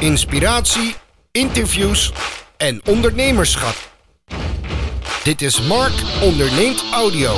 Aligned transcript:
inspiratie, 0.00 0.94
interviews 1.32 2.12
en 2.56 2.80
ondernemerschap. 2.86 3.76
Dit 5.24 5.42
is 5.42 5.68
Mark 5.68 6.22
Onderneemt 6.22 6.84
Audio. 6.92 7.32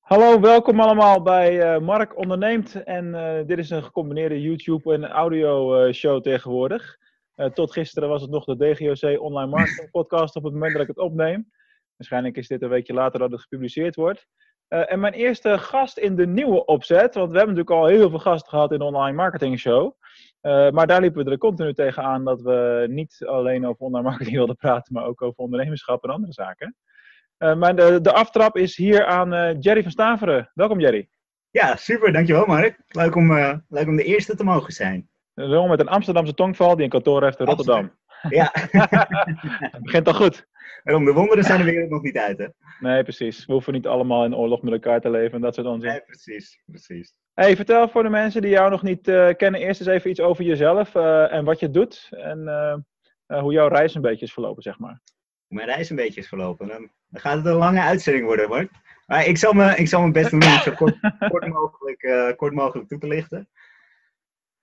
Hallo, 0.00 0.40
welkom 0.40 0.80
allemaal 0.80 1.22
bij 1.22 1.60
eh, 1.60 1.80
Mark 1.80 2.18
Onderneemt. 2.18 2.74
En 2.74 3.14
eh, 3.14 3.46
dit 3.46 3.58
is 3.58 3.70
een 3.70 3.82
gecombineerde 3.82 4.40
YouTube- 4.40 4.92
en 4.94 5.04
audio-show 5.04 6.22
tegenwoordig. 6.22 6.96
Eh, 7.34 7.46
tot 7.46 7.72
gisteren 7.72 8.08
was 8.08 8.22
het 8.22 8.30
nog 8.30 8.44
de 8.44 8.56
DGOC 8.56 9.20
Online 9.20 9.50
Marketing 9.50 9.90
Podcast 9.90 10.36
op 10.36 10.44
het 10.44 10.52
moment 10.52 10.72
dat 10.72 10.82
ik 10.82 10.88
het 10.88 10.98
opneem. 10.98 11.50
Waarschijnlijk 11.96 12.36
is 12.36 12.48
dit 12.48 12.62
een 12.62 12.68
weekje 12.68 12.94
later 12.94 13.18
dat 13.18 13.30
het 13.30 13.40
gepubliceerd 13.40 13.94
wordt. 13.94 14.26
Uh, 14.68 14.92
en 14.92 15.00
mijn 15.00 15.12
eerste 15.12 15.58
gast 15.58 15.98
in 15.98 16.16
de 16.16 16.26
nieuwe 16.26 16.64
opzet, 16.64 17.14
want 17.14 17.30
we 17.30 17.36
hebben 17.36 17.54
natuurlijk 17.54 17.84
al 17.84 17.86
heel 17.86 18.10
veel 18.10 18.18
gasten 18.18 18.50
gehad 18.50 18.72
in 18.72 18.78
de 18.78 18.84
Online 18.84 19.16
Marketing 19.16 19.58
Show. 19.58 19.94
Uh, 20.42 20.70
maar 20.70 20.86
daar 20.86 21.00
liepen 21.00 21.24
we 21.24 21.30
er 21.30 21.38
continu 21.38 21.74
tegenaan 21.74 22.24
dat 22.24 22.42
we 22.42 22.86
niet 22.90 23.22
alleen 23.26 23.66
over 23.66 23.80
online 23.80 24.08
marketing 24.08 24.36
wilden 24.42 24.56
praten, 24.56 24.92
maar 24.92 25.04
ook 25.04 25.22
over 25.22 25.38
ondernemerschap 25.38 26.04
en 26.04 26.10
andere 26.10 26.32
zaken. 26.32 26.76
Uh, 27.38 27.54
maar 27.54 27.76
de, 27.76 28.00
de 28.00 28.12
aftrap 28.12 28.56
is 28.56 28.76
hier 28.76 29.06
aan 29.06 29.58
Jerry 29.60 29.82
van 29.82 29.90
Staveren. 29.90 30.50
Welkom 30.54 30.80
Jerry. 30.80 31.08
Ja, 31.50 31.76
super, 31.76 32.12
dankjewel 32.12 32.46
Mark. 32.46 32.80
Leuk 32.88 33.14
om, 33.14 33.32
leuk 33.68 33.86
om 33.86 33.96
de 33.96 34.04
eerste 34.04 34.36
te 34.36 34.44
mogen 34.44 34.72
zijn. 34.72 35.08
Een 35.34 35.68
met 35.68 35.80
een 35.80 35.88
Amsterdamse 35.88 36.34
tongval 36.34 36.74
die 36.74 36.84
een 36.84 36.90
kantoor 36.90 37.22
heeft 37.22 37.40
in 37.40 37.46
Rotterdam. 37.46 37.92
Ja. 38.28 38.50
Het 39.72 39.82
begint 39.82 40.06
al 40.06 40.14
goed. 40.14 40.46
En 40.82 40.94
om 40.94 41.04
de 41.04 41.12
wonderen 41.12 41.44
zijn 41.44 41.58
de 41.58 41.64
wereld 41.64 41.90
nog 41.90 42.02
niet 42.02 42.18
uit, 42.18 42.38
hè? 42.38 42.46
Nee, 42.80 43.02
precies. 43.02 43.46
We 43.46 43.52
hoeven 43.52 43.72
niet 43.72 43.86
allemaal 43.86 44.24
in 44.24 44.36
oorlog 44.36 44.62
met 44.62 44.72
elkaar 44.72 45.00
te 45.00 45.10
leven 45.10 45.34
en 45.34 45.40
dat 45.40 45.54
soort 45.54 45.66
onzin. 45.66 45.90
Nee, 45.90 46.00
precies. 46.00 46.62
precies. 46.66 47.12
Hey, 47.34 47.56
vertel 47.56 47.88
voor 47.88 48.02
de 48.02 48.08
mensen 48.08 48.42
die 48.42 48.50
jou 48.50 48.70
nog 48.70 48.82
niet 48.82 49.08
uh, 49.08 49.28
kennen, 49.36 49.60
eerst 49.60 49.80
eens 49.80 49.88
even 49.88 50.10
iets 50.10 50.20
over 50.20 50.44
jezelf 50.44 50.94
uh, 50.94 51.32
en 51.32 51.44
wat 51.44 51.60
je 51.60 51.70
doet. 51.70 52.08
En 52.10 52.40
uh, 53.26 53.40
hoe 53.40 53.52
jouw 53.52 53.68
reis 53.68 53.94
een 53.94 54.02
beetje 54.02 54.26
is 54.26 54.32
verlopen, 54.32 54.62
zeg 54.62 54.78
maar. 54.78 55.00
Hoe 55.46 55.56
mijn 55.56 55.68
reis 55.68 55.90
een 55.90 55.96
beetje 55.96 56.20
is 56.20 56.28
verlopen. 56.28 56.68
Dan, 56.68 56.90
dan 57.08 57.20
gaat 57.20 57.36
het 57.36 57.46
een 57.46 57.52
lange 57.52 57.80
uitzending 57.80 58.26
worden, 58.26 58.46
hoor. 58.46 58.68
Maar 59.06 59.26
ik 59.26 59.36
zal, 59.36 59.52
me, 59.52 59.76
ik 59.76 59.88
zal 59.88 60.00
mijn 60.00 60.12
best 60.12 60.30
doen 60.30 60.42
om 60.42 60.48
het 60.48 60.62
zo 60.62 60.72
kort, 60.72 60.96
kort, 61.30 61.46
mogelijk, 61.46 62.34
kort 62.36 62.54
mogelijk 62.54 62.88
toe 62.88 62.98
te 62.98 63.06
lichten. 63.06 63.48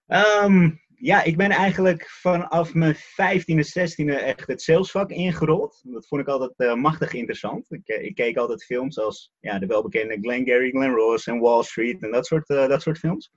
Um, 0.08 0.83
ja, 1.04 1.24
ik 1.24 1.38
ben 1.38 1.52
eigenlijk 1.52 2.10
vanaf 2.10 2.74
mijn 2.74 2.96
15e, 2.96 3.66
16e 3.80 4.14
echt 4.14 4.48
het 4.48 4.62
salesvak 4.62 5.10
ingerold. 5.10 5.82
Dat 5.84 6.08
vond 6.08 6.22
ik 6.22 6.28
altijd 6.28 6.54
uh, 6.58 6.74
machtig 6.74 7.14
interessant. 7.14 7.72
Ik, 7.72 7.88
ik, 7.88 8.16
keek 8.16 8.38
altijd 8.38 8.64
films 8.64 9.00
als 9.00 9.32
ja, 9.40 9.60
de 9.60 9.66
welbekende 9.66 10.18
Glengarry, 10.22 10.70
Glen 10.70 10.94
Ross 10.94 11.28
en 11.28 11.40
Wall 11.40 11.64
Street 11.64 12.04
en 12.04 12.12
dat 12.12 12.26
soort, 12.26 12.50
uh, 12.50 12.68
dat 12.68 12.82
soort 12.82 12.98
films. 12.98 13.32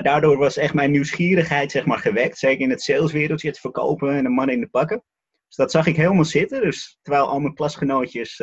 Daardoor 0.00 0.36
was 0.36 0.56
echt 0.56 0.74
mijn 0.74 0.90
nieuwsgierigheid 0.90 1.70
zeg 1.70 1.86
maar, 1.86 1.98
gewekt. 1.98 2.38
Zeker 2.38 2.60
in 2.60 2.70
het 2.70 2.82
saleswereldje, 2.82 3.48
het 3.48 3.58
verkopen 3.58 4.16
en 4.16 4.22
de 4.22 4.28
mannen 4.28 4.54
in 4.54 4.60
de 4.60 4.68
pakken. 4.68 5.04
Dus 5.46 5.56
dat 5.56 5.70
zag 5.70 5.86
ik 5.86 5.96
helemaal 5.96 6.24
zitten. 6.24 6.62
Dus 6.62 6.98
terwijl 7.02 7.26
al 7.26 7.40
mijn 7.40 7.54
klasgenootjes 7.54 8.42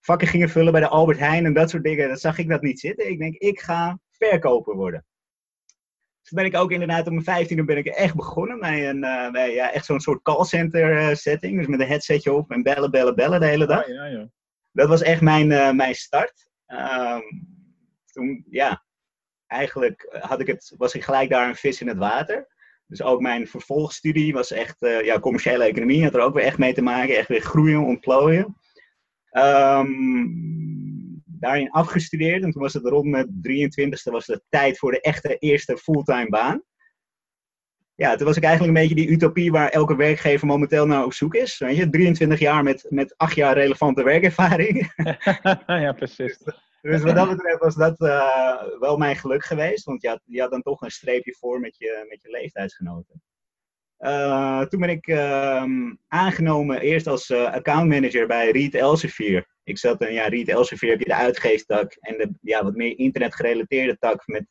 vakken 0.00 0.28
gingen 0.28 0.48
vullen 0.48 0.72
bij 0.72 0.80
de 0.80 0.88
Albert 0.88 1.18
Heijn 1.18 1.44
en 1.44 1.54
dat 1.54 1.70
soort 1.70 1.84
dingen, 1.84 2.08
dat 2.08 2.20
zag 2.20 2.38
ik 2.38 2.48
dat 2.48 2.62
niet 2.62 2.80
zitten. 2.80 3.08
Ik 3.08 3.18
denk, 3.18 3.34
ik 3.34 3.60
ga 3.60 3.98
verkoper 4.10 4.76
worden. 4.76 5.04
Dus 6.28 6.42
ben 6.42 6.46
ik 6.46 6.56
ook 6.56 6.72
inderdaad 6.72 7.06
op 7.06 7.12
mijn 7.12 7.24
vijftiende 7.24 7.64
ben 7.64 7.76
ik 7.76 7.86
echt 7.86 8.14
begonnen 8.14 8.60
bij, 8.60 8.88
een, 8.88 9.04
uh, 9.04 9.30
bij 9.30 9.54
ja, 9.54 9.72
echt 9.72 9.84
zo'n 9.84 10.00
soort 10.00 10.22
callcenter 10.22 11.02
uh, 11.02 11.14
setting. 11.14 11.56
Dus 11.58 11.66
met 11.66 11.80
een 11.80 11.86
headsetje 11.86 12.32
op 12.32 12.50
en 12.50 12.62
bellen, 12.62 12.90
bellen, 12.90 13.14
bellen 13.14 13.40
de 13.40 13.46
hele 13.46 13.66
dag. 13.66 13.86
Ja, 13.86 13.94
ja, 13.94 14.04
ja. 14.04 14.28
Dat 14.72 14.88
was 14.88 15.02
echt 15.02 15.20
mijn, 15.20 15.50
uh, 15.50 15.70
mijn 15.70 15.94
start. 15.94 16.50
Um, 16.66 17.22
toen, 18.12 18.44
ja, 18.50 18.84
eigenlijk 19.46 20.16
had 20.20 20.40
ik 20.40 20.46
het, 20.46 20.74
was 20.76 20.94
ik 20.94 21.04
gelijk 21.04 21.30
daar 21.30 21.48
een 21.48 21.56
vis 21.56 21.80
in 21.80 21.88
het 21.88 21.98
water. 21.98 22.46
Dus 22.86 23.02
ook 23.02 23.20
mijn 23.20 23.46
vervolgstudie 23.46 24.32
was 24.32 24.50
echt, 24.50 24.76
ja, 24.80 25.20
commerciële 25.20 25.64
economie 25.64 26.04
had 26.04 26.14
er 26.14 26.20
ook 26.20 26.34
weer 26.34 26.44
echt 26.44 26.58
mee 26.58 26.74
te 26.74 26.82
maken. 26.82 27.16
Echt 27.16 27.28
weer 27.28 27.40
groeien, 27.40 27.84
ontplooien. 27.84 28.56
Um, 29.32 30.77
daarin 31.40 31.70
afgestudeerd. 31.70 32.42
En 32.42 32.50
toen 32.50 32.62
was 32.62 32.72
het 32.72 32.84
rond 32.84 33.06
mijn 33.06 33.40
23e 33.48 34.12
was 34.12 34.26
het 34.26 34.42
tijd 34.48 34.78
voor 34.78 34.90
de 34.90 35.00
echte 35.00 35.38
eerste 35.38 35.76
fulltime 35.76 36.28
baan. 36.28 36.62
Ja, 37.94 38.16
toen 38.16 38.26
was 38.26 38.36
ik 38.36 38.44
eigenlijk 38.44 38.76
een 38.76 38.82
beetje 38.82 39.04
die 39.04 39.10
utopie 39.10 39.50
waar 39.50 39.68
elke 39.68 39.96
werkgever 39.96 40.46
momenteel 40.46 40.86
naar 40.86 41.04
op 41.04 41.12
zoek 41.12 41.34
is. 41.34 41.58
Weet 41.58 41.76
je, 41.76 41.90
23 41.90 42.38
jaar 42.38 42.62
met, 42.62 42.86
met 42.88 43.14
8 43.16 43.34
jaar 43.34 43.54
relevante 43.54 44.02
werkervaring. 44.02 44.92
ja, 45.66 45.92
precies. 45.92 46.38
Dus 46.80 47.02
wat 47.02 47.14
dat 47.14 47.28
betreft 47.28 47.58
was 47.58 47.74
dat 47.74 48.00
uh, 48.00 48.62
wel 48.80 48.96
mijn 48.96 49.16
geluk 49.16 49.44
geweest. 49.44 49.84
Want 49.84 50.02
je 50.02 50.08
had, 50.08 50.20
je 50.24 50.40
had 50.40 50.50
dan 50.50 50.62
toch 50.62 50.80
een 50.80 50.90
streepje 50.90 51.36
voor 51.38 51.60
met 51.60 51.76
je, 51.78 52.06
met 52.08 52.22
je 52.22 52.30
leeftijdsgenoten. 52.30 53.22
Uh, 53.98 54.60
toen 54.60 54.80
ben 54.80 54.88
ik 54.88 55.06
uh, 55.06 55.64
aangenomen 56.08 56.80
eerst 56.80 57.06
als 57.06 57.30
uh, 57.30 57.52
accountmanager 57.52 58.26
bij 58.26 58.50
Riet 58.50 58.74
Elsevier. 58.74 59.46
Ik 59.68 59.78
zat 59.78 60.02
een 60.02 60.12
ja, 60.12 60.30
Elsevier 60.30 60.90
heb 60.90 60.98
je 60.98 61.04
de 61.04 61.14
uitgeeftak 61.14 61.92
en 62.00 62.16
de 62.18 62.30
ja, 62.40 62.64
wat 62.64 62.74
meer 62.74 62.98
internetgerelateerde 62.98 63.96
tak 63.98 64.26
met 64.26 64.46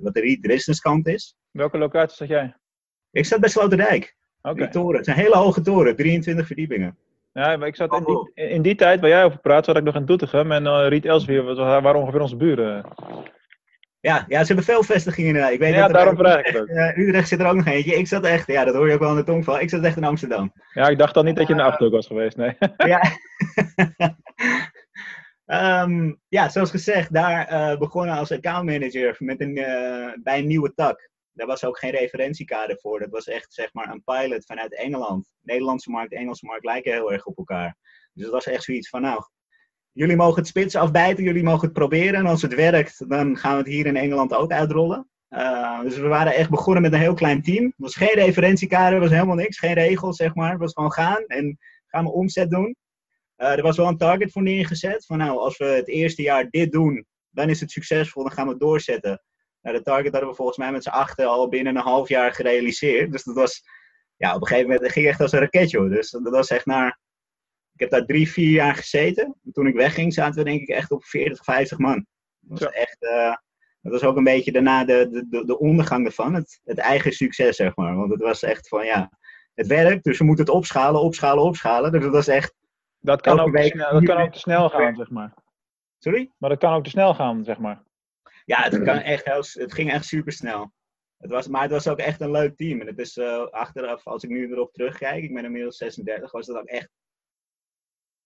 wat 0.00 0.14
de 0.14 0.20
Riet 0.20 0.40
business 0.40 0.80
kant 0.80 1.06
is. 1.06 1.36
Welke 1.50 1.78
locatie 1.78 2.16
zat 2.16 2.28
jij? 2.28 2.54
Ik 3.10 3.24
zat 3.24 3.40
bij 3.40 3.48
Sloterdijk. 3.48 4.16
Oké. 4.42 4.54
Die 4.54 4.68
toren. 4.68 4.98
Het 4.98 5.06
een 5.06 5.14
hele 5.14 5.36
hoge 5.36 5.60
toren, 5.60 5.96
23 5.96 6.46
verdiepingen. 6.46 6.96
Ja, 7.32 7.56
maar 7.56 7.68
ik 7.68 7.76
zat 7.76 7.94
in 7.94 8.04
die, 8.04 8.48
in 8.48 8.62
die 8.62 8.74
tijd 8.74 9.00
waar 9.00 9.10
jij 9.10 9.24
over 9.24 9.38
praat, 9.38 9.64
zat 9.64 9.76
ik 9.76 9.82
nog 9.82 9.94
in 9.94 10.04
Doetinchem. 10.04 10.52
En 10.52 10.64
uh, 10.64 10.86
Riet 10.88 11.04
Elsevier 11.04 11.54
waren 11.54 12.00
ongeveer 12.00 12.20
onze 12.20 12.36
buren. 12.36 12.84
Ja, 14.00 14.24
ja, 14.28 14.40
ze 14.40 14.46
hebben 14.46 14.64
veel 14.64 14.82
vestigingen 14.82 15.28
inderdaad. 15.28 15.52
Ik 15.52 15.58
weet 15.58 15.74
ja, 15.74 15.82
dat 15.82 15.92
daarom 15.92 16.16
vraag 16.16 16.38
ik 16.38 16.46
het 16.46 16.56
ook. 16.56 16.68
Uh, 16.68 16.96
Utrecht 16.96 17.28
zit 17.28 17.40
er 17.40 17.46
ook 17.46 17.54
nog 17.54 17.66
eentje. 17.66 17.94
Ik 17.94 18.06
zat 18.06 18.24
echt, 18.24 18.46
ja, 18.46 18.64
dat 18.64 18.74
hoor 18.74 18.88
je 18.88 18.94
ook 18.94 19.00
wel 19.00 19.10
in 19.10 19.16
de 19.16 19.24
tongval. 19.24 19.60
Ik 19.60 19.70
zat 19.70 19.84
echt 19.84 19.96
in 19.96 20.04
Amsterdam. 20.04 20.52
Ja, 20.72 20.88
ik 20.88 20.98
dacht 20.98 21.14
dan 21.14 21.24
niet 21.24 21.36
dat 21.36 21.46
je 21.46 21.52
in 21.52 21.58
de 21.58 21.64
Achterhoek 21.64 21.94
was 21.94 22.06
geweest, 22.06 22.36
nee. 22.36 22.56
ja. 22.76 23.02
um, 25.82 26.20
ja, 26.28 26.48
zoals 26.48 26.70
gezegd, 26.70 27.12
daar 27.12 27.52
uh, 27.52 27.78
begonnen 27.78 28.16
als 28.16 28.32
accountmanager 28.32 29.16
met 29.18 29.40
een, 29.40 29.58
uh, 29.58 30.12
bij 30.22 30.38
een 30.38 30.46
nieuwe 30.46 30.74
tak. 30.74 31.10
Daar 31.32 31.46
was 31.46 31.64
ook 31.64 31.78
geen 31.78 31.90
referentiekader 31.90 32.78
voor. 32.78 32.98
Dat 32.98 33.10
was 33.10 33.28
echt 33.28 33.54
zeg 33.54 33.72
maar 33.72 33.90
een 33.90 34.04
pilot 34.04 34.44
vanuit 34.44 34.76
Engeland. 34.76 35.32
Nederlandse 35.42 35.90
markt, 35.90 36.12
Engelse 36.12 36.46
markt 36.46 36.64
lijken 36.64 36.92
heel 36.92 37.12
erg 37.12 37.24
op 37.24 37.38
elkaar. 37.38 37.76
Dus 38.12 38.24
het 38.24 38.32
was 38.32 38.46
echt 38.46 38.62
zoiets 38.62 38.88
van, 38.88 39.00
nou, 39.00 39.22
jullie 39.92 40.16
mogen 40.16 40.38
het 40.38 40.46
spits 40.46 40.76
afbijten, 40.76 41.24
jullie 41.24 41.42
mogen 41.42 41.64
het 41.64 41.72
proberen. 41.72 42.14
En 42.14 42.26
als 42.26 42.42
het 42.42 42.54
werkt, 42.54 43.08
dan 43.08 43.36
gaan 43.36 43.52
we 43.52 43.58
het 43.58 43.66
hier 43.66 43.86
in 43.86 43.96
Engeland 43.96 44.34
ook 44.34 44.52
uitrollen. 44.52 45.08
Uh, 45.30 45.80
dus 45.80 45.96
we 45.96 46.06
waren 46.06 46.34
echt 46.34 46.50
begonnen 46.50 46.82
met 46.82 46.92
een 46.92 46.98
heel 46.98 47.14
klein 47.14 47.42
team. 47.42 47.64
Er 47.64 47.72
was 47.76 47.96
geen 47.96 48.14
referentiekader, 48.14 49.00
was 49.00 49.10
helemaal 49.10 49.34
niks, 49.34 49.58
geen 49.58 49.74
regels 49.74 50.16
zeg 50.16 50.34
maar. 50.34 50.50
Het 50.50 50.60
was 50.60 50.72
gewoon 50.72 50.92
gaan 50.92 51.24
en 51.26 51.58
gaan 51.86 52.04
we 52.04 52.10
omzet 52.10 52.50
doen. 52.50 52.76
Uh, 53.36 53.56
er 53.56 53.62
was 53.62 53.76
wel 53.76 53.86
een 53.86 53.96
target 53.96 54.32
voor 54.32 54.42
neergezet. 54.42 55.06
Van 55.06 55.18
nou, 55.18 55.38
als 55.38 55.56
we 55.56 55.64
het 55.64 55.88
eerste 55.88 56.22
jaar 56.22 56.50
dit 56.50 56.72
doen, 56.72 57.06
dan 57.30 57.48
is 57.48 57.60
het 57.60 57.70
succesvol, 57.70 58.22
dan 58.22 58.32
gaan 58.32 58.44
we 58.44 58.50
het 58.50 58.60
doorzetten. 58.60 59.22
Nou, 59.62 59.76
de 59.76 59.82
target 59.82 60.12
hadden 60.12 60.30
we 60.30 60.36
volgens 60.36 60.58
mij 60.58 60.72
met 60.72 60.82
z'n 60.82 60.88
achter 60.88 61.26
al 61.26 61.48
binnen 61.48 61.76
een 61.76 61.82
half 61.82 62.08
jaar 62.08 62.32
gerealiseerd. 62.32 63.12
Dus 63.12 63.24
dat 63.24 63.34
was, 63.34 63.62
ja, 64.16 64.34
op 64.34 64.40
een 64.40 64.46
gegeven 64.46 64.70
moment, 64.70 64.92
ging 64.92 65.06
echt 65.06 65.20
als 65.20 65.32
een 65.32 65.38
raketje. 65.38 65.88
Dus 65.88 66.10
dat 66.10 66.28
was 66.28 66.50
echt 66.50 66.66
naar, 66.66 66.98
heb 67.80 67.90
daar 67.90 68.06
drie, 68.06 68.30
vier 68.30 68.50
jaar 68.50 68.74
gezeten. 68.74 69.24
En 69.44 69.52
toen 69.52 69.66
ik 69.66 69.74
wegging, 69.74 70.12
zaten 70.12 70.44
we 70.44 70.50
denk 70.50 70.60
ik 70.60 70.68
echt 70.68 70.90
op 70.90 71.04
40, 71.04 71.44
50 71.44 71.78
man. 71.78 72.06
Dat 72.40 72.58
was 72.58 72.72
echt, 72.72 73.02
uh, 73.02 73.34
dat 73.80 73.92
was 73.92 74.02
ook 74.02 74.16
een 74.16 74.24
beetje 74.24 74.52
daarna 74.52 74.84
de, 74.84 75.26
de, 75.30 75.44
de 75.44 75.58
ondergang 75.58 76.06
ervan. 76.06 76.34
Het, 76.34 76.60
het 76.64 76.78
eigen 76.78 77.12
succes, 77.12 77.56
zeg 77.56 77.76
maar. 77.76 77.96
Want 77.96 78.10
het 78.10 78.20
was 78.20 78.42
echt 78.42 78.68
van, 78.68 78.84
ja, 78.84 79.10
het 79.54 79.66
werkt, 79.66 80.04
dus 80.04 80.18
we 80.18 80.24
moeten 80.24 80.44
het 80.44 80.54
opschalen, 80.54 81.00
opschalen, 81.00 81.44
opschalen. 81.44 81.92
Dus 81.92 82.02
dat 82.02 82.12
was 82.12 82.28
echt... 82.28 82.54
Dat 82.98 83.20
kan, 83.20 83.40
ook 83.40 83.56
te, 83.56 83.62
snel, 83.62 83.92
dat 83.92 84.04
kan 84.04 84.20
ook 84.20 84.32
te 84.32 84.38
snel 84.38 84.68
gaan, 84.68 84.96
zeg 84.96 85.10
maar. 85.10 85.34
Sorry? 85.98 86.30
Maar 86.38 86.50
dat 86.50 86.58
kan 86.58 86.74
ook 86.74 86.84
te 86.84 86.90
snel 86.90 87.14
gaan, 87.14 87.44
zeg 87.44 87.58
maar. 87.58 87.82
Ja, 88.44 88.62
het, 88.62 88.82
kan 88.82 88.98
echt 88.98 89.24
heel, 89.24 89.44
het 89.52 89.74
ging 89.74 89.90
echt 89.90 90.04
super 90.04 90.32
snel. 90.32 90.72
Het 91.18 91.30
was, 91.30 91.48
maar 91.48 91.62
het 91.62 91.70
was 91.70 91.88
ook 91.88 91.98
echt 91.98 92.20
een 92.20 92.30
leuk 92.30 92.56
team. 92.56 92.80
En 92.80 92.86
het 92.86 92.98
is 92.98 93.16
uh, 93.16 93.46
achteraf, 93.46 94.06
als 94.06 94.22
ik 94.22 94.30
nu 94.30 94.50
erop 94.50 94.72
terugkijk, 94.72 95.22
ik 95.22 95.34
ben 95.34 95.44
inmiddels 95.44 95.76
36, 95.76 96.30
was 96.30 96.46
dat 96.46 96.56
ook 96.56 96.66
echt 96.66 96.88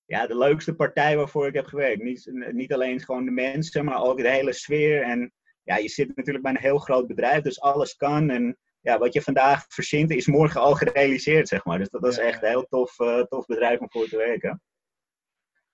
ja, 0.06 0.26
de 0.26 0.38
leukste 0.38 0.74
partij 0.74 1.16
waarvoor 1.16 1.46
ik 1.46 1.54
heb 1.54 1.66
gewerkt. 1.66 2.02
Niet, 2.02 2.30
niet 2.52 2.72
alleen 2.72 3.00
gewoon 3.00 3.24
de 3.24 3.30
mensen, 3.30 3.84
maar 3.84 4.02
ook 4.02 4.18
de 4.18 4.30
hele 4.30 4.52
sfeer. 4.52 5.02
En 5.02 5.32
ja, 5.62 5.76
je 5.76 5.88
zit 5.88 6.16
natuurlijk 6.16 6.44
bij 6.44 6.54
een 6.54 6.60
heel 6.60 6.78
groot 6.78 7.06
bedrijf, 7.06 7.42
dus 7.42 7.60
alles 7.60 7.96
kan. 7.96 8.30
En 8.30 8.58
ja, 8.80 8.98
wat 8.98 9.12
je 9.12 9.22
vandaag 9.22 9.64
verzint, 9.68 10.10
is 10.10 10.26
morgen 10.26 10.60
al 10.60 10.74
gerealiseerd, 10.74 11.48
zeg 11.48 11.64
maar. 11.64 11.78
Dus 11.78 11.88
dat 11.88 12.00
was 12.00 12.18
echt 12.18 12.42
een 12.42 12.48
heel 12.48 12.66
tof, 12.68 12.98
uh, 12.98 13.20
tof 13.20 13.46
bedrijf 13.46 13.78
om 13.78 13.90
voor 13.90 14.08
te 14.08 14.16
werken. 14.16 14.62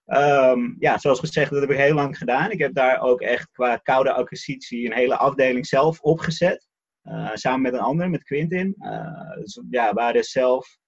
Um, 0.06 0.76
ja, 0.78 0.98
zoals 0.98 1.20
gezegd, 1.20 1.50
dat 1.50 1.60
heb 1.60 1.70
ik 1.70 1.76
heel 1.76 1.94
lang 1.94 2.18
gedaan. 2.18 2.50
Ik 2.50 2.58
heb 2.58 2.74
daar 2.74 3.00
ook 3.00 3.20
echt 3.20 3.50
qua 3.50 3.76
koude 3.76 4.12
acquisitie 4.12 4.86
een 4.86 4.96
hele 4.96 5.16
afdeling 5.16 5.66
zelf 5.66 6.00
opgezet. 6.00 6.68
Uh, 7.04 7.30
samen 7.34 7.60
met 7.60 7.72
een 7.72 7.80
ander, 7.80 8.10
met 8.10 8.22
Quintin. 8.22 8.74
Uh, 8.78 9.34
dus, 9.34 9.62
ja, 9.70 9.88
we 9.88 9.94
waren 9.94 10.24
zelf 10.24 10.78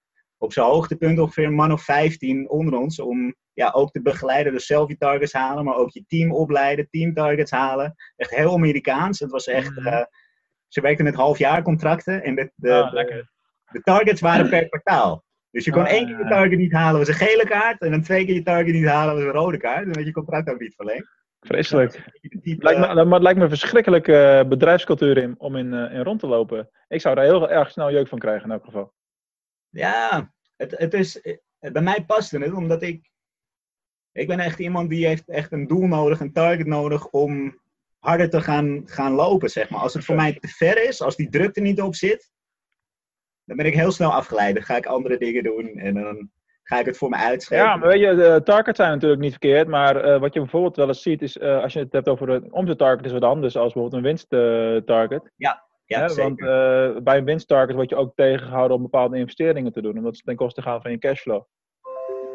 op 0.42 0.52
zijn 0.52 0.66
hoogtepunt 0.66 1.18
ongeveer 1.18 1.44
een 1.46 1.54
man 1.54 1.72
of 1.72 1.82
15 1.82 2.48
onder 2.48 2.78
ons. 2.78 3.00
Om 3.00 3.34
ja, 3.52 3.70
ook 3.74 3.90
te 3.90 4.02
begeleiden, 4.02 4.52
dus 4.52 4.66
zelf 4.66 4.88
je 4.88 4.96
targets 4.96 5.32
halen, 5.32 5.64
maar 5.64 5.76
ook 5.76 5.90
je 5.90 6.04
team 6.06 6.32
opleiden, 6.32 6.88
team 6.90 7.14
targets 7.14 7.50
halen. 7.50 7.94
Echt 8.16 8.30
heel 8.34 8.52
Amerikaans. 8.52 9.18
Het 9.20 9.30
was 9.30 9.46
echt, 9.46 9.76
Mhm. 9.76 9.86
eh, 9.86 10.04
ze 10.68 10.80
werkten 10.80 11.04
met 11.04 11.14
halfjaarcontracten 11.14 12.22
en 12.22 12.34
de, 12.34 12.52
de, 12.54 12.72
Ah, 12.72 12.90
de- 12.90 12.94
lekker. 12.96 13.30
de 13.72 13.80
targets 13.80 14.20
waren 14.20 14.48
per 14.48 14.68
kwartaal. 14.68 15.24
Dus 15.50 15.64
je 15.64 15.70
kon 15.70 15.82
Ah, 15.82 15.90
één 15.92 16.06
keer 16.06 16.18
je 16.18 16.28
target 16.28 16.58
niet 16.58 16.72
halen, 16.72 16.98
was 16.98 17.08
een 17.08 17.14
gele 17.14 17.44
kaart. 17.44 17.80
En 17.80 17.90
dan 17.90 18.02
twee 18.02 18.24
keer 18.24 18.34
je 18.34 18.42
target 18.42 18.74
niet 18.74 18.86
halen, 18.86 19.14
was 19.14 19.24
een 19.24 19.30
rode 19.30 19.56
kaart. 19.56 19.84
Dan 19.84 19.92
werd 19.92 20.06
je 20.06 20.12
contract 20.12 20.50
ook 20.50 20.60
niet 20.60 20.74
verlengd. 20.74 21.08
Vreselijk. 21.40 22.10
Type, 22.42 22.62
Lijkt 22.64 22.80
me, 22.80 22.94
maar 22.94 23.12
het 23.14 23.22
lijkt 23.22 23.38
me 23.38 23.44
een 23.44 23.50
verschrikkelijke 23.50 24.16
eh, 24.16 24.48
bedrijfscultuur 24.48 25.16
in, 25.16 25.34
om 25.38 25.56
in, 25.56 25.74
eh, 25.74 25.94
in 25.94 26.02
rond 26.02 26.20
te 26.20 26.26
lopen. 26.26 26.70
Ik 26.88 27.00
zou 27.00 27.14
daar 27.14 27.24
heel 27.24 27.50
erg 27.50 27.70
snel 27.70 27.90
jeuk 27.92 28.08
van 28.08 28.18
krijgen 28.18 28.44
in 28.44 28.50
elk 28.50 28.64
geval. 28.64 28.92
Ja, 29.72 30.32
het, 30.56 30.78
het 30.78 30.94
is, 30.94 31.20
eh, 31.20 31.36
bij 31.72 31.82
mij 31.82 32.04
paste 32.04 32.38
het, 32.38 32.52
omdat 32.52 32.82
ik, 32.82 33.10
ik 34.12 34.26
ben 34.26 34.38
echt 34.38 34.58
iemand 34.58 34.90
die 34.90 35.06
heeft 35.06 35.28
echt 35.28 35.52
een 35.52 35.66
doel 35.66 35.86
nodig, 35.86 36.20
een 36.20 36.32
target 36.32 36.66
nodig 36.66 37.08
om 37.08 37.60
harder 37.98 38.30
te 38.30 38.40
gaan, 38.40 38.82
gaan 38.84 39.12
lopen, 39.12 39.50
zeg 39.50 39.70
maar. 39.70 39.80
Als 39.80 39.94
het 39.94 40.04
voor 40.04 40.16
mij 40.16 40.32
te 40.32 40.48
ver 40.48 40.88
is, 40.88 41.02
als 41.02 41.16
die 41.16 41.28
druk 41.28 41.56
er 41.56 41.62
niet 41.62 41.80
op 41.80 41.94
zit, 41.94 42.30
dan 43.44 43.56
ben 43.56 43.66
ik 43.66 43.74
heel 43.74 43.92
snel 43.92 44.12
afgeleid. 44.12 44.54
Dan 44.54 44.64
ga 44.64 44.76
ik 44.76 44.86
andere 44.86 45.18
dingen 45.18 45.42
doen 45.42 45.78
en 45.78 45.94
dan 45.94 46.30
ga 46.62 46.78
ik 46.78 46.86
het 46.86 46.96
voor 46.96 47.08
me 47.08 47.16
uitschrijven. 47.16 47.68
Ja, 47.68 47.76
maar 47.76 47.88
weet 47.88 48.00
je, 48.00 48.14
de 48.14 48.40
targets 48.44 48.76
zijn 48.76 48.90
natuurlijk 48.90 49.20
niet 49.20 49.30
verkeerd. 49.30 49.68
Maar 49.68 49.96
eh, 49.96 50.20
wat 50.20 50.34
je 50.34 50.40
bijvoorbeeld 50.40 50.76
wel 50.76 50.88
eens 50.88 51.02
ziet, 51.02 51.22
is 51.22 51.38
eh, 51.38 51.62
als 51.62 51.72
je 51.72 51.78
het 51.78 51.92
hebt 51.92 52.08
over 52.08 52.28
een 52.28 52.52
omzettarget, 52.52 53.06
is 53.06 53.12
wat 53.12 53.22
anders 53.22 53.56
als 53.56 53.72
bijvoorbeeld 53.72 54.04
een 54.04 54.08
winsttarget. 54.08 55.30
ja, 55.36 55.70
Hè, 55.98 56.08
zeker. 56.08 56.22
want 56.22 56.40
eh, 56.40 57.02
bij 57.02 57.16
een 57.18 57.24
winsttarget 57.24 57.74
word 57.74 57.90
je 57.90 57.96
ook 57.96 58.12
tegengehouden 58.14 58.76
om 58.76 58.82
bepaalde 58.82 59.18
investeringen 59.18 59.72
te 59.72 59.82
doen, 59.82 59.96
omdat 59.96 60.16
ze 60.16 60.22
ten 60.22 60.36
koste 60.36 60.62
gaan 60.62 60.82
van 60.82 60.90
je 60.90 60.98
cashflow. 60.98 61.42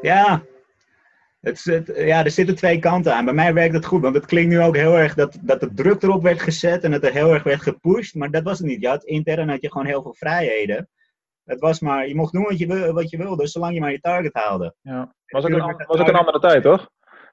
Ja. 0.02 0.44
Het 1.42 1.60
zit, 1.60 1.92
ja, 1.96 2.24
er 2.24 2.32
zitten 2.32 2.56
twee 2.56 2.80
kanten 2.80 3.14
aan. 3.14 3.26
Bij 3.26 3.34
mij 3.34 3.54
werkt 3.54 3.74
het 3.74 3.86
goed, 3.86 4.02
want 4.02 4.16
het 4.16 4.26
klinkt 4.26 4.50
nu 4.50 4.62
ook 4.62 4.76
heel 4.76 4.98
erg 4.98 5.14
dat, 5.14 5.38
dat 5.42 5.60
de 5.60 5.74
druk 5.74 6.04
erop 6.04 6.22
werd 6.24 6.42
gezet 6.42 6.84
en 6.84 6.92
dat 6.92 7.04
er 7.04 7.12
heel 7.12 7.34
erg 7.34 7.44
werd 7.44 7.62
gepusht. 7.62 8.16
Maar 8.16 8.32
dat 8.32 8.44
was 8.44 8.58
het 8.58 8.68
niet. 8.68 8.82
Je 8.82 8.88
had, 8.88 9.04
intern 9.04 9.50
had 9.50 9.62
je 9.62 9.72
gewoon 9.72 9.88
heel 9.88 10.02
veel 10.02 10.14
vrijheden. 10.14 10.90
Het 11.44 11.60
was 11.60 11.80
maar, 11.80 12.08
je 12.08 12.16
mocht 12.16 12.34
doen 12.34 12.44
wat 12.44 12.58
je, 12.58 12.94
wat 12.94 13.10
je 13.10 13.18
wilde, 13.18 13.48
zolang 13.48 13.74
je 13.74 13.80
maar 13.80 13.92
je 13.92 14.00
target 14.00 14.34
haalde. 14.34 14.76
Ja. 14.82 15.14
Was 15.28 15.44
ook, 15.44 15.50
een, 15.50 15.86
was 15.88 16.00
ook 16.00 16.08
een 16.08 16.16
andere 16.16 16.40
tijd, 16.40 16.64
toch? 16.64 16.90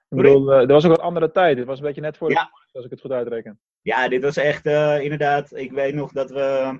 Ik 0.08 0.16
bedoel, 0.16 0.52
eh, 0.52 0.60
er 0.60 0.66
was 0.66 0.84
ook 0.84 0.96
een 0.96 1.04
andere 1.04 1.30
tijd. 1.30 1.58
Het 1.58 1.66
was 1.66 1.78
een 1.78 1.84
beetje 1.84 2.00
net 2.00 2.16
voor 2.16 2.28
de 2.28 2.34
Ja. 2.34 2.50
als 2.72 2.84
ik 2.84 2.90
het 2.90 3.00
goed 3.00 3.10
uitreken. 3.10 3.60
Ja, 3.82 4.08
dit 4.08 4.22
was 4.22 4.36
echt 4.36 4.66
eh, 4.66 5.00
inderdaad. 5.00 5.52
Ik 5.56 5.72
weet 5.72 5.94
nog 5.94 6.12
dat 6.12 6.30
we 6.30 6.78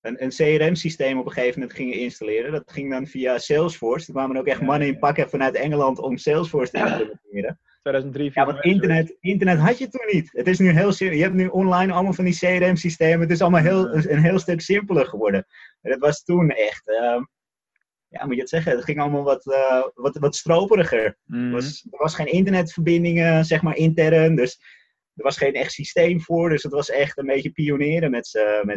een, 0.00 0.22
een 0.22 0.28
CRM-systeem 0.28 1.18
op 1.18 1.26
een 1.26 1.32
gegeven 1.32 1.60
moment 1.60 1.76
gingen 1.78 1.94
installeren. 1.98 2.52
Dat 2.52 2.72
ging 2.72 2.90
dan 2.90 3.06
via 3.06 3.38
Salesforce. 3.38 4.06
Er 4.06 4.12
kwamen 4.12 4.36
ook 4.36 4.46
echt 4.46 4.60
mannen 4.60 4.88
in 4.88 4.98
pakken 4.98 5.28
vanuit 5.30 5.54
Engeland 5.54 5.98
om 5.98 6.16
Salesforce 6.16 6.72
te 6.72 6.78
implementeren. 6.78 7.60
2003, 7.82 8.30
Ja, 8.34 8.44
want 8.46 8.64
internet, 8.64 9.16
internet 9.20 9.58
had 9.58 9.78
je 9.78 9.88
toen 9.88 10.06
niet. 10.12 10.28
Het 10.32 10.46
is 10.48 10.58
nu 10.58 10.70
heel 10.70 10.92
simpel. 10.92 11.16
Je 11.16 11.22
hebt 11.22 11.34
nu 11.34 11.46
online 11.46 11.92
allemaal 11.92 12.12
van 12.12 12.24
die 12.24 12.38
CRM-systemen. 12.38 13.20
Het 13.20 13.30
is 13.30 13.40
allemaal 13.42 13.62
heel, 13.62 13.94
een, 13.94 14.22
heel 14.22 14.38
stuk 14.38 14.60
simpeler 14.60 15.06
geworden. 15.06 15.46
En 15.82 15.90
dat 15.90 16.00
was 16.00 16.22
toen 16.24 16.50
echt. 16.50 16.88
ehm, 16.88 17.22
ja, 18.08 18.26
moet 18.26 18.34
je 18.34 18.40
het 18.40 18.50
zeggen? 18.50 18.72
Het 18.72 18.84
ging 18.84 19.00
allemaal 19.00 19.22
wat, 19.22 19.46
eh, 19.46 19.84
wat, 19.94 20.16
wat 20.16 20.36
stroperiger. 20.36 21.16
Mhm. 21.24 21.44
Er 21.44 21.50
was, 21.50 21.86
er 21.90 21.98
was 21.98 22.14
geen 22.14 22.32
internetverbindingen, 22.32 23.44
zeg 23.44 23.62
maar, 23.62 23.76
intern. 23.76 24.36
Dus 24.36 24.60
er 25.14 25.24
was 25.24 25.36
geen 25.36 25.54
echt 25.54 25.72
systeem 25.72 26.20
voor. 26.20 26.48
Dus 26.48 26.62
het 26.62 26.72
was 26.72 26.90
echt 26.90 27.18
een 27.18 27.26
beetje 27.26 27.50
pionieren 27.50 28.10
met 28.10 28.26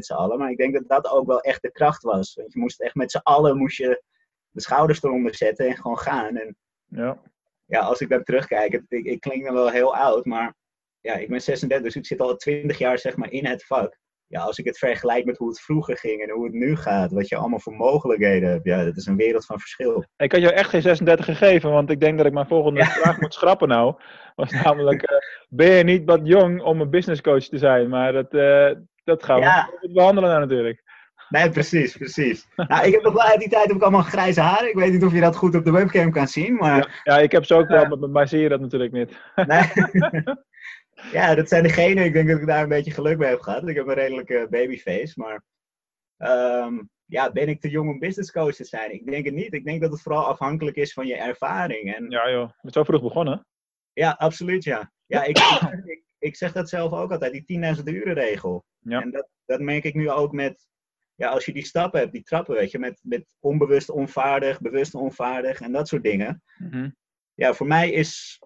z'n 0.06 0.14
allen. 0.14 0.38
Maar 0.38 0.52
ik 0.52 0.58
denk 0.58 0.74
dat 0.74 0.88
dat 0.88 1.12
ook 1.12 1.28
wel 1.28 1.42
echt 1.42 1.62
de 1.62 1.72
kracht 1.72 2.04
was. 2.04 2.34
Want 2.34 2.54
je 2.54 2.60
moest 2.60 2.82
echt 2.82 2.96
met 2.96 3.12
z'n 3.12 3.18
allen 3.24 3.58
moest 3.58 3.78
je 3.78 4.04
de 4.50 4.62
schouders 4.62 5.04
eronder 5.04 5.36
zetten 5.36 5.68
en 5.68 5.76
gewoon 5.76 6.00
gaan. 6.00 6.38
En 6.38 6.56
Ja. 6.86 7.22
ja, 7.66 7.80
als 7.80 8.02
ik 8.02 8.10
dan 8.10 8.24
terugkijk, 8.24 8.72
het, 8.72 8.84
ik, 8.88 9.06
ik 9.06 9.20
klink 9.20 9.44
dan 9.46 9.54
wel 9.54 9.70
heel 9.70 9.96
oud, 9.96 10.26
maar 10.26 10.56
ja, 11.00 11.14
ik 11.14 11.30
ben 11.30 11.42
36, 11.42 11.86
dus 11.86 11.96
ik 11.96 12.06
zit 12.06 12.20
al 12.20 12.36
20 12.36 12.78
jaar 12.78 13.00
zeg 13.00 13.16
maar 13.16 13.32
in 13.32 13.46
het 13.46 13.66
vak. 13.66 14.00
Ja, 14.32 14.42
als 14.42 14.58
ik 14.58 14.66
het 14.66 14.78
vergelijk 14.78 15.26
met 15.26 15.38
hoe 15.38 15.48
het 15.48 15.62
vroeger 15.62 15.98
ging 15.98 16.22
en 16.22 16.30
hoe 16.30 16.44
het 16.44 16.54
nu 16.54 16.76
gaat, 16.76 17.12
wat 17.12 17.28
je 17.28 17.36
allemaal 17.36 17.60
voor 17.60 17.74
mogelijkheden 17.74 18.50
hebt, 18.50 18.66
ja, 18.66 18.84
dat 18.84 18.98
is 18.98 19.06
een 19.06 19.16
wereld 19.16 19.46
van 19.46 19.60
verschil. 19.60 20.06
Ik 20.18 20.32
had 20.32 20.42
jou 20.42 20.54
echt 20.54 20.70
geen 20.70 20.82
36 20.82 21.26
gegeven, 21.26 21.72
want 21.72 21.90
ik 21.90 22.00
denk 22.00 22.18
dat 22.18 22.26
ik 22.28 22.34
mijn 22.34 22.48
volgende 22.48 22.80
Ja. 22.80 22.86
vraag 22.86 23.20
moet 23.20 23.34
schrappen 23.34 23.68
nou. 23.68 23.96
Was 24.36 24.52
namelijk, 24.66 25.02
eh, 25.02 25.18
ben 25.50 25.72
je 25.72 25.84
niet 25.84 26.06
wat 26.06 26.20
jong 26.24 26.62
om 26.62 26.82
een 26.82 26.90
business 26.90 27.22
coach 27.22 27.44
te 27.44 27.58
zijn? 27.58 27.90
Maar 27.90 28.14
dat, 28.14 28.34
eh, 28.34 28.72
dat 29.04 29.24
gaan 29.24 29.36
we 29.40 29.42
Ja. 29.46 29.70
behandelen 29.94 30.30
nou 30.30 30.42
natuurlijk. 30.42 30.84
Nee, 31.30 31.50
precies, 31.50 31.98
precies. 31.98 32.48
Nou, 32.56 32.86
ik 32.86 32.94
heb 32.94 33.04
nog 33.04 33.14
wel 33.14 33.22
uit 33.24 33.40
die 33.40 33.50
tijd 33.50 33.68
heb 33.68 33.76
ik 33.76 33.82
allemaal 33.82 34.02
grijze 34.02 34.42
haren. 34.42 34.70
Ik 34.70 34.76
weet 34.76 34.92
niet 34.92 35.04
of 35.04 35.14
je 35.14 35.20
dat 35.22 35.36
goed 35.36 35.56
op 35.56 35.66
de 35.66 35.72
webcam 35.72 36.12
kan 36.12 36.28
zien, 36.28 36.56
maar 36.56 37.02
Ja, 37.04 37.18
ik 37.18 37.32
heb 37.32 37.46
ze 37.46 37.56
ook 37.56 37.68
wel, 37.78 37.86
maar 37.86 38.00
bij 38.00 38.10
mij 38.10 38.26
zie 38.26 38.40
je 38.40 38.50
dat 38.50 38.60
natuurlijk 38.60 38.92
niet. 38.92 39.18
nee. 39.36 39.62
ja, 41.12 41.36
dat 41.36 41.48
zijn 41.48 41.64
degenen. 41.64 42.06
Ik 42.06 42.14
denk 42.14 42.30
dat 42.30 42.40
ik 42.40 42.48
daar 42.48 42.64
een 42.64 42.70
beetje 42.70 42.92
geluk 42.92 43.18
mee 43.18 43.30
heb 43.30 43.40
gehad. 43.40 43.68
Ik 43.68 43.76
heb 43.76 43.88
een 43.88 43.94
redelijke 43.94 44.48
babyface, 44.50 45.20
maar 45.20 45.44
ehm, 46.18 46.80
ja, 47.06 47.32
ben 47.32 47.48
ik 47.48 47.62
te 47.62 47.70
jong 47.70 47.90
om 47.90 48.00
business 48.00 48.32
coach 48.32 48.56
te 48.56 48.64
zijn? 48.64 48.94
Ik 48.94 49.06
denk 49.06 49.26
het 49.26 49.34
niet. 49.34 49.54
Ik 49.54 49.66
denk 49.66 49.82
dat 49.82 49.92
het 49.92 50.02
vooral 50.02 50.26
afhankelijk 50.26 50.78
is 50.78 50.94
van 50.94 51.08
je 51.08 51.16
ervaring. 51.16 51.96
En 51.96 52.10
Ja 52.10 52.32
joh, 52.32 52.48
je 52.48 52.60
bent 52.62 52.74
zo 52.74 52.84
vroeg 52.84 53.02
begonnen. 53.02 53.46
Ja, 53.94 54.12
absoluut 54.12 54.64
ja. 54.64 54.92
Ja, 55.06 55.24
ik, 55.24 55.38
ik, 55.86 56.04
ik, 56.20 56.36
zeg 56.36 56.52
dat 56.52 56.70
zelf 56.70 56.92
ook 56.92 57.12
altijd, 57.12 57.48
die 57.48 57.76
10.000 57.78 57.84
uren 57.84 58.14
regel. 58.14 58.66
Ja. 58.80 59.02
En 59.02 59.12
dat, 59.12 59.28
dat 59.46 59.60
merk 59.60 59.84
ik 59.84 59.94
nu 59.94 60.10
ook 60.10 60.32
met, 60.32 60.68
ja, 61.16 61.30
als 61.30 61.46
je 61.46 61.54
die 61.54 61.66
stappen 61.66 62.00
hebt, 62.00 62.12
die 62.12 62.24
trappen, 62.24 62.56
weet 62.56 62.72
je, 62.72 62.80
met, 62.80 63.00
met 63.04 63.26
onbewust 63.40 63.90
onvaardig, 63.90 64.62
bewust 64.62 64.96
onvaardig 64.96 65.62
en 65.62 65.72
dat 65.72 65.88
soort 65.88 66.04
dingen. 66.04 66.44
Mhm. 66.58 66.90
Ja, 67.34 67.54
voor 67.54 67.68
mij 67.68 67.92
is, 67.92 68.42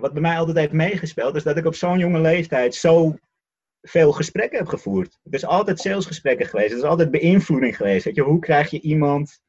wat 0.00 0.12
bij 0.12 0.22
mij 0.22 0.38
altijd 0.38 0.56
heeft 0.56 0.72
meegespeeld, 0.72 1.36
is 1.36 1.42
dat 1.42 1.56
ik 1.56 1.64
op 1.64 1.74
zo'n 1.74 1.98
jonge 1.98 2.20
leeftijd 2.20 2.74
zo 2.74 3.16
veel 3.80 4.12
gesprekken 4.12 4.58
heb 4.58 4.68
gevoerd. 4.68 5.18
Het 5.22 5.34
is 5.34 5.44
altijd 5.44 5.80
salesgesprekken 5.80 6.46
geweest, 6.46 6.70
het 6.70 6.78
is 6.78 6.88
altijd 6.88 7.10
beïnvloeding 7.10 7.76
geweest. 7.76 8.04
Weet 8.04 8.14
je, 8.14 8.22
hoe 8.22 8.38
krijg 8.38 8.70
je 8.70 8.80
iemand 8.80 9.40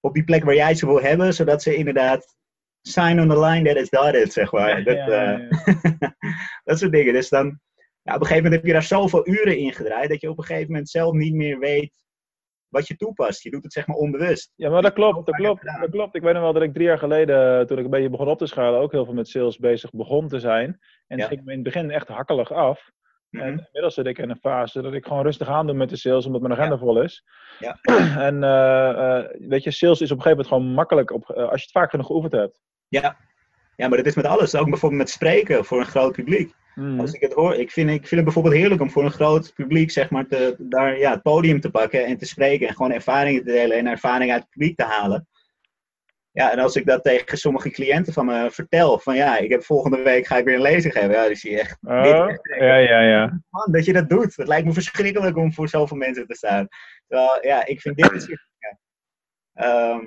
op 0.00 0.14
die 0.14 0.24
plek 0.24 0.44
waar 0.44 0.54
jij 0.54 0.74
ze 0.74 0.86
wil 0.86 1.00
hebben, 1.00 1.34
zodat 1.34 1.62
ze 1.62 1.74
inderdaad 1.74 2.36
sign 2.82 3.20
on 3.20 3.28
the 3.28 3.40
line 3.40 3.68
that 3.68 3.82
is 3.82 3.88
dotted, 3.88 4.32
zeg 4.32 4.52
maar. 4.52 4.84
dat, 4.84 4.96
Ja, 4.96 5.06
ja, 5.06 5.48
eh, 5.48 6.10
dat 6.64 6.78
soort 6.78 6.92
dingen. 6.92 7.12
Dus 7.12 7.28
dan, 7.28 7.46
op 7.48 7.60
een 8.02 8.12
gegeven 8.12 8.42
moment 8.42 8.54
heb 8.54 8.66
je 8.66 8.72
daar 8.72 8.82
zoveel 8.82 9.28
uren 9.28 9.58
in 9.58 9.72
gedraaid, 9.72 10.08
dat 10.08 10.20
je 10.20 10.30
op 10.30 10.38
een 10.38 10.44
gegeven 10.44 10.70
moment 10.70 10.90
zelf 10.90 11.12
niet 11.12 11.34
meer 11.34 11.58
weet 11.58 12.01
wat 12.72 12.86
je 12.86 12.96
toepast. 12.96 13.42
Je 13.42 13.50
doet 13.50 13.62
het 13.62 13.72
zeg 13.72 13.86
maar 13.86 13.96
onbewust. 13.96 14.52
Ja, 14.56 14.70
maar 14.70 14.82
dat 14.82 14.92
klopt, 14.92 15.26
dat 15.26 15.34
klopt, 15.34 15.64
dat 15.80 15.90
klopt. 15.90 16.14
Ik 16.14 16.22
weet 16.22 16.32
nog 16.32 16.42
wel 16.42 16.52
dat 16.52 16.62
ik 16.62 16.72
drie 16.72 16.86
jaar 16.86 16.98
geleden, 16.98 17.66
toen 17.66 17.78
ik 17.78 17.84
een 17.84 17.90
beetje 17.90 18.10
begon 18.10 18.28
op 18.28 18.38
te 18.38 18.46
schalen, 18.46 18.80
ook 18.80 18.92
heel 18.92 19.04
veel 19.04 19.14
met 19.14 19.28
sales 19.28 19.58
bezig 19.58 19.90
begon 19.90 20.28
te 20.28 20.38
zijn. 20.40 20.80
En 21.06 21.18
Ja. 21.18 21.26
ging 21.26 21.44
me 21.44 21.50
in 21.50 21.58
het 21.64 21.74
begin 21.74 21.90
echt 21.90 22.08
hakkelig 22.08 22.52
af. 22.52 22.90
Mhm. 23.30 23.42
En 23.44 23.50
inmiddels 23.50 23.94
zit 23.94 24.06
ik 24.06 24.18
in 24.18 24.30
een 24.30 24.36
fase 24.36 24.82
dat 24.82 24.92
ik 24.92 25.06
gewoon 25.06 25.22
rustig 25.22 25.48
aan 25.48 25.66
doe 25.66 25.76
met 25.76 25.88
de 25.88 25.96
sales, 25.96 26.26
omdat 26.26 26.40
mijn 26.40 26.52
agenda 26.52 26.78
vol 26.78 27.02
is. 27.02 27.24
Ja. 27.58 27.78
En 28.28 28.42
eh, 28.44 29.18
eh, 29.18 29.24
weet 29.38 29.62
je, 29.62 29.70
sales 29.70 30.00
is 30.00 30.10
op 30.10 30.16
een 30.16 30.22
gegeven 30.22 30.30
moment 30.30 30.46
gewoon 30.48 30.66
makkelijk 30.74 31.10
op, 31.10 31.30
eh, 31.30 31.36
als 31.36 31.60
je 31.60 31.62
het 31.62 31.70
vaak 31.70 31.90
genoeg 31.90 32.06
geoefend 32.06 32.32
hebt. 32.32 32.60
Ja. 32.88 33.16
Ja, 33.76 33.88
maar 33.88 33.96
dat 33.96 34.06
is 34.06 34.14
met 34.14 34.26
alles. 34.26 34.54
Ook 34.54 34.68
bijvoorbeeld 34.68 35.02
met 35.02 35.10
spreken 35.10 35.64
voor 35.64 35.78
een 35.78 35.86
groot 35.86 36.12
publiek. 36.12 36.52
Mhm. 36.74 37.00
Als 37.00 37.12
ik 37.12 37.20
het 37.20 37.32
hoor, 37.32 37.54
ik 37.54 37.70
vind, 37.70 37.90
ik 37.90 37.98
vind 37.98 38.10
het 38.10 38.24
bijvoorbeeld 38.24 38.54
heerlijk 38.54 38.80
om 38.80 38.90
voor 38.90 39.04
een 39.04 39.10
groot 39.10 39.52
publiek 39.54 39.90
zeg 39.90 40.10
maar, 40.10 40.26
te, 40.26 40.56
daar, 40.58 40.98
ja, 40.98 41.10
het 41.10 41.22
podium 41.22 41.60
te 41.60 41.70
pakken 41.70 42.04
en 42.04 42.18
te 42.18 42.26
spreken. 42.26 42.68
En 42.68 42.74
gewoon 42.74 42.92
ervaringen 42.92 43.44
te 43.44 43.52
delen 43.52 43.76
en 43.76 43.86
ervaringen 43.86 44.34
uit 44.34 44.42
het 44.42 44.50
publiek 44.50 44.76
te 44.76 44.84
halen. 44.84 45.26
Ja, 46.32 46.52
en 46.52 46.58
als 46.58 46.76
ik 46.76 46.86
dat 46.86 47.04
tegen 47.04 47.38
sommige 47.38 47.70
cliënten 47.70 48.12
van 48.12 48.26
me 48.26 48.50
vertel, 48.50 48.98
van 48.98 49.16
ja, 49.16 49.38
ik 49.38 49.50
heb 49.50 49.64
volgende 49.64 50.02
week 50.02 50.26
ga 50.26 50.36
ik 50.36 50.44
weer 50.44 50.54
een 50.54 50.60
lezing 50.60 50.92
geven. 50.92 51.10
Ja, 51.10 51.26
die 51.26 51.36
zie 51.36 51.50
je 51.50 51.60
echt, 51.60 51.78
Oh, 51.82 52.34
ja, 52.58 52.76
ja, 52.76 53.00
ja. 53.00 53.40
man, 53.50 53.72
dat 53.72 53.84
je 53.84 53.92
dat 53.92 54.08
doet. 54.08 54.36
Het 54.36 54.48
lijkt 54.48 54.66
me 54.66 54.72
verschrikkelijk 54.72 55.36
om 55.36 55.52
voor 55.52 55.68
zoveel 55.68 55.96
mensen 55.96 56.26
te 56.26 56.34
staan. 56.34 56.68
Terwijl, 57.08 57.46
ja, 57.46 57.66
ik 57.66 57.80
vind 57.80 57.96
dit 57.96 58.12
is, 58.22 58.26
ja, 58.58 58.78
ehm, 59.52 60.04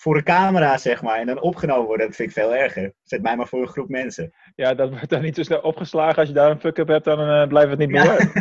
voor 0.00 0.16
een 0.16 0.22
camera, 0.22 0.78
zeg 0.78 1.02
maar, 1.02 1.18
en 1.18 1.26
dan 1.26 1.40
opgenomen 1.40 1.86
worden, 1.86 2.06
dat 2.06 2.16
vind 2.16 2.28
ik 2.28 2.34
veel 2.34 2.54
erger. 2.54 2.92
Zet 3.02 3.22
mij 3.22 3.36
maar 3.36 3.46
voor 3.46 3.60
een 3.60 3.68
groep 3.68 3.88
mensen. 3.88 4.32
Ja, 4.54 4.74
dat 4.74 4.90
wordt 4.90 5.08
dan 5.08 5.22
niet 5.22 5.36
zo 5.36 5.42
snel 5.42 5.60
opgeslagen. 5.60 6.16
Als 6.16 6.28
je 6.28 6.34
daar 6.34 6.50
een 6.50 6.60
fuck-up 6.60 6.88
hebt, 6.88 7.04
dan 7.04 7.20
eh, 7.20 7.46
blijft 7.48 7.70
het 7.70 7.78
niet 7.78 7.90
Ja. 7.90 8.02
behoord. 8.02 8.32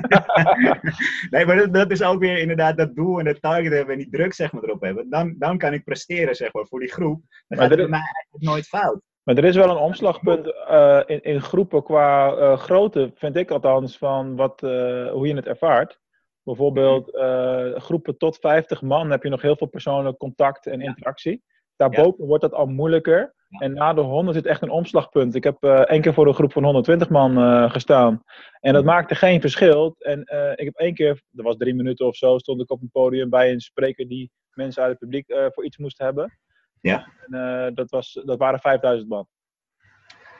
nee, 1.31 1.45
maar 1.45 1.55
dat, 1.55 1.73
dat 1.73 1.91
is 1.91 2.03
ook 2.03 2.19
weer 2.19 2.37
inderdaad 2.37 2.77
dat 2.77 2.95
doel 2.95 3.19
en 3.19 3.25
dat 3.25 3.41
target 3.41 3.73
hebben 3.73 3.93
en 3.93 3.99
die 3.99 4.09
druk 4.09 4.33
zeg 4.33 4.51
maar, 4.51 4.63
erop 4.63 4.81
hebben. 4.81 5.09
Dan, 5.09 5.35
dan 5.37 5.57
kan 5.57 5.73
ik 5.73 5.83
presteren 5.83 6.35
zeg 6.35 6.53
maar, 6.53 6.65
voor 6.65 6.79
die 6.79 6.91
groep. 6.91 7.21
Dan 7.29 7.43
Maar 7.47 7.57
gaat 7.57 7.69
het 7.69 7.77
bij 7.79 7.87
mij 7.87 7.99
eigenlijk 7.99 8.43
nooit 8.43 8.67
fout. 8.67 9.01
Maar 9.23 9.37
er 9.37 9.45
is 9.45 9.55
wel 9.55 9.69
een 9.69 9.77
omslagpunt 9.77 10.53
eh, 10.67 11.01
in, 11.05 11.23
in 11.23 11.41
groepen 11.41 11.83
qua 11.83 12.35
eh, 12.35 12.57
grootte, 12.57 13.11
vind 13.15 13.35
ik 13.35 13.51
althans, 13.51 13.97
van 13.97 14.35
wat, 14.35 14.61
hoe 14.61 15.27
je 15.27 15.35
het 15.35 15.47
ervaart. 15.47 15.99
Bijvoorbeeld 16.47 17.15
eh, 17.15 17.75
groepen 17.75 18.17
tot 18.17 18.37
50 18.37 18.81
man 18.81 19.11
heb 19.11 19.23
je 19.23 19.29
nog 19.29 19.41
heel 19.41 19.55
veel 19.55 19.67
persoonlijk 19.67 20.17
contact 20.17 20.67
en 20.67 20.81
interactie. 20.81 21.43
Daarboven 21.75 22.25
wordt 22.25 22.41
dat 22.41 22.53
al 22.53 22.65
moeilijker. 22.65 23.35
En 23.49 23.73
na 23.73 23.93
de 23.93 24.01
100 24.01 24.35
zit 24.35 24.45
echt 24.45 24.61
een 24.61 24.69
omslagpunt. 24.69 25.35
Ik 25.35 25.43
heb 25.43 25.63
eh 25.63 25.79
één 25.79 26.01
keer 26.01 26.13
voor 26.13 26.27
een 26.27 26.33
groep 26.33 26.51
van 26.51 26.63
120 26.63 27.09
man 27.09 27.37
eh, 27.37 27.71
gestaan. 27.71 28.23
En 28.59 28.73
dat 28.73 28.83
maakte 28.83 29.15
geen 29.15 29.41
verschil. 29.41 29.95
En 29.97 30.19
ik 30.55 30.65
heb 30.65 30.75
één 30.75 30.93
keer, 30.93 31.21
dat 31.29 31.45
was 31.45 31.57
drie 31.57 31.75
minuten 31.75 32.05
of 32.05 32.15
zo, 32.15 32.37
stond 32.37 32.61
ik 32.61 32.71
op 32.71 32.81
een 32.81 32.91
podium 32.91 33.29
bij 33.29 33.51
een 33.51 33.61
spreker 33.61 34.07
die 34.07 34.31
mensen 34.53 34.81
uit 34.81 34.91
het 34.91 34.99
publiek 34.99 35.33
voor 35.53 35.65
iets 35.65 35.77
moest 35.77 35.97
hebben. 35.97 36.39
Ja. 36.81 37.07
En, 37.29 37.73
dat, 37.75 37.89
was, 37.89 38.21
dat 38.25 38.37
waren 38.37 38.59
5000 38.59 39.09
man. 39.09 39.27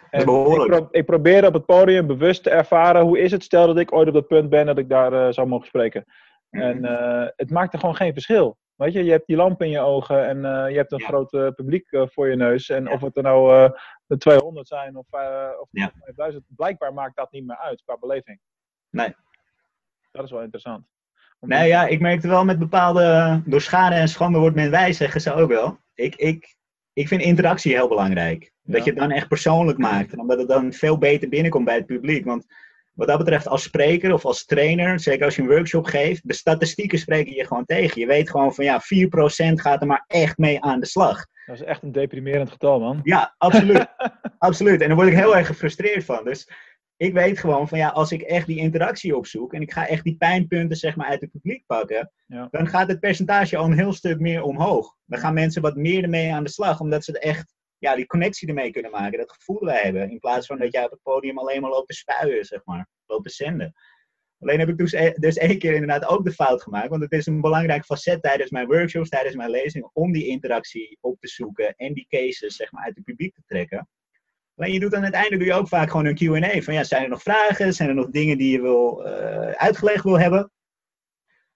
En. 0.10 0.20
Ik, 0.20 0.26
pro- 0.66 0.88
ik 0.92 1.06
probeerde 1.06 1.48
op 1.48 1.54
het 1.54 1.66
podium 1.66 2.08
bewust 2.08 2.44
te 2.44 2.50
ervaren 2.50 3.02
hoe 3.02 3.20
is 3.20 3.32
het, 3.32 3.44
stel 3.44 3.68
dat 3.68 3.78
ik 3.78 3.94
ooit 3.94 4.08
op 4.08 4.14
dat 4.14 4.28
punt 4.28 4.50
ben 4.50 4.66
dat 4.66 4.78
ik 4.78 4.90
daar 4.90 5.14
eh, 5.14 5.34
zou 5.34 5.48
mogen 5.48 5.68
spreken. 5.68 6.06
En 6.50 6.86
eh, 6.86 7.28
het 7.36 7.50
maakte 7.50 7.78
gewoon 7.78 7.96
geen 7.96 8.14
verschil. 8.14 8.58
Weet 8.76 8.94
je, 8.94 9.04
je 9.04 9.12
hebt 9.12 9.28
die 9.28 9.36
lamp 9.36 9.62
in 9.62 9.70
je 9.70 9.80
ogen 9.80 10.28
en 10.28 10.46
eh, 10.46 10.70
je 10.72 10.78
hebt 10.78 10.92
een 10.92 10.98
Ja. 11.00 11.08
groot 11.08 11.30
publiek 11.56 11.88
voor 11.92 12.30
je 12.30 12.36
neus. 12.36 12.70
En 12.70 12.84
Ja. 12.84 12.92
of 12.92 13.02
het 13.02 13.18
er 13.18 13.24
nou 13.24 13.72
de 14.06 14.18
200 14.18 14.68
zijn 14.68 14.96
of, 14.98 15.06
of 15.60 15.68
Ja. 15.72 15.92
5000, 16.00 16.44
blijkbaar 16.56 16.94
maakt 16.94 17.16
dat 17.16 17.32
niet 17.32 17.46
meer 17.46 17.58
uit 17.58 17.82
qua 17.86 17.98
beleving. 17.98 18.40
Nee. 18.90 19.16
Dat 20.12 20.24
is 20.26 20.32
wel 20.32 20.42
interessant. 20.42 20.86
Om 21.40 21.50
Nou 21.50 21.66
ja, 21.66 21.86
ik 21.88 22.00
merkte 22.00 22.28
wel 22.28 22.46
met 22.46 22.60
bepaalde. 22.60 23.42
Door 23.46 23.62
schade 23.62 23.96
en 23.96 24.08
schande 24.08 24.40
wordt 24.40 24.56
men 24.56 24.72
wijs, 24.72 24.98
zeggen 24.98 25.22
ze 25.22 25.34
ook 25.34 25.50
wel. 25.50 25.78
Ik, 25.94 26.16
ik, 26.16 26.56
ik 26.98 27.08
vind 27.08 27.22
interactie 27.22 27.74
heel 27.74 27.88
belangrijk. 27.88 28.52
Dat 28.64 28.78
Ja. 28.78 28.84
je 28.84 28.90
het 28.90 29.00
dan 29.00 29.12
echt 29.12 29.28
persoonlijk 29.28 29.78
maakt. 29.78 30.12
En 30.14 30.20
omdat 30.20 30.38
het 30.38 30.48
dan 30.48 30.74
veel 30.74 30.98
beter 30.98 31.30
binnenkomt 31.30 31.66
bij 31.66 31.76
het 31.76 31.86
publiek. 31.86 32.26
Want 32.26 32.46
wat 32.94 33.08
dat 33.08 33.18
betreft, 33.18 33.48
als 33.48 33.64
spreker 33.64 34.14
of 34.14 34.26
als 34.26 34.46
trainer, 34.46 35.00
zeker 35.00 35.26
als 35.26 35.36
je 35.36 35.42
een 35.42 35.48
workshop 35.48 35.86
geeft, 35.86 36.28
de 36.28 36.34
statistieken 36.34 37.00
spreken 37.00 37.34
je 37.34 37.46
gewoon 37.46 37.66
tegen. 37.66 38.02
Je 38.02 38.08
weet 38.08 38.30
gewoon 38.30 38.54
van 38.54 38.66
ja, 38.66 38.82
4% 38.82 39.62
gaat 39.62 39.82
er 39.82 39.88
maar 39.88 40.04
echt 40.08 40.38
mee 40.38 40.62
aan 40.62 40.80
de 40.80 40.86
slag. 40.86 41.26
Dat 41.46 41.56
is 41.56 41.64
echt 41.64 41.84
een 41.84 41.92
deprimerend 41.92 42.52
getal, 42.52 42.80
man. 42.80 43.00
Ja, 43.04 43.36
absoluut. 43.38 43.86
absoluut. 44.38 44.82
En 44.82 44.88
daar 44.88 44.98
word 44.98 45.08
ik 45.10 45.16
heel 45.16 45.38
erg 45.38 45.48
gefrustreerd 45.48 46.06
van. 46.06 46.24
Dus 46.24 46.50
ik 46.98 47.14
weet 47.14 47.40
gewoon 47.40 47.68
van 47.68 47.78
ja, 47.78 47.90
als 47.90 48.12
ik 48.12 48.22
echt 48.22 48.48
die 48.48 48.58
interactie 48.58 49.16
opzoek 49.18 49.54
en 49.54 49.62
ik 49.62 49.72
ga 49.72 49.88
echt 49.88 50.04
die 50.04 50.18
pijnpunten 50.18 50.78
zeg 50.78 50.96
maar 50.96 51.08
uit 51.08 51.22
het 51.22 51.32
publiek 51.32 51.64
pakken, 51.66 52.12
Ja. 52.26 52.48
dan 52.52 52.68
gaat 52.68 52.88
het 52.88 53.00
percentage 53.00 53.58
al 53.58 53.66
een 53.66 53.78
heel 53.78 53.94
stuk 53.94 54.20
meer 54.20 54.42
omhoog. 54.42 54.96
Dan 55.06 55.20
gaan 55.20 55.34
mensen 55.34 55.62
wat 55.62 55.76
meer 55.76 56.04
ermee 56.04 56.34
aan 56.34 56.44
de 56.44 56.50
slag, 56.50 56.80
omdat 56.80 57.04
ze 57.04 57.20
er 57.20 57.22
echt 57.30 57.56
ja, 57.78 57.96
die 57.96 58.06
connectie 58.06 58.48
ermee 58.48 58.72
kunnen 58.72 58.92
maken, 58.92 59.18
dat 59.20 59.32
gevoel 59.32 59.68
hebben. 59.68 60.10
In 60.12 60.20
plaats 60.20 60.48
van 60.48 60.58
dat 60.60 60.72
jij 60.74 60.84
op 60.86 60.92
het 60.92 61.02
podium 61.04 61.38
alleen 61.38 61.62
maar 61.62 61.70
loopt 61.70 61.88
te 61.88 61.94
spuien, 61.94 62.46
zeg 62.46 62.62
maar, 62.66 62.88
loopt 63.06 63.24
te 63.24 63.30
zenden. 63.34 63.74
Alleen 64.40 64.60
heb 64.60 64.70
ik 64.70 64.78
dus, 64.78 64.92
e- 64.92 65.14
dus 65.14 65.38
één 65.38 65.60
keer 65.60 65.74
inderdaad 65.74 66.06
ook 66.06 66.24
de 66.26 66.32
fout 66.32 66.62
gemaakt, 66.64 66.90
want 66.90 67.02
het 67.02 67.12
is 67.12 67.26
een 67.26 67.42
belangrijk 67.42 67.86
facet 67.86 68.22
tijdens 68.22 68.50
mijn 68.52 68.68
workshops, 68.68 69.10
tijdens 69.10 69.36
mijn 69.36 69.50
lezingen, 69.50 69.90
om 69.94 70.12
die 70.12 70.28
interactie 70.28 70.98
op 71.02 71.20
te 71.20 71.28
zoeken 71.28 71.76
en 71.76 71.94
die 71.94 72.06
cases 72.10 72.56
zeg 72.56 72.72
maar 72.72 72.84
uit 72.84 72.96
het 72.96 73.04
publiek 73.04 73.34
te 73.34 73.42
trekken. 73.46 73.90
Alleen 74.58 74.74
je 74.74 74.80
doet 74.80 74.96
aan 74.96 75.04
het 75.04 75.14
einde 75.14 75.38
doe 75.38 75.48
je 75.48 75.54
ook 75.54 75.68
vaak 75.68 75.90
gewoon 75.90 76.06
een 76.06 76.16
Q&A. 76.16 76.62
Van 76.62 76.74
ja, 76.74 76.84
zijn 76.84 77.04
er 77.04 77.10
nog 77.10 77.22
vragen? 77.22 77.74
Zijn 77.74 77.90
er 77.90 77.96
nog 77.96 78.10
dingen 78.10 78.38
die 78.38 78.52
je 78.52 78.62
wil, 78.62 79.06
eh, 79.06 79.52
uitgelegd 79.52 80.04
wil 80.04 80.20
hebben? 80.20 80.52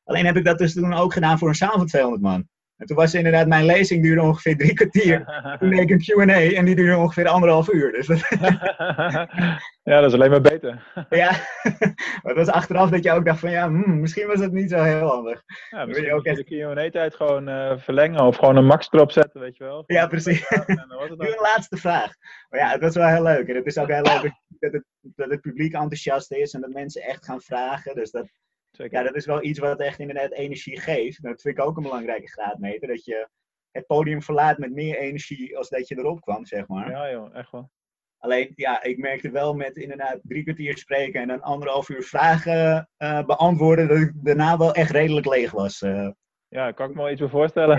Alleen 0.03 0.25
heb 0.25 0.37
ik 0.37 0.45
dat 0.45 0.57
dus 0.57 0.73
toen 0.73 0.93
ook 0.93 1.13
gedaan 1.13 1.37
voor 1.37 1.47
een 1.47 1.55
zaal 1.55 1.77
van 1.77 1.87
200 1.87 2.21
man. 2.21 2.47
En 2.81 2.87
toen 2.87 2.95
was 2.95 3.13
inderdaad, 3.13 3.47
mijn 3.47 3.65
lezing 3.65 4.03
duurde 4.03 4.21
ongeveer 4.21 4.57
drie 4.57 4.73
kwartier. 4.73 5.25
Toen 5.59 5.69
deed 5.69 5.79
ik 5.79 5.89
een 5.89 5.99
Q&A 5.99 6.55
en 6.55 6.65
die 6.65 6.75
duurde 6.75 6.97
ongeveer 6.97 7.27
anderhalf 7.27 7.71
uur. 7.71 7.91
Dus 7.91 8.07
dat, 8.07 8.19
ja, 9.91 10.01
dat 10.01 10.05
is 10.05 10.13
alleen 10.13 10.29
maar 10.29 10.41
beter. 10.41 10.91
ja, 11.09 11.31
maar 12.21 12.21
het 12.21 12.35
was 12.35 12.47
achteraf 12.47 12.89
dat 12.89 13.03
je 13.03 13.11
ook 13.11 13.25
dacht 13.25 13.39
van 13.39 13.51
ja, 13.51 13.67
hmm, 13.67 13.99
misschien 13.99 14.27
was 14.27 14.39
het 14.39 14.51
niet 14.51 14.69
zo 14.69 14.83
heel 14.83 15.07
handig. 15.07 15.43
Ja, 15.69 15.85
misschien 15.85 16.07
je 16.07 16.13
ook 16.13 16.23
de 16.23 16.43
Q&A-tijd 16.43 17.15
gewoon 17.15 17.47
eh, 17.47 17.77
verlengen 17.77 18.21
of 18.21 18.35
gewoon 18.35 18.55
een 18.55 18.65
max 18.65 18.87
erop 18.91 19.11
zetten, 19.11 19.41
weet 19.41 19.57
je 19.57 19.63
wel. 19.63 19.83
Ja, 19.85 20.07
precies. 20.07 20.49
Nu 20.49 20.75
een 21.27 21.47
laatste 21.53 21.77
vraag. 21.77 22.11
Maar 22.49 22.59
ja, 22.59 22.71
het 22.71 22.81
was 22.81 22.95
wel 22.95 23.07
heel 23.07 23.23
leuk. 23.23 23.47
En 23.47 23.55
het 23.55 23.65
is 23.65 23.77
ook 23.77 23.91
heel 23.91 24.01
leuk 24.01 24.31
dat 24.59 24.71
het, 24.71 24.83
dat 25.01 25.29
het 25.29 25.41
publiek 25.41 25.73
enthousiast 25.73 26.31
is 26.31 26.53
en 26.53 26.61
dat 26.61 26.73
mensen 26.73 27.01
echt 27.01 27.25
gaan 27.25 27.41
vragen. 27.41 27.95
Dus 27.95 28.11
dat, 28.11 28.31
Zeker. 28.71 28.97
ja, 28.97 29.03
dat 29.05 29.15
is 29.15 29.25
wel 29.25 29.43
iets 29.43 29.59
wat 29.59 29.79
echt 29.79 29.99
inderdaad 29.99 30.31
energie 30.31 30.79
geeft. 30.79 31.23
Dat 31.23 31.41
vind 31.41 31.57
ik 31.57 31.63
ook 31.63 31.77
een 31.77 31.83
belangrijke 31.83 32.27
graadmeter. 32.31 32.87
Dat 32.87 33.05
je 33.05 33.27
het 33.71 33.85
podium 33.85 34.21
verlaat 34.21 34.57
met 34.57 34.71
meer 34.71 34.97
energie 34.97 35.57
als 35.57 35.69
dat 35.69 35.87
je 35.87 35.97
erop 35.97 36.21
kwam, 36.21 36.45
zeg 36.45 36.67
maar. 36.67 36.89
Ja, 36.89 37.11
joh, 37.11 37.35
echt 37.35 37.51
wel. 37.51 37.71
Alleen, 38.17 38.51
ja, 38.55 38.83
ik 38.83 38.97
merkte 38.97 39.29
wel 39.31 39.53
met 39.53 39.75
inderdaad 39.77 40.19
drie 40.23 40.43
kwartier 40.43 40.77
spreken 40.77 41.21
en 41.21 41.27
dan 41.27 41.41
anderhalf 41.41 41.89
uur 41.89 42.03
vragen 42.03 42.89
eh, 42.97 43.25
beantwoorden, 43.25 43.87
dat 43.87 43.97
ik 43.97 44.11
daarna 44.15 44.57
wel 44.57 44.73
echt 44.73 44.91
redelijk 44.91 45.25
leeg 45.25 45.51
was. 45.51 45.81
Eh, 45.81 46.09
Ja, 46.47 46.71
kan 46.71 46.89
ik 46.89 46.95
me 46.95 47.01
wel 47.01 47.11
iets 47.11 47.21
voorstellen. 47.25 47.77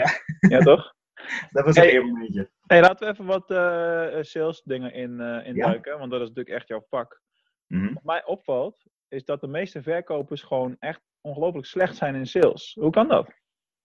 Ja, 0.48 0.58
toch? 0.70 0.94
dat 1.50 1.64
was 1.64 1.76
Hey. 1.76 1.96
een 1.96 2.06
momentje. 2.06 2.50
Hey, 2.66 2.80
laten 2.80 3.06
we 3.06 3.12
even 3.12 3.24
wat 3.26 3.50
eh, 3.50 4.22
sales 4.22 4.62
dingen 4.64 4.92
in, 4.92 5.20
induiken, 5.44 5.98
want 5.98 6.10
dat 6.10 6.20
is 6.20 6.28
natuurlijk 6.28 6.56
echt 6.56 6.68
jouw 6.68 6.84
vak. 6.88 7.20
Mhm. 7.66 7.94
Wat 7.94 8.02
mij 8.04 8.24
opvalt, 8.24 8.84
is 9.12 9.24
dat 9.24 9.40
de 9.40 9.46
meeste 9.46 9.82
verkopers 9.82 10.42
gewoon 10.42 10.76
echt 10.78 11.00
ongelooflijk 11.20 11.66
slecht 11.66 11.96
zijn 11.96 12.14
in 12.14 12.26
sales. 12.26 12.76
Hoe 12.80 12.90
kan 12.90 13.08
dat? 13.08 13.26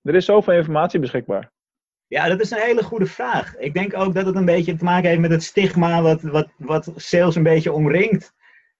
Er 0.02 0.16
is 0.16 0.26
zoveel 0.26 0.54
informatie 0.54 1.00
beschikbaar. 1.00 1.52
Ja, 2.08 2.28
dat 2.28 2.40
is 2.40 2.52
een 2.52 2.62
hele 2.62 2.84
goede 2.84 3.06
vraag. 3.06 3.58
Ik 3.58 3.74
denk 3.74 3.98
ook 3.98 4.14
dat 4.14 4.26
het 4.26 4.36
een 4.36 4.46
beetje 4.46 4.76
te 4.76 4.84
maken 4.84 5.10
heeft 5.10 5.22
met 5.22 5.32
het 5.32 5.44
stigma 5.44 6.02
wat, 6.02 6.22
wat, 6.22 6.48
wat 6.58 6.92
sales 6.96 7.36
een 7.36 7.44
beetje 7.44 7.72
omringt. 7.72 8.34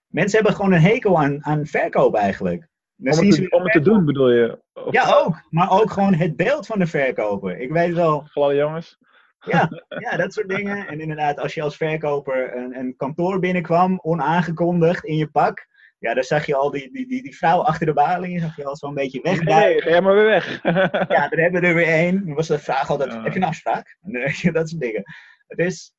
Mensen 0.08 0.38
hebben 0.38 0.56
gewoon 0.56 0.74
een 0.74 0.82
hekel 0.82 1.20
aan, 1.20 1.46
aan 1.46 1.66
verkoop 1.66 2.16
eigenlijk. 2.16 2.68
Dan 2.96 3.20
Om 3.20 3.26
het, 3.26 3.36
te, 3.36 3.50
om 3.50 3.64
het 3.64 3.72
te 3.72 3.80
doen 3.80 4.06
bedoel 4.06 4.32
je? 4.32 4.62
Of, 4.74 4.94
Ja, 4.94 5.14
ook. 5.16 5.42
Maar 5.50 5.72
ook 5.72 5.92
gewoon 5.92 6.14
het 6.14 6.36
beeld 6.36 6.66
van 6.66 6.80
de 6.80 6.88
verkoper. 6.88 7.60
Ik 7.60 7.72
weet 7.72 7.94
wel, 7.94 8.20
Gladde 8.20 8.56
jongens. 8.56 8.98
ja, 9.40 9.70
ja, 10.10 10.18
dat 10.18 10.34
soort 10.34 10.50
dingen. 10.50 10.88
En 10.88 11.00
inderdaad, 11.00 11.40
als 11.40 11.54
je 11.54 11.62
als 11.62 11.78
verkoper 11.78 12.58
een, 12.58 12.78
een 12.78 12.96
kantoor 12.96 13.40
binnenkwam, 13.40 14.00
onaangekondigd 14.02 15.06
in 15.06 15.16
je 15.16 15.28
pak. 15.28 15.68
Ja, 16.00 16.14
dan 16.14 16.24
zag 16.24 16.46
je 16.46 16.56
al 16.56 16.72
die, 16.72 16.92
die, 16.92 17.08
die, 17.08 17.22
die 17.24 17.38
vrouw 17.38 17.62
achter 17.62 17.86
de 17.86 17.94
balie, 17.94 18.40
zag 18.40 18.56
je 18.56 18.66
al 18.66 18.76
zo'n 18.76 18.94
beetje 18.94 19.22
wegduiken. 19.22 19.70
Nee, 19.72 19.82
ga 19.82 19.90
jij 19.90 20.02
maar 20.02 20.16
weer 20.16 20.26
weg. 20.26 20.62
Ja, 21.16 21.28
daar 21.28 21.40
hebben 21.40 21.62
we 21.62 21.68
er 21.68 21.74
weer 21.76 21.88
één. 21.88 22.26
Dan 22.26 22.36
was 22.36 22.48
de 22.48 22.60
vraag 22.60 22.90
altijd, 22.90 23.12
Ja. 23.12 23.24
heb 23.24 23.34
je 23.34 23.40
een 23.40 23.46
afspraak? 23.46 23.98
Dan 24.02 24.54
dat 24.54 24.70
soort 24.70 24.82
dingen. 24.82 25.04
Het 25.48 25.60
is... 25.60 25.94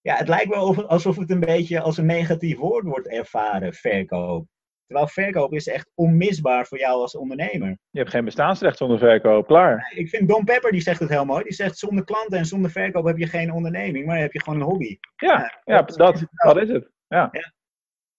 Ja, 0.00 0.14
het 0.16 0.28
lijkt 0.28 0.48
wel 0.48 0.66
of- 0.68 0.78
alsof 0.84 1.16
het 1.16 1.30
een 1.30 1.40
beetje 1.40 1.80
als 1.80 1.96
een 1.96 2.06
negatief 2.06 2.58
woord 2.58 2.84
wordt 2.84 3.08
ervaren, 3.08 3.72
verkoop. 3.74 4.46
Terwijl 4.86 5.08
verkoop 5.08 5.52
is 5.54 5.66
echt 5.66 5.90
onmisbaar 5.94 6.66
voor 6.66 6.78
jou 6.78 7.00
als 7.00 7.16
ondernemer. 7.16 7.78
Je 7.90 7.98
hebt 7.98 8.10
geen 8.10 8.24
bestaansrecht 8.24 8.76
zonder 8.76 8.98
verkoop, 8.98 9.46
klaar. 9.46 9.92
Ik 9.94 10.08
vind 10.08 10.28
Don 10.28 10.44
Pepper, 10.44 10.72
die 10.72 10.80
zegt 10.80 11.00
het 11.00 11.08
heel 11.08 11.24
mooi. 11.24 11.42
Die 11.44 11.52
zegt, 11.52 11.78
zonder 11.78 12.04
klanten 12.04 12.38
en 12.38 12.46
zonder 12.46 12.70
verkoop 12.70 13.04
heb 13.06 13.18
je 13.18 13.26
geen 13.26 13.52
onderneming, 13.52 14.06
maar 14.06 14.18
heb 14.18 14.32
je 14.32 14.42
gewoon 14.42 14.60
een 14.60 14.66
hobby. 14.66 14.98
Ja, 15.16 15.60
ja 15.64 15.82
dat, 15.82 15.96
dat 16.42 16.56
is 16.56 16.68
het. 16.68 16.90
Ja. 17.08 17.30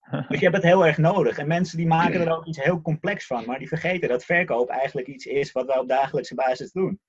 Dus 0.10 0.40
je 0.40 0.46
hebt 0.46 0.56
het 0.56 0.66
heel 0.66 0.86
erg 0.86 0.98
nodig. 0.98 1.38
En 1.38 1.48
mensen 1.48 1.78
die 1.78 1.88
maken 1.88 2.22
er 2.22 2.38
ook 2.38 2.46
iets 2.46 2.64
heel 2.64 2.82
complex 2.82 3.26
van, 3.26 3.46
maar 3.46 3.60
die 3.60 3.68
vergeten 3.68 4.10
dat 4.10 4.26
verkoop 4.26 4.70
eigenlijk 4.70 5.08
iets 5.08 5.26
is 5.26 5.52
wat 5.52 5.66
wij 5.66 5.78
op 5.78 5.88
dagelijkse 5.88 6.36
basis 6.36 6.72
doen. 6.72 7.00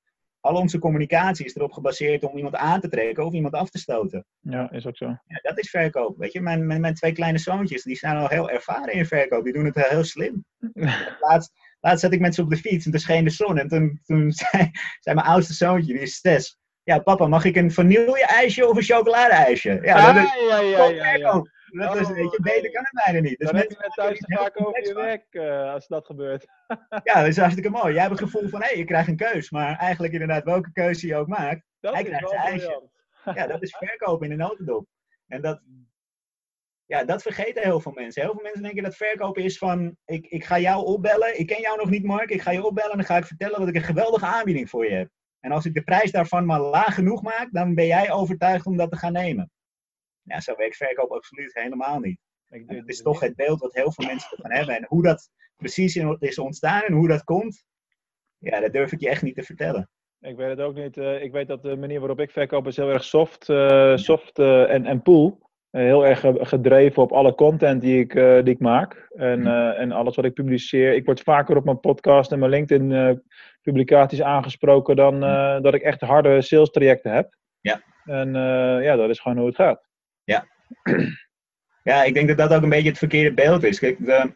Al 0.40 0.54
onze 0.54 0.78
communicatie 0.78 1.44
is 1.44 1.54
erop 1.54 1.72
gebaseerd 1.72 2.24
om 2.24 2.36
iemand 2.36 2.54
aan 2.54 2.80
te 2.80 2.88
trekken 2.88 3.24
of 3.24 3.32
iemand 3.32 3.54
af 3.54 3.70
te 3.70 3.78
stoten. 3.78 4.26
ja, 4.40 4.70
is 4.70 4.86
ook 4.86 4.96
zo. 4.96 5.06
Ja, 5.06 5.38
dat 5.42 5.58
is 5.58 5.70
verkoop. 5.70 6.18
Weet 6.18 6.32
je, 6.32 6.40
mijn, 6.40 6.66
mijn, 6.66 6.80
mijn 6.80 6.94
twee 6.94 7.12
kleine 7.12 7.38
zoontjes, 7.38 7.82
die 7.82 7.96
zijn 7.96 8.16
al 8.16 8.28
heel 8.28 8.50
ervaren 8.50 8.92
in 8.92 9.06
verkoop. 9.06 9.44
Die 9.44 9.52
doen 9.52 9.64
het 9.64 9.88
heel 9.88 10.04
slim. 10.04 10.44
Laatst, 11.20 11.52
laatst 11.80 12.00
zat 12.00 12.12
ik 12.12 12.20
met 12.20 12.34
ze 12.34 12.42
op 12.42 12.50
de 12.50 12.56
fiets 12.56 12.84
en 12.84 12.90
toen 12.90 13.00
scheen 13.00 13.24
de 13.24 13.30
zon. 13.30 13.58
En 13.58 13.68
toen, 13.68 14.00
toen 14.04 14.32
zei, 14.50 14.70
zei 15.00 15.14
mijn 15.14 15.26
oudste 15.26 15.54
zoontje, 15.54 15.92
die 15.92 16.02
is 16.02 16.20
zes. 16.20 16.58
Ja, 16.82 16.98
papa, 16.98 17.26
mag 17.26 17.44
ik 17.44 17.56
een 17.56 17.72
vanille-ijsje 17.72 18.68
of 18.68 18.76
een 18.76 18.82
chocolade-ijsje? 18.82 19.78
Ja, 19.82 20.12
dat 20.12 20.24
is 20.24 20.32
ja, 20.48 20.60
ja, 20.60 20.76
gewoon 20.76 20.94
ja, 20.94 21.14
ja. 21.14 21.42
Dat 21.72 22.00
is, 22.00 22.08
weet 22.08 22.32
je, 22.32 22.38
nee. 22.42 22.54
beter 22.54 22.70
kan 22.70 22.84
het 22.84 23.04
bijna 23.04 23.20
niet. 23.20 23.38
Dus 23.38 23.50
Dan 23.50 23.56
heb 23.56 23.70
je 23.70 23.90
thuis 23.94 24.18
te 24.18 24.34
vaak 24.36 24.66
over 24.66 24.86
je 24.86 24.94
werk 24.94 25.26
eh, 25.30 25.72
als 25.72 25.86
dat 25.86 26.06
gebeurt. 26.06 26.46
Ja, 27.04 27.14
dat 27.20 27.26
is 27.26 27.36
hartstikke 27.36 27.70
mooi. 27.70 27.92
Jij 27.92 28.02
hebt 28.02 28.20
het 28.20 28.30
gevoel 28.30 28.48
van, 28.48 28.62
hé, 28.62 28.68
je 28.68 28.84
krijgt 28.84 29.08
een 29.08 29.16
keus. 29.16 29.50
Maar 29.50 29.76
eigenlijk 29.76 30.12
inderdaad, 30.12 30.44
welke 30.44 30.72
keuze 30.72 31.06
je 31.06 31.16
ook 31.16 31.26
maakt. 31.26 31.64
Dat 31.80 31.92
Hij 31.92 32.02
is 32.02 32.08
krijgt 32.08 32.28
zijn 32.28 32.40
ijsje. 32.40 32.90
Ja, 33.34 33.46
dat 33.46 33.62
is 33.62 33.76
verkoop 33.76 34.22
in 34.22 34.30
de 34.30 34.36
notendop. 34.36 34.86
En 35.26 35.42
dat, 35.42 35.60
ja, 36.86 37.04
dat 37.04 37.22
vergeten 37.22 37.62
heel 37.62 37.80
veel 37.80 37.92
mensen. 37.92 38.22
Heel 38.22 38.32
veel 38.32 38.42
mensen 38.42 38.62
denken 38.62 38.82
dat 38.82 38.96
verkopen 38.96 39.42
is 39.42 39.58
van, 39.58 39.96
ik, 40.04 40.26
ik 40.26 40.44
ga 40.44 40.58
jou 40.58 40.84
opbellen. 40.84 41.38
Ik 41.38 41.46
ken 41.46 41.60
jou 41.60 41.78
nog 41.78 41.90
niet, 41.90 42.04
Mark. 42.04 42.30
Ik 42.30 42.42
ga 42.42 42.50
je 42.50 42.64
opbellen 42.64 42.90
en 42.90 42.96
dan 42.96 43.06
ga 43.06 43.16
ik 43.16 43.24
vertellen 43.24 43.58
dat 43.58 43.68
ik 43.68 43.74
een 43.74 43.82
geweldige 43.82 44.26
aanbieding 44.26 44.70
voor 44.70 44.86
je 44.86 44.94
heb. 44.94 45.08
En 45.40 45.52
als 45.52 45.64
ik 45.64 45.74
de 45.74 45.82
prijs 45.82 46.10
daarvan 46.10 46.46
maar 46.46 46.60
laag 46.60 46.94
genoeg 46.94 47.22
maak, 47.22 47.48
dan 47.52 47.74
ben 47.74 47.86
jij 47.86 48.12
overtuigd 48.12 48.66
om 48.66 48.76
dat 48.76 48.90
te 48.90 48.96
gaan 48.96 49.12
nemen. 49.12 49.50
Ja, 50.22 50.40
zo 50.40 50.54
werkt 50.56 50.76
verkoop 50.76 51.10
absoluut 51.10 51.54
helemaal 51.54 51.98
niet. 51.98 52.18
Ik- 52.50 52.64
het 52.66 52.88
is 52.88 53.02
toch 53.02 53.20
het 53.20 53.36
beeld 53.36 53.60
wat 53.60 53.74
heel 53.74 53.92
veel 53.92 54.06
mensen 54.06 54.30
ervan 54.36 54.52
hebben. 54.52 54.76
En 54.76 54.84
hoe 54.88 55.02
dat 55.02 55.30
precies 55.56 55.96
is 56.18 56.38
ontstaan 56.38 56.82
en 56.82 56.92
hoe 56.92 57.08
dat 57.08 57.24
komt, 57.24 57.64
ja, 58.38 58.60
dat 58.60 58.72
durf 58.72 58.92
ik 58.92 59.00
je 59.00 59.08
echt 59.08 59.22
niet 59.22 59.34
te 59.34 59.42
vertellen. 59.42 59.90
Ik 60.20 60.36
weet 60.36 60.48
het 60.48 60.60
ook 60.60 60.74
niet. 60.74 60.96
eh, 60.96 61.22
ik 61.22 61.32
weet 61.32 61.48
dat 61.48 61.62
de 61.62 61.76
manier 61.76 61.98
waarop 61.98 62.20
ik 62.20 62.30
verkoop 62.30 62.66
is 62.66 62.76
heel 62.76 62.90
erg 62.90 63.04
soft, 63.04 63.48
eh, 63.48 63.96
soft 63.96 64.38
eh, 64.38 64.70
en, 64.70 64.86
en 64.86 65.02
pool. 65.02 65.40
Heel 65.70 66.06
erg 66.06 66.20
ge- 66.20 66.38
gedreven 66.44 67.02
op 67.02 67.12
alle 67.12 67.34
content 67.34 67.80
die 67.80 67.98
ik, 68.00 68.12
die 68.44 68.54
ik 68.54 68.58
maak. 68.58 69.06
En, 69.14 69.46
eh, 69.46 69.80
en 69.80 69.92
alles 69.92 70.16
wat 70.16 70.24
ik 70.24 70.32
publiceer. 70.34 70.92
Ik 70.94 71.04
word 71.04 71.20
vaker 71.20 71.56
op 71.56 71.64
mijn 71.64 71.80
podcast 71.80 72.32
en 72.32 72.38
mijn 72.38 72.50
LinkedIn 72.50 73.22
publicaties 73.62 74.22
aangesproken 74.22 74.96
dan 74.96 75.22
eh, 75.24 75.60
dat 75.60 75.74
ik 75.74 75.82
echt 75.82 76.00
harde 76.00 76.42
sales 76.42 76.70
trajecten 76.70 77.12
heb. 77.12 77.34
Ja. 77.60 77.82
En 78.04 78.32
ja, 78.82 78.96
dat 78.96 79.10
is 79.10 79.20
gewoon 79.20 79.38
hoe 79.38 79.46
het 79.46 79.56
gaat. 79.56 79.90
Ja, 81.82 82.04
ik 82.04 82.14
denk 82.14 82.28
dat 82.28 82.38
dat 82.38 82.52
ook 82.52 82.62
een 82.62 82.68
beetje 82.68 82.88
het 82.88 82.98
verkeerde 82.98 83.34
beeld 83.34 83.62
is. 83.62 83.78
Kijk, 83.78 84.04
de, 84.06 84.32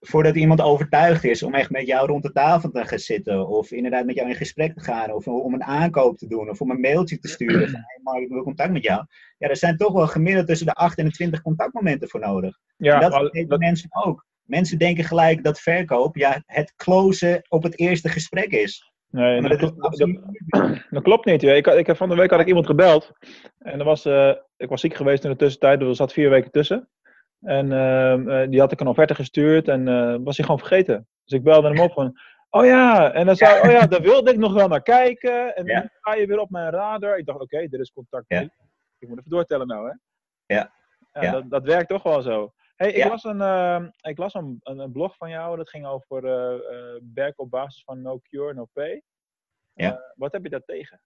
voordat 0.00 0.34
iemand 0.34 0.60
overtuigd 0.60 1.24
is 1.24 1.42
om 1.42 1.54
echt 1.54 1.70
met 1.70 1.86
jou 1.86 2.06
rond 2.06 2.22
de 2.22 2.32
tafel 2.32 2.70
te 2.70 2.86
gaan 2.86 2.98
zitten. 2.98 3.48
Of 3.48 3.70
inderdaad 3.70 4.04
met 4.04 4.14
jou 4.14 4.28
in 4.28 4.34
gesprek 4.34 4.74
te 4.74 4.80
gaan. 4.80 5.12
Of 5.12 5.26
om 5.26 5.54
een 5.54 5.64
aankoop 5.64 6.18
te 6.18 6.26
doen. 6.26 6.50
Of 6.50 6.60
om 6.60 6.70
een 6.70 6.80
mailtje 6.80 7.18
te 7.18 7.28
sturen. 7.28 7.68
Van, 7.70 7.80
hey 7.86 8.00
Mark, 8.02 8.22
ik 8.22 8.28
wil 8.28 8.42
contact 8.42 8.72
met 8.72 8.82
jou. 8.82 9.04
Ja, 9.38 9.48
er 9.48 9.56
zijn 9.56 9.76
toch 9.76 9.92
wel 9.92 10.06
gemiddeld 10.06 10.46
tussen 10.46 10.66
de 10.66 10.72
8 10.72 10.98
en 10.98 11.04
de 11.04 11.10
20 11.10 11.42
contactmomenten 11.42 12.08
voor 12.08 12.20
nodig. 12.20 12.58
Ja, 12.76 13.00
en 13.00 13.10
dat 13.10 13.32
weten 13.32 13.58
mensen 13.58 13.88
ook. 14.04 14.26
Mensen 14.42 14.78
denken 14.78 15.04
gelijk 15.04 15.44
dat 15.44 15.60
verkoop 15.60 16.16
ja, 16.16 16.42
het 16.46 16.74
closen 16.76 17.42
op 17.48 17.62
het 17.62 17.78
eerste 17.78 18.08
gesprek 18.08 18.50
is. 18.52 18.92
Nee, 19.10 19.40
dat, 19.40 19.60
dat, 19.60 19.76
dat, 20.90 21.02
klopt 21.02 21.24
niet. 21.24 21.42
Ik, 21.42 21.66
ik, 21.66 21.96
van 21.96 22.08
de 22.08 22.14
week 22.14 22.30
had 22.30 22.40
ik 22.40 22.46
iemand 22.46 22.66
gebeld. 22.66 23.12
En 23.58 23.78
er 23.78 23.84
was, 23.84 24.06
uh, 24.06 24.32
ik 24.60 24.68
was 24.68 24.80
ziek 24.80 24.94
geweest 24.94 25.24
in 25.24 25.30
de 25.30 25.36
tussentijd. 25.36 25.80
Er 25.80 25.94
zat 25.94 26.12
vier 26.12 26.30
weken 26.30 26.50
tussen. 26.50 26.88
En 27.40 27.70
uh, 27.70 28.48
die 28.48 28.60
had 28.60 28.72
ik 28.72 28.80
een 28.80 28.86
offerte 28.86 29.14
gestuurd 29.14 29.68
en 29.68 29.86
uh, 29.86 30.16
was 30.20 30.36
hij 30.36 30.46
gewoon 30.46 30.60
vergeten. 30.60 31.08
Dus 31.24 31.38
ik 31.38 31.44
belde 31.44 31.68
hem 31.68 31.80
op 31.80 31.92
van, 31.92 32.20
oh 32.58 32.64
ja, 32.64 33.12
en 33.12 33.26
dan 33.26 33.36
zei 33.36 33.60
oh 33.62 33.70
ja, 33.70 33.86
daar 33.86 34.02
wilde 34.02 34.30
ik 34.30 34.38
nog 34.38 34.52
wel 34.52 34.68
naar 34.68 34.82
kijken. 34.82 35.56
En 35.56 35.66
dan 35.66 35.90
ga 36.00 36.14
je 36.14 36.26
weer 36.26 36.38
op 36.38 36.50
mijn 36.50 36.70
radar. 36.70 37.18
Ik 37.18 37.26
dacht, 37.26 37.40
oké, 37.40 37.54
okay, 37.54 37.68
dit 37.68 37.80
is 37.80 37.92
contact. 37.92 38.24
Ja. 38.28 38.40
Ik 38.98 39.08
moet 39.08 39.18
even 39.18 39.30
doortellen 39.30 39.66
nou, 39.66 39.88
hè. 39.88 39.94
Ja. 40.54 40.72
ja. 41.12 41.30
Dat, 41.30 41.50
dat 41.50 41.64
werkt 41.64 41.88
toch 41.88 42.02
wel 42.02 42.22
zo. 42.22 42.52
Hey, 42.76 42.92
ik 42.92 43.04
las, 43.04 43.24
een, 43.24 43.40
uh, 43.40 43.84
ik 44.00 44.18
las 44.18 44.34
een, 44.34 44.60
een, 44.62 44.92
blog 44.92 45.16
van 45.16 45.30
jou, 45.30 45.56
dat 45.56 45.68
ging 45.70 45.86
over 45.86 46.22
werk 47.14 47.40
op 47.40 47.50
basis 47.50 47.82
van 47.84 48.02
no 48.02 48.18
cure, 48.18 48.54
no 48.54 48.66
pay. 48.72 49.02
Ja. 49.72 50.12
wat 50.14 50.32
heb 50.32 50.42
je 50.42 50.48
daar 50.48 50.64
tegen? 50.64 51.00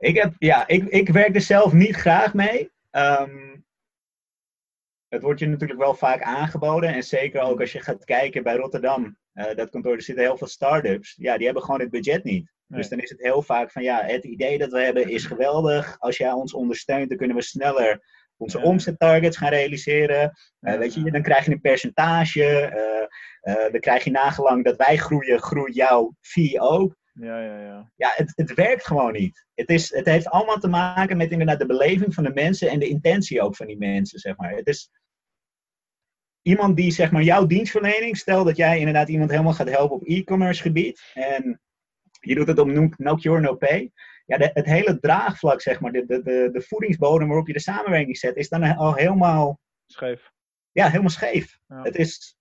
Ik, 0.00 0.16
heb, 0.16 0.34
ja, 0.38 0.66
ik, 0.68 0.84
ik 0.84 1.08
werk 1.08 1.34
er 1.34 1.40
zelf 1.40 1.72
niet 1.72 1.96
graag 1.96 2.34
mee. 2.34 2.70
Um, 2.90 3.64
het 5.08 5.22
wordt 5.22 5.40
je 5.40 5.46
natuurlijk 5.46 5.80
wel 5.80 5.94
vaak 5.94 6.22
aangeboden. 6.22 6.94
En 6.94 7.02
zeker 7.02 7.40
ook 7.40 7.60
als 7.60 7.72
je 7.72 7.80
gaat 7.80 8.04
kijken 8.04 8.42
bij 8.42 8.56
Rotterdam, 8.56 9.16
uh, 9.34 9.54
dat 9.54 9.70
kantoor, 9.70 9.94
er 9.94 10.02
zitten 10.02 10.24
heel 10.24 10.36
veel 10.36 10.46
start-ups. 10.46 11.14
Ja, 11.16 11.36
die 11.36 11.44
hebben 11.44 11.62
gewoon 11.62 11.80
het 11.80 11.90
budget 11.90 12.24
niet. 12.24 12.50
Dus 12.66 12.88
dan 12.88 12.98
is 12.98 13.10
het 13.10 13.20
heel 13.20 13.42
vaak 13.42 13.70
van 13.70 13.82
ja, 13.82 14.04
het 14.04 14.24
idee 14.24 14.58
dat 14.58 14.72
we 14.72 14.80
hebben 14.80 15.08
is 15.08 15.24
geweldig. 15.24 15.96
Als 15.98 16.16
jij 16.16 16.32
ons 16.32 16.54
ondersteunt, 16.54 17.08
dan 17.08 17.18
kunnen 17.18 17.36
we 17.36 17.42
sneller 17.42 18.00
onze 18.36 18.58
ja. 18.58 18.64
omzettargets 18.64 19.36
gaan 19.36 19.50
realiseren. 19.50 20.32
Uh, 20.60 20.78
weet 20.78 20.94
je, 20.94 21.10
dan 21.10 21.22
krijg 21.22 21.44
je 21.44 21.52
een 21.52 21.60
percentage. 21.60 22.72
Uh, 23.42 23.70
dan 23.70 23.80
krijg 23.80 24.04
je 24.04 24.10
nagelang 24.10 24.64
dat 24.64 24.76
wij 24.76 24.96
groeien, 24.96 25.40
groeit 25.40 25.74
jouw 25.74 26.14
fee 26.20 26.60
ook. 26.60 26.96
Ja, 27.20 27.40
ja, 27.40 27.60
ja. 27.60 27.90
Ja, 27.96 28.12
het, 28.14 28.32
het 28.34 28.54
werkt 28.54 28.86
gewoon 28.86 29.12
niet. 29.12 29.46
Het, 29.54 29.68
is, 29.68 29.94
het 29.94 30.06
heeft 30.06 30.26
allemaal 30.26 30.58
te 30.58 30.68
maken 30.68 31.16
met 31.16 31.30
inderdaad 31.30 31.58
de 31.58 31.66
beleving 31.66 32.14
van 32.14 32.24
de 32.24 32.32
mensen 32.32 32.70
en 32.70 32.78
de 32.78 32.88
intentie 32.88 33.42
ook 33.42 33.56
van 33.56 33.66
die 33.66 33.78
mensen, 33.78 34.18
zeg 34.18 34.36
maar. 34.36 34.50
Het 34.50 34.66
is 34.66 34.90
iemand 36.42 36.76
die, 36.76 36.90
zeg 36.90 37.10
maar, 37.10 37.22
jouw 37.22 37.46
dienstverlening, 37.46 38.16
stel 38.16 38.44
dat 38.44 38.56
jij 38.56 38.78
inderdaad 38.78 39.08
iemand 39.08 39.30
helemaal 39.30 39.52
gaat 39.52 39.70
helpen 39.70 39.96
op 39.96 40.06
e-commerce 40.06 40.62
gebied 40.62 41.10
en 41.14 41.60
je 42.20 42.34
doet 42.34 42.46
het 42.46 42.58
op 42.58 42.66
no, 42.66 42.88
no 42.96 43.14
cure, 43.14 43.40
no 43.40 43.54
pay. 43.54 43.92
Ja, 44.26 44.36
de, 44.36 44.50
het 44.52 44.66
hele 44.66 44.98
draagvlak, 44.98 45.60
zeg 45.60 45.80
maar, 45.80 45.92
de, 45.92 46.06
de, 46.06 46.22
de, 46.22 46.48
de 46.52 46.62
voedingsbodem 46.62 47.28
waarop 47.28 47.46
je 47.46 47.52
de 47.52 47.60
samenwerking 47.60 48.16
zet, 48.16 48.36
is 48.36 48.48
dan 48.48 48.76
al 48.76 48.94
helemaal... 48.94 49.60
Scheef. 49.86 50.30
Ja, 50.72 50.88
helemaal 50.88 51.10
scheef. 51.10 51.58
Het 51.66 51.96
is, 51.96 52.38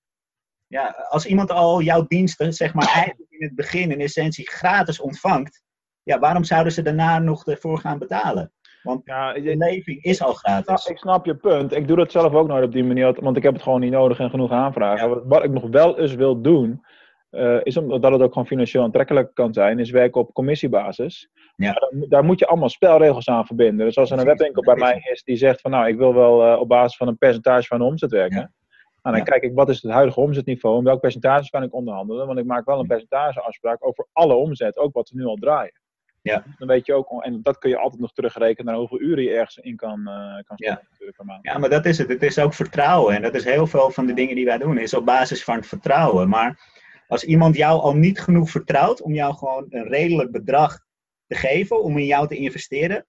ja, 0.69 1.05
als 1.09 1.25
iemand 1.25 1.51
al 1.51 1.81
jouw 1.81 2.05
diensten, 2.07 2.53
zeg 2.53 2.73
maar, 2.73 2.91
eigenlijk 2.93 3.31
in 3.31 3.43
het 3.43 3.55
begin 3.55 3.91
in 3.91 4.01
essentie 4.01 4.49
gratis 4.49 4.99
ontvangt, 4.99 5.63
ja, 6.03 6.19
waarom 6.19 6.43
zouden 6.43 6.73
ze 6.73 6.81
daarna 6.81 7.19
nog 7.19 7.45
ervoor 7.45 7.77
gaan 7.77 7.99
betalen? 7.99 8.51
Want 8.83 9.01
ja, 9.05 9.33
de 9.33 9.57
leving 9.57 10.03
is 10.03 10.21
al 10.21 10.33
gratis. 10.33 10.85
Ik 10.85 10.97
snap 10.97 11.25
je 11.25 11.35
punt. 11.35 11.75
Ik 11.75 11.88
doe 11.88 11.97
dat 11.97 12.11
zelf 12.11 12.33
ook 12.33 12.47
nooit 12.47 12.63
op 12.63 12.71
die 12.71 12.83
manier, 12.83 13.17
want 13.21 13.38
ik 13.38 13.43
heb 13.43 13.53
het 13.53 13.61
gewoon 13.61 13.79
niet 13.79 13.91
nodig 13.91 14.19
en 14.19 14.29
genoeg 14.29 14.51
aanvragen. 14.51 15.27
Wat 15.27 15.43
ik 15.43 15.51
nog 15.51 15.67
wel 15.69 15.99
eens 15.99 16.15
wil 16.15 16.41
doen, 16.41 16.85
uh, 17.31 17.59
is 17.63 17.77
omdat 17.77 18.11
het 18.11 18.21
ook 18.21 18.31
gewoon 18.33 18.47
financieel 18.47 18.83
aantrekkelijk 18.83 19.33
kan 19.33 19.53
zijn, 19.53 19.79
is 19.79 19.91
werken 19.91 20.21
op 20.21 20.33
commissiebasis. 20.33 21.29
Ja. 21.55 21.73
Dan, 21.73 22.05
daar 22.09 22.23
moet 22.23 22.39
je 22.39 22.47
allemaal 22.47 22.69
spelregels 22.69 23.29
aan 23.29 23.45
verbinden. 23.45 23.85
Dus 23.85 23.97
als 23.97 24.11
er 24.11 24.19
een 24.19 24.25
webwinkel 24.25 24.63
bij 24.63 24.75
mij 24.75 25.01
is 25.11 25.23
die 25.23 25.35
zegt 25.35 25.61
van 25.61 25.71
nou, 25.71 25.88
ik 25.88 25.97
wil 25.97 26.13
wel 26.13 26.53
uh, 26.53 26.59
op 26.59 26.67
basis 26.67 26.97
van 26.97 27.07
een 27.07 27.17
percentage 27.17 27.67
van 27.67 27.77
de 27.77 27.83
omzet 27.83 28.11
werken. 28.11 28.53
Nou, 29.01 29.15
dan 29.15 29.25
kijk 29.25 29.44
ik 29.44 29.53
wat 29.53 29.70
is 29.70 29.82
het 29.82 29.91
huidige 29.91 30.20
omzetniveau 30.20 30.77
en 30.77 30.84
welk 30.84 31.01
percentage 31.01 31.50
kan 31.50 31.63
ik 31.63 31.74
onderhandelen. 31.74 32.27
Want 32.27 32.39
ik 32.39 32.45
maak 32.45 32.65
wel 32.65 32.80
een 32.80 32.88
percentageafspraak 32.88 33.86
over 33.86 34.08
alle 34.12 34.34
omzet, 34.34 34.78
ook 34.78 34.93
wat 34.93 35.10
we 35.10 35.17
nu 35.17 35.26
al 35.26 35.36
draaien. 35.36 35.80
Ja. 36.21 36.43
Dan 36.58 36.67
weet 36.67 36.86
je 36.86 36.93
ook, 36.93 37.23
en 37.23 37.39
dat 37.43 37.58
kun 37.58 37.69
je 37.69 37.78
altijd 37.78 38.02
nog 38.02 38.13
terugrekenen 38.13 38.65
naar 38.65 38.80
hoeveel 38.80 39.00
uren 39.00 39.23
je 39.23 39.30
ergens 39.30 39.58
in 39.58 39.76
kan, 39.76 40.00
uh, 40.00 40.43
kan 40.43 40.56
ja. 40.56 40.82
per 40.97 41.26
maand. 41.26 41.45
Ja, 41.45 41.58
maar 41.58 41.69
dat 41.69 41.86
is 41.86 41.97
het. 41.97 42.10
Het 42.10 42.23
is 42.23 42.39
ook 42.39 42.54
vertrouwen. 42.54 43.15
En 43.15 43.21
dat 43.21 43.36
is 43.36 43.43
heel 43.43 43.67
veel 43.67 43.91
van 43.91 44.06
de 44.06 44.13
dingen 44.13 44.36
die 44.36 44.45
wij 44.45 44.58
doen, 44.58 44.78
is 44.78 44.93
op 44.93 45.06
basis 45.06 45.43
van 45.43 45.63
vertrouwen. 45.63 46.30
Maar 46.30 46.60
als 47.08 47.23
iemand 47.23 47.56
jou 47.56 47.82
al 47.82 47.95
niet 47.95 48.19
genoeg 48.19 48.50
vertrouwt 48.50 49.02
om 49.02 49.13
jou 49.13 49.36
gewoon 49.36 49.65
een 49.69 49.88
redelijk 49.88 50.32
bedrag 50.32 50.80
te 51.28 51.36
geven, 51.36 51.84
om 51.84 51.97
in 51.97 52.06
jou 52.06 52.28
te 52.28 52.36
investeren, 52.36 53.06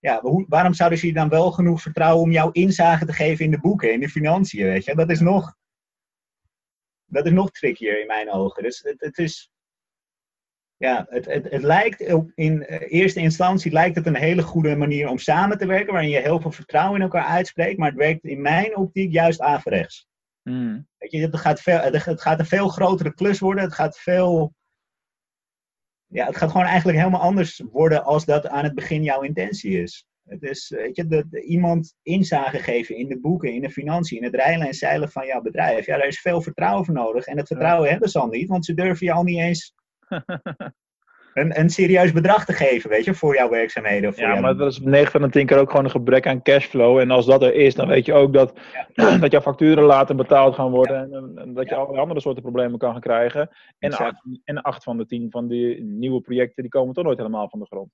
ja, 0.00 0.20
hoe, 0.20 0.44
waarom 0.48 0.74
zouden 0.74 0.98
ze 0.98 1.06
je 1.06 1.12
dan 1.12 1.28
wel 1.28 1.50
genoeg 1.50 1.82
vertrouwen 1.82 2.22
om 2.22 2.30
jouw 2.32 2.50
inzage 2.50 3.06
te 3.06 3.12
geven 3.12 3.44
in 3.44 3.50
de 3.50 3.60
boeken, 3.60 3.92
in 3.92 4.00
de 4.00 4.08
financiën, 4.08 4.64
weet 4.64 4.84
je? 4.84 4.94
Dat 4.94 5.10
is 5.10 5.20
nog, 5.20 5.54
dat 7.04 7.26
is 7.26 7.32
nog 7.32 7.50
trickier 7.50 8.00
in 8.00 8.06
mijn 8.06 8.30
ogen. 8.30 8.62
Dus 8.62 8.82
het, 8.82 9.00
het 9.00 9.18
is, 9.18 9.50
ja, 10.76 11.06
het, 11.08 11.26
het, 11.26 11.50
het 11.50 11.62
lijkt 11.62 12.00
in 12.34 12.62
eerste 12.88 13.20
instantie 13.20 13.72
lijkt 13.72 13.96
het 13.96 14.06
een 14.06 14.16
hele 14.16 14.42
goede 14.42 14.76
manier 14.76 15.08
om 15.08 15.18
samen 15.18 15.58
te 15.58 15.66
werken, 15.66 15.92
waarin 15.92 16.10
je 16.10 16.20
heel 16.20 16.40
veel 16.40 16.52
vertrouwen 16.52 16.96
in 16.96 17.02
elkaar 17.02 17.24
uitspreekt, 17.24 17.78
maar 17.78 17.88
het 17.88 17.98
werkt 17.98 18.24
in 18.24 18.40
mijn 18.40 18.76
optiek 18.76 19.12
juist 19.12 19.40
averechts. 19.40 20.08
Mm. 20.42 20.88
Weet 20.98 21.10
je, 21.10 21.20
het 21.20 21.36
gaat, 21.36 21.60
veel, 21.60 21.80
het 21.80 22.20
gaat 22.20 22.38
een 22.38 22.46
veel 22.46 22.68
grotere 22.68 23.14
klus 23.14 23.38
worden, 23.38 23.64
het 23.64 23.74
gaat 23.74 23.98
veel, 23.98 24.54
ja, 26.10 26.26
het 26.26 26.36
gaat 26.36 26.50
gewoon 26.50 26.66
eigenlijk 26.66 26.98
helemaal 26.98 27.20
anders 27.20 27.62
worden 27.72 28.04
als 28.04 28.24
dat 28.24 28.48
aan 28.48 28.64
het 28.64 28.74
begin 28.74 29.02
jouw 29.02 29.20
intentie 29.20 29.82
is. 29.82 30.06
Het 30.24 30.42
is, 30.42 30.68
weet 30.68 30.96
je, 30.96 31.06
de, 31.06 31.42
iemand 31.42 31.94
inzage 32.02 32.58
geven 32.58 32.96
in 32.96 33.08
de 33.08 33.20
boeken, 33.20 33.52
in 33.52 33.60
de 33.60 33.70
financiën, 33.70 34.18
in 34.18 34.24
het 34.24 34.34
rijlen 34.34 34.66
en 34.66 34.74
zeilen 34.74 35.10
van 35.10 35.26
jouw 35.26 35.40
bedrijf. 35.40 35.86
Ja, 35.86 35.96
daar 35.96 36.06
is 36.06 36.20
veel 36.20 36.42
vertrouwen 36.42 36.84
voor 36.84 36.94
nodig. 36.94 37.26
En 37.26 37.36
dat 37.36 37.46
vertrouwen 37.46 37.90
hebben 37.90 38.08
ze 38.08 38.18
al 38.18 38.26
niet, 38.26 38.48
want 38.48 38.64
ze 38.64 38.74
durven 38.74 39.06
je 39.06 39.12
al 39.12 39.22
niet 39.22 39.38
eens 39.38 39.74
een, 41.40 41.60
een 41.60 41.70
serieus 41.70 42.12
bedrag 42.12 42.44
te 42.44 42.52
geven, 42.52 42.90
weet 42.90 43.04
je, 43.04 43.14
voor 43.14 43.34
jouw 43.34 43.48
werkzaamheden. 43.48 44.14
Voor 44.14 44.22
ja, 44.22 44.40
maar 44.40 44.56
dat 44.56 44.72
is 44.72 44.80
9 44.80 45.10
van 45.10 45.22
de 45.22 45.28
10 45.28 45.46
keer 45.46 45.58
ook 45.58 45.70
gewoon 45.70 45.84
een 45.84 45.90
gebrek 45.90 46.26
aan 46.26 46.42
cashflow. 46.42 46.98
En 46.98 47.10
als 47.10 47.26
dat 47.26 47.42
er 47.42 47.54
is, 47.54 47.74
dan 47.74 47.88
weet 47.88 48.06
je 48.06 48.12
ook 48.12 48.32
dat, 48.32 48.58
dat 49.20 49.30
jouw 49.30 49.40
facturen 49.40 49.84
later 49.84 50.14
betaald 50.14 50.54
gaan 50.54 50.70
worden. 50.70 51.12
En, 51.12 51.32
en, 51.36 51.54
dat 51.54 51.68
je 51.68 51.74
allerlei 51.74 52.00
andere 52.00 52.20
soorten 52.20 52.42
problemen 52.42 52.78
kan 52.78 52.92
gaan 52.92 53.00
krijgen. 53.00 53.50
En, 53.78 53.92
acht, 53.92 54.22
en 54.44 54.62
acht 54.62 54.82
van 54.82 54.96
de 54.96 55.06
10 55.06 55.30
van 55.30 55.48
die 55.48 55.82
nieuwe 55.84 56.20
projecten, 56.20 56.62
die 56.62 56.72
komen 56.72 56.94
toch 56.94 57.04
nooit 57.04 57.18
helemaal 57.18 57.48
van 57.48 57.58
de 57.58 57.66
grond. 57.66 57.90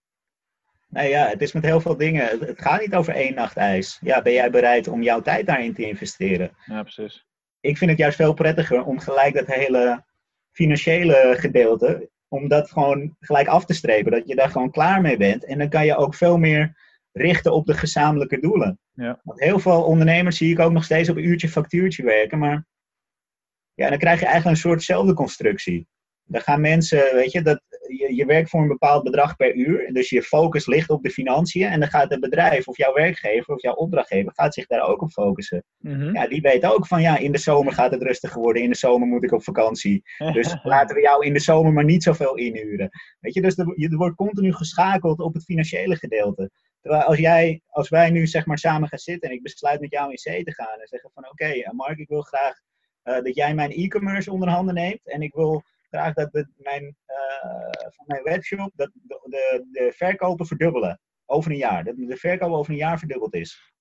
Nee, 0.89 1.09
ja, 1.09 1.27
het 1.29 1.43
is 1.43 1.53
met 1.53 1.65
heel 1.65 1.81
veel 1.81 1.97
dingen. 1.97 2.39
Het 2.39 2.63
gaat 2.63 2.81
niet 2.81 2.95
over 2.95 3.15
één 3.15 3.35
nacht 3.35 3.57
ijs. 3.57 3.99
Ja, 4.01 4.23
ben 4.23 4.33
jij 4.33 4.51
bereid 4.51 4.89
om 4.89 5.03
jouw 5.03 5.21
tijd 5.21 5.47
daarin 5.47 5.75
te 5.75 5.87
investeren? 5.87 6.51
Ja, 6.65 6.83
precies. 6.83 7.27
Ik 7.61 7.79
vind 7.79 7.91
het 7.91 8.01
juist 8.01 8.17
veel 8.17 8.35
prettiger 8.35 8.85
om 8.85 8.99
gelijk 8.99 9.35
dat 9.35 9.47
hele 9.47 10.05
financiële 10.53 11.35
gedeelte 11.39 12.11
om 12.37 12.49
dat 12.49 12.71
gewoon 12.71 13.17
gelijk 13.21 13.49
af 13.49 13.65
te 13.65 13.75
strepen. 13.75 14.13
Dat 14.13 14.29
je 14.29 14.35
daar 14.35 14.51
gewoon 14.51 14.71
klaar 14.71 15.01
mee 15.01 15.17
bent. 15.17 15.45
En 15.45 15.59
dan 15.59 15.69
kan 15.69 15.87
je 15.87 15.97
ook 15.97 16.15
veel 16.15 16.39
meer 16.39 16.77
richten 17.13 17.53
op 17.53 17.67
de 17.67 17.75
gezamenlijke 17.75 18.41
doelen. 18.41 18.79
Ja. 18.93 19.21
Want 19.23 19.41
heel 19.41 19.59
veel 19.59 19.85
ondernemers 19.85 20.37
zie 20.37 20.53
ik 20.53 20.59
ook 20.59 20.73
nog 20.73 20.85
steeds 20.85 21.09
op 21.09 21.17
uurtje 21.17 21.49
factuurtje 21.49 22.03
werken. 22.03 22.39
Maar 22.39 22.67
ja, 23.75 23.89
dan 23.89 23.99
krijg 23.99 24.21
je 24.21 24.27
eigenlijk 24.27 24.57
een 24.57 24.63
soortzelfde 24.63 25.15
constructie. 25.15 25.87
Dan 26.25 26.41
gaan 26.41 26.61
mensen, 26.61 27.15
weet 27.15 27.33
je, 27.33 27.43
dat, 27.43 27.63
je, 27.89 28.15
je 28.15 28.25
werkt 28.25 28.51
voor 28.51 28.61
een 28.61 28.69
bepaald 28.69 29.05
bedrag 29.05 29.37
per 29.37 29.55
uur. 29.55 29.93
Dus 29.93 30.11
je 30.11 30.23
focus 30.23 30.67
ligt 30.67 30.91
op 30.91 31.03
de 31.03 31.11
financiën. 31.11 31.67
En 31.67 31.81
dan 31.81 31.89
gaat 31.89 32.11
het 32.11 32.21
bedrijf 32.21 32.69
of 32.69 32.77
jouw 32.77 32.93
werkgever 32.93 33.55
of 33.55 33.63
jouw 33.63 33.75
opdrachtgever 33.75 34.33
gaat 34.35 34.55
zich 34.55 34.67
daar 34.67 34.89
ook 34.89 35.03
op 35.03 35.11
focussen. 35.11 35.65
Mhm. 35.79 36.15
Ja, 36.15 36.29
die 36.29 36.41
weet 36.41 36.65
ook 36.65 36.87
van 36.87 37.03
ja, 37.03 37.19
in 37.19 37.33
de 37.33 37.39
zomer 37.39 37.73
gaat 37.73 37.91
het 37.91 38.03
rustiger 38.03 38.41
worden. 38.41 38.63
In 38.63 38.71
de 38.71 38.77
zomer 38.77 39.09
moet 39.09 39.25
ik 39.25 39.33
op 39.33 39.43
vakantie. 39.43 40.03
Dus 40.33 40.57
laten 40.63 40.97
we 40.97 41.03
jou 41.03 41.27
in 41.27 41.33
de 41.33 41.41
zomer 41.41 41.73
maar 41.73 41.85
niet 41.85 42.03
zoveel 42.03 42.37
inhuren. 42.37 42.91
Weet 43.21 43.35
je, 43.35 43.43
dus 43.43 43.59
er, 43.59 43.67
er 43.77 43.97
wordt 43.97 44.17
continu 44.17 44.53
geschakeld 44.53 45.21
op 45.21 45.35
het 45.35 45.45
financiële 45.45 45.97
gedeelte. 45.97 46.51
Terwijl 46.81 47.05
als, 47.05 47.19
jij, 47.19 47.63
als 47.67 47.89
wij 47.89 48.11
nu 48.11 48.27
zeg 48.27 48.47
maar 48.47 48.59
samen 48.59 48.89
gaan 48.89 48.99
zitten 48.99 49.29
en 49.29 49.35
ik 49.35 49.43
besluit 49.43 49.81
met 49.81 49.91
jou 49.91 50.11
in 50.11 50.17
C 50.17 50.45
te 50.45 50.55
gaan 50.55 50.81
en 50.81 50.87
zeggen 50.87 51.11
van 51.15 51.29
oké, 51.31 51.73
Mark, 51.73 51.99
ik 51.99 52.09
wil 52.09 52.23
graag 52.23 52.55
uh, 53.05 53.15
dat 53.15 53.35
jij 53.35 53.55
mijn 53.55 53.71
e-commerce 53.71 54.33
onder 54.33 54.49
handen 54.49 54.75
neemt 54.75 55.09
en 55.09 55.23
ik 55.23 55.35
wil 55.35 55.63
graag 55.97 56.15
dat 56.15 56.47
mijn, 56.57 56.97
uh, 57.07 57.71
van 57.71 58.05
mijn 58.07 58.23
webshop 58.23 58.73
dat 58.75 58.91
de, 58.93 59.21
de, 59.23 59.67
de, 59.71 59.93
verkopen 59.97 60.47
verdubbelen 60.47 61.01
over 61.27 61.51
een 61.51 61.57
jaar. 61.57 61.85
Dat 61.85 61.97
de 61.97 62.17
verkoop 62.17 62.53
over 62.53 62.73
een 62.73 62.79
jaar 62.79 62.99
verdubbeld 62.99 63.35
is. 63.35 63.75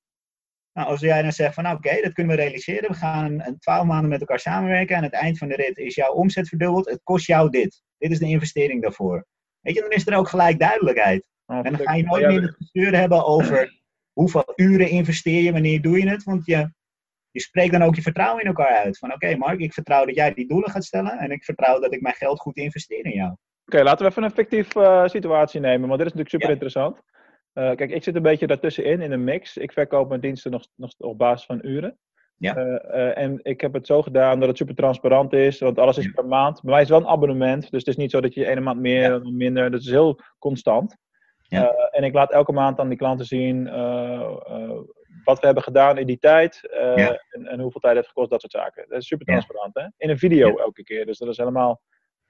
Nou, 0.74 0.88
als 0.88 1.00
jij 1.00 1.22
dan 1.22 1.32
zegt 1.32 1.54
van 1.54 1.64
nou, 1.64 1.76
oké, 1.76 2.02
dat 2.02 2.14
kunnen 2.14 2.36
we 2.36 2.42
realiseren. 2.42 2.90
We 2.90 2.96
gaan 2.96 3.42
een 3.42 3.60
twaalf 3.60 3.86
maanden 3.86 4.10
met 4.10 4.20
elkaar 4.20 4.40
samenwerken. 4.40 4.98
Aan 4.98 5.04
het 5.04 5.14
eind 5.14 5.38
van 5.38 5.48
de 5.48 5.56
rit 5.56 5.78
is 5.78 5.96
jouw 5.96 6.14
omzet 6.14 6.48
verdubbeld. 6.48 6.90
Het 6.90 7.00
kost 7.04 7.28
jou 7.28 7.50
dit. 7.50 7.84
Dit 7.98 8.12
is 8.12 8.20
de 8.20 8.26
investering 8.26 8.82
daarvoor. 8.82 9.26
Weet 9.60 9.76
je, 9.76 9.82
dan 9.82 9.90
is 9.90 10.08
er 10.08 10.18
ook 10.18 10.30
gelijk 10.30 10.60
duidelijkheid. 10.60 11.28
Oh, 11.46 11.58
en 11.58 11.64
dan 11.64 11.78
ga 11.78 11.94
je 11.94 12.04
nooit 12.04 12.28
meer 12.28 12.42
het 12.42 12.56
gezeur 12.58 12.96
hebben 12.96 13.26
over 13.26 13.82
hoeveel 14.14 14.54
uren 14.56 14.90
investeer 14.90 15.42
je, 15.42 15.52
wanneer 15.52 15.82
doe 15.82 16.00
je 16.00 16.10
het. 16.10 16.24
Want 16.24 16.46
je, 16.46 16.72
je 17.36 17.42
spreekt 17.42 17.72
dan 17.72 17.82
ook 17.82 17.96
je 17.96 18.02
vertrouwen 18.02 18.42
in 18.42 18.48
elkaar 18.48 18.84
uit. 18.84 18.98
Van 18.98 19.14
oké, 19.14 19.36
Mark, 19.36 19.60
ik 19.60 19.74
vertrouw 19.74 20.06
dat 20.06 20.16
jij 20.16 20.34
die 20.34 20.48
doelen 20.48 20.70
gaat 20.70 20.84
stellen 20.84 21.18
en 21.18 21.32
ik 21.32 21.44
vertrouw 21.44 21.80
dat 21.80 21.94
ik 21.94 22.02
mijn 22.02 22.16
geld 22.16 22.40
goed 22.40 22.58
investeer 22.58 23.06
in 23.06 23.12
jou. 23.12 23.36
Oké, 23.66 23.84
laten 23.84 24.06
we 24.06 24.12
even 24.12 24.24
een 24.24 24.32
fictief 24.32 24.76
uh, 24.76 25.08
situatie 25.08 25.60
nemen, 25.60 25.88
want 25.88 26.00
dit 26.00 26.08
is 26.08 26.14
natuurlijk 26.14 26.30
super 26.30 26.50
interessant. 26.50 27.02
Uh, 27.54 27.76
kijk, 27.76 27.92
ik 27.92 28.04
zit 28.04 28.16
een 28.16 28.22
beetje 28.22 28.48
daartussenin 28.48 29.02
in 29.02 29.12
een 29.12 29.24
mix. 29.24 29.58
Ik 29.58 29.72
verkoop 29.72 30.10
mijn 30.10 30.22
diensten 30.22 30.52
nog, 30.52 30.68
nog 30.76 30.92
op 30.98 31.18
basis 31.18 31.46
van 31.46 31.60
uren. 31.62 31.98
Ja. 32.38 32.58
Uh, 32.58 33.18
en 33.18 33.40
ik 33.44 33.62
heb 33.62 33.74
het 33.74 33.88
zo 33.88 34.02
gedaan 34.02 34.40
dat 34.40 34.48
het 34.48 34.58
super 34.58 34.76
transparant 34.76 35.34
is, 35.34 35.60
want 35.60 35.80
alles 35.80 35.98
is 35.98 36.12
per 36.12 36.26
maand. 36.26 36.62
Bij 36.62 36.72
mij 36.72 36.82
is 36.82 36.90
het 36.90 36.98
wel 36.98 37.08
een 37.08 37.14
abonnement, 37.14 37.62
dus 37.62 37.80
het 37.80 37.88
is 37.88 37.96
niet 37.96 38.12
zo 38.12 38.22
dat 38.22 38.34
je 38.34 38.48
ene 38.48 38.62
maand 38.62 38.80
meer 38.80 39.10
ja. 39.10 39.16
of 39.16 39.24
minder. 39.24 39.72
Dat 39.72 39.82
is 39.82 39.90
heel 39.90 40.20
constant. 40.40 40.98
Ja. 41.48 41.74
en 41.92 42.04
ik 42.04 42.14
laat 42.14 42.32
elke 42.32 42.52
maand 42.52 42.80
aan 42.80 42.90
die 42.90 42.98
klanten 42.98 43.26
zien 43.26 43.68
wat 45.26 45.40
we 45.40 45.46
hebben 45.46 45.64
gedaan 45.64 45.98
in 45.98 46.08
die 46.08 46.20
tijd 46.20 46.70
en, 46.72 47.20
en, 47.30 47.60
hoeveel 47.60 47.82
tijd 47.82 47.96
het 47.96 48.08
gekost, 48.08 48.30
dat 48.30 48.42
soort 48.42 48.52
zaken. 48.52 48.86
Dat 48.90 49.02
is 49.02 49.08
super 49.08 49.26
transparant, 49.26 49.76
hè? 49.76 49.88
In 49.98 50.10
een 50.10 50.20
video 50.20 50.58
elke 50.58 50.84
keer, 50.84 51.06
dus 51.06 51.18
dat 51.18 51.30
is 51.30 51.38
helemaal 51.38 51.82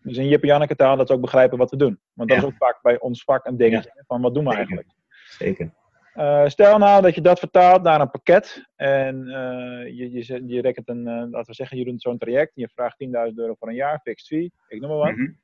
dus 0.06 0.18
in 0.18 0.28
Jip 0.28 0.42
en 0.42 0.48
Janneke 0.48 0.76
taal 0.76 0.98
dat 0.98 1.08
ze 1.08 1.14
ook 1.14 1.22
begrijpen 1.22 1.58
wat 1.58 1.72
we 1.72 1.78
doen. 1.78 2.00
Want 2.14 2.30
dat 2.30 2.38
is 2.38 2.44
ook 2.44 2.58
vaak 2.58 2.82
bij 2.82 3.00
ons 3.00 3.24
vak 3.24 3.46
een 3.46 3.58
dingetje. 3.58 4.04
Van 4.08 4.22
wat 4.22 4.34
doen 4.34 4.46
we 4.46 4.56
eigenlijk? 4.56 4.88
Zeker. 5.28 5.74
Uh, 6.16 6.48
stel 6.48 6.78
nou 6.78 7.02
dat 7.02 7.16
je 7.16 7.22
dat 7.22 7.40
vertaalt 7.40 7.84
naar 7.84 8.02
een 8.02 8.10
pakket. 8.10 8.66
En 8.76 9.28
uh, 9.28 9.98
je, 9.98 10.12
je, 10.12 10.44
je 10.48 10.62
rekent 10.62 10.90
een, 10.90 11.08
uh, 11.08 11.14
laten 11.14 11.46
we 11.46 11.54
zeggen, 11.54 11.78
je 11.78 11.86
doet 11.86 12.02
zo'n 12.02 12.18
traject. 12.18 12.56
En 12.56 12.62
je 12.62 12.70
vraagt 12.74 13.06
10.000 13.06 13.12
euro 13.36 13.54
voor 13.60 13.68
een 13.68 13.76
jaar, 13.76 14.00
fixed 14.04 14.28
fee. 14.28 14.52
Ik 14.68 14.82
noem 14.82 14.90
maar 14.90 14.98
wat. 14.98 15.16
Mm 15.16 15.38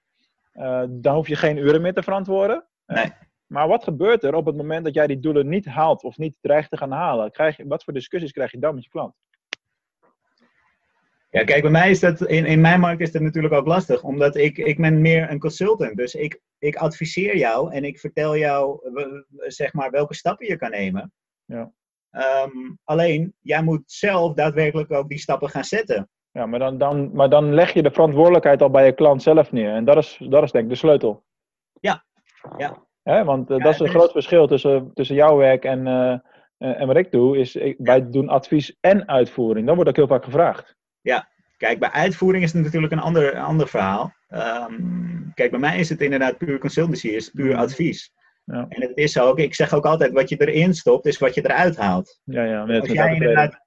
-hmm. 0.54 1.02
dan 1.02 1.16
hoef 1.16 1.28
je 1.28 1.36
geen 1.36 1.58
uren 1.58 1.82
meer 1.82 1.94
te 1.94 2.04
verantwoorden. 2.04 2.66
Nee. 2.86 3.12
Maar 3.52 3.68
wat 3.68 3.84
gebeurt 3.84 4.24
er 4.24 4.36
op 4.36 4.46
het 4.46 4.56
moment 4.56 4.86
dat 4.86 4.94
jij 4.94 5.08
die 5.08 5.20
doelen 5.20 5.50
niet 5.50 5.66
haalt 5.66 6.04
of 6.04 6.18
niet 6.18 6.38
dreigt 6.42 6.70
te 6.70 6.78
gaan 6.78 6.92
halen? 6.92 7.32
Krijg 7.32 7.58
je, 7.58 7.68
wat 7.68 7.84
voor 7.84 7.94
discussies 7.94 8.32
krijg 8.32 8.52
je 8.52 8.60
dan 8.60 8.76
met 8.76 8.84
je 8.84 8.90
klant? 8.90 9.16
Ja, 11.30 11.44
kijk, 11.44 11.62
bij 11.62 11.72
mij 11.72 11.90
is 11.90 12.00
dat, 12.00 12.22
in, 12.22 12.46
in 12.46 12.62
mijn 12.62 12.80
markt 12.80 13.02
is 13.02 13.12
dat 13.12 13.22
natuurlijk 13.22 13.54
ook 13.54 13.68
lastig, 13.68 14.04
omdat 14.04 14.36
ik, 14.36 14.58
ik 14.58 14.78
ben 14.78 15.02
meer 15.02 15.32
een 15.32 15.40
consultant. 15.40 15.98
Dus 15.98 16.16
ik, 16.16 16.42
ik 16.58 16.76
adviseer 16.76 17.38
jou 17.38 17.74
en 17.74 17.84
ik 17.84 18.00
vertel 18.00 18.38
jou, 18.38 18.80
zeg 19.38 19.74
maar, 19.74 19.92
welke 19.92 20.14
stappen 20.14 20.48
je 20.48 20.58
kan 20.58 20.70
nemen. 20.70 21.14
Ja. 21.46 21.72
Um, 22.44 22.80
alleen, 22.84 23.34
jij 23.40 23.64
moet 23.64 23.84
zelf 23.86 24.34
daadwerkelijk 24.34 24.92
ook 24.92 25.10
die 25.10 25.20
stappen 25.20 25.50
gaan 25.50 25.64
zetten. 25.64 26.10
Ja, 26.32 26.46
maar 26.46 26.60
dan, 26.60 26.78
dan, 26.78 27.12
maar 27.14 27.30
dan 27.30 27.54
leg 27.54 27.74
je 27.74 27.84
de 27.84 27.92
verantwoordelijkheid 27.92 28.62
al 28.62 28.70
bij 28.70 28.86
je 28.86 28.94
klant 28.94 29.22
zelf 29.22 29.52
neer. 29.52 29.74
En 29.74 29.86
dat 29.86 29.98
is, 29.98 30.18
dat 30.30 30.44
is 30.44 30.52
denk 30.52 30.64
ik 30.64 30.70
de 30.70 30.76
sleutel. 30.76 31.24
Ja, 31.80 32.06
ja. 32.58 32.90
Hè? 33.04 33.24
Want 33.24 33.50
ja, 33.50 33.58
dat 33.58 33.74
is 33.74 33.80
een 33.80 33.90
groot 33.90 34.06
is... 34.06 34.12
verschil 34.12 34.48
tussen, 34.48 34.92
tussen 34.94 35.16
jouw 35.16 35.38
werk 35.38 35.64
en, 35.64 35.88
uh, 35.88 36.18
en 36.58 36.88
wat 36.88 36.98
ik 36.98 37.12
doe. 37.12 37.38
Is, 37.38 37.56
ik, 37.56 37.76
wij 37.78 38.10
doen 38.10 38.30
advies 38.30 38.78
en 38.80 39.08
uitvoering. 39.08 39.66
Dan 39.66 39.76
wordt 39.76 39.90
ook 39.90 39.96
heel 39.96 40.08
vaak 40.08 40.24
gevraagd. 40.24 40.76
Ja, 41.02 41.30
kijk, 41.58 41.80
bij 41.80 41.92
uitvoering 41.92 42.44
is 42.44 42.54
het 42.54 42.64
natuurlijk 42.64 42.94
een 42.94 43.00
ander, 43.00 43.36
een 43.36 43.42
ander 43.42 43.68
verhaal. 43.68 44.14
Um, 44.30 45.32
kijk, 45.34 45.52
bij 45.52 45.60
mij 45.60 45.80
is 45.80 45.90
het 45.90 46.02
inderdaad 46.02 46.38
puur 46.38 46.60
consultancy, 46.60 47.08
is 47.08 47.30
puur 47.30 47.56
advies. 47.56 48.14
Ja. 48.46 48.66
En 48.70 48.82
het 48.82 48.98
is 48.98 49.20
ook, 49.20 49.40
ik 49.40 49.56
zeg 49.56 49.74
ook 49.74 49.86
altijd, 49.86 50.12
wat 50.12 50.30
je 50.30 50.46
erin 50.46 50.74
stopt, 50.74 51.06
is 51.06 51.18
wat 51.18 51.34
je 51.34 51.42
eruit 51.44 51.78
haalt. 51.78 52.20
Ja, 52.24 52.44
ja, 52.44 52.80
als 52.80 52.90
jij 52.90 53.14
inderdaad, 53.14 53.60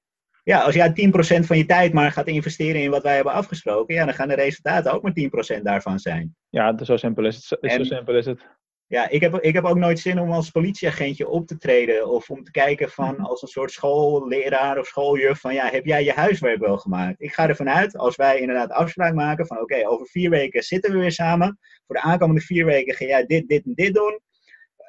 ja, 0.42 0.60
als 0.60 0.74
jij 0.74 0.90
10% 0.90 1.44
van 1.44 1.58
je 1.58 1.66
tijd 1.66 1.92
maar 1.92 2.12
gaat 2.12 2.26
investeren 2.26 2.82
in 2.82 2.90
wat 2.90 3.02
wij 3.02 3.14
hebben 3.14 3.32
afgesproken, 3.32 3.94
ja, 3.94 4.04
dan 4.04 4.14
gaan 4.14 4.28
de 4.28 4.34
resultaten 4.34 4.92
ook 4.92 5.02
maar 5.02 5.58
10% 5.58 5.62
daarvan 5.62 5.98
zijn. 5.98 6.36
Ja, 6.48 6.84
zo 6.84 6.96
simpel 6.96 7.24
is 7.24 7.36
het. 7.36 7.60
En, 7.60 7.70
zo 7.70 7.94
simpel 7.94 8.16
is 8.16 8.26
het. 8.26 8.46
Ja, 8.86 9.08
ik 9.08 9.20
heb, 9.20 9.34
ik 9.40 9.54
heb 9.54 9.64
ook 9.64 9.78
nooit 9.78 9.98
zin 9.98 10.20
om 10.20 10.32
als 10.32 10.50
politieagentje 10.50 11.28
op 11.28 11.46
te 11.46 11.56
treden. 11.56 12.08
Of 12.08 12.30
om 12.30 12.44
te 12.44 12.50
kijken 12.50 12.90
van 12.90 13.20
als 13.20 13.42
een 13.42 13.48
soort 13.48 13.70
schoolleraar 13.70 14.78
of 14.78 14.86
schooljuf 14.86 15.40
van 15.40 15.54
ja, 15.54 15.68
heb 15.70 15.84
jij 15.84 16.04
je 16.04 16.12
huiswerk 16.12 16.60
wel 16.60 16.78
gemaakt? 16.78 17.20
Ik 17.20 17.32
ga 17.32 17.48
ervan 17.48 17.70
uit, 17.70 17.96
als 17.96 18.16
wij 18.16 18.38
inderdaad 18.40 18.70
afspraak 18.70 19.14
maken 19.14 19.46
van 19.46 19.60
oké, 19.60 19.88
over 19.88 20.06
vier 20.06 20.30
weken 20.30 20.62
zitten 20.62 20.92
we 20.92 20.98
weer 20.98 21.12
samen. 21.12 21.58
Voor 21.86 21.96
de 21.96 22.02
aankomende 22.02 22.40
vier 22.40 22.64
weken 22.64 22.94
ga 22.94 23.04
jij 23.04 23.26
dit, 23.26 23.48
dit 23.48 23.64
en 23.64 23.72
dit 23.74 23.94
doen. 23.94 24.20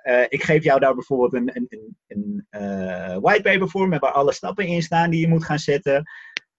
Uh, 0.04 0.24
ik 0.28 0.44
geef 0.44 0.64
jou 0.64 0.80
daar 0.80 0.94
bijvoorbeeld 0.94 1.34
een, 1.34 1.52
een, 1.54 1.68
een, 2.08 2.48
een 2.50 2.62
uh, 2.62 3.18
whitepaper 3.18 3.70
voor 3.70 3.88
met 3.88 4.00
waar 4.00 4.12
alle 4.12 4.34
stappen 4.34 4.66
in 4.66 4.82
staan 4.82 5.10
die 5.10 5.22
je 5.22 5.28
moet 5.28 5.46
gaan 5.46 5.60
zetten. 5.60 6.04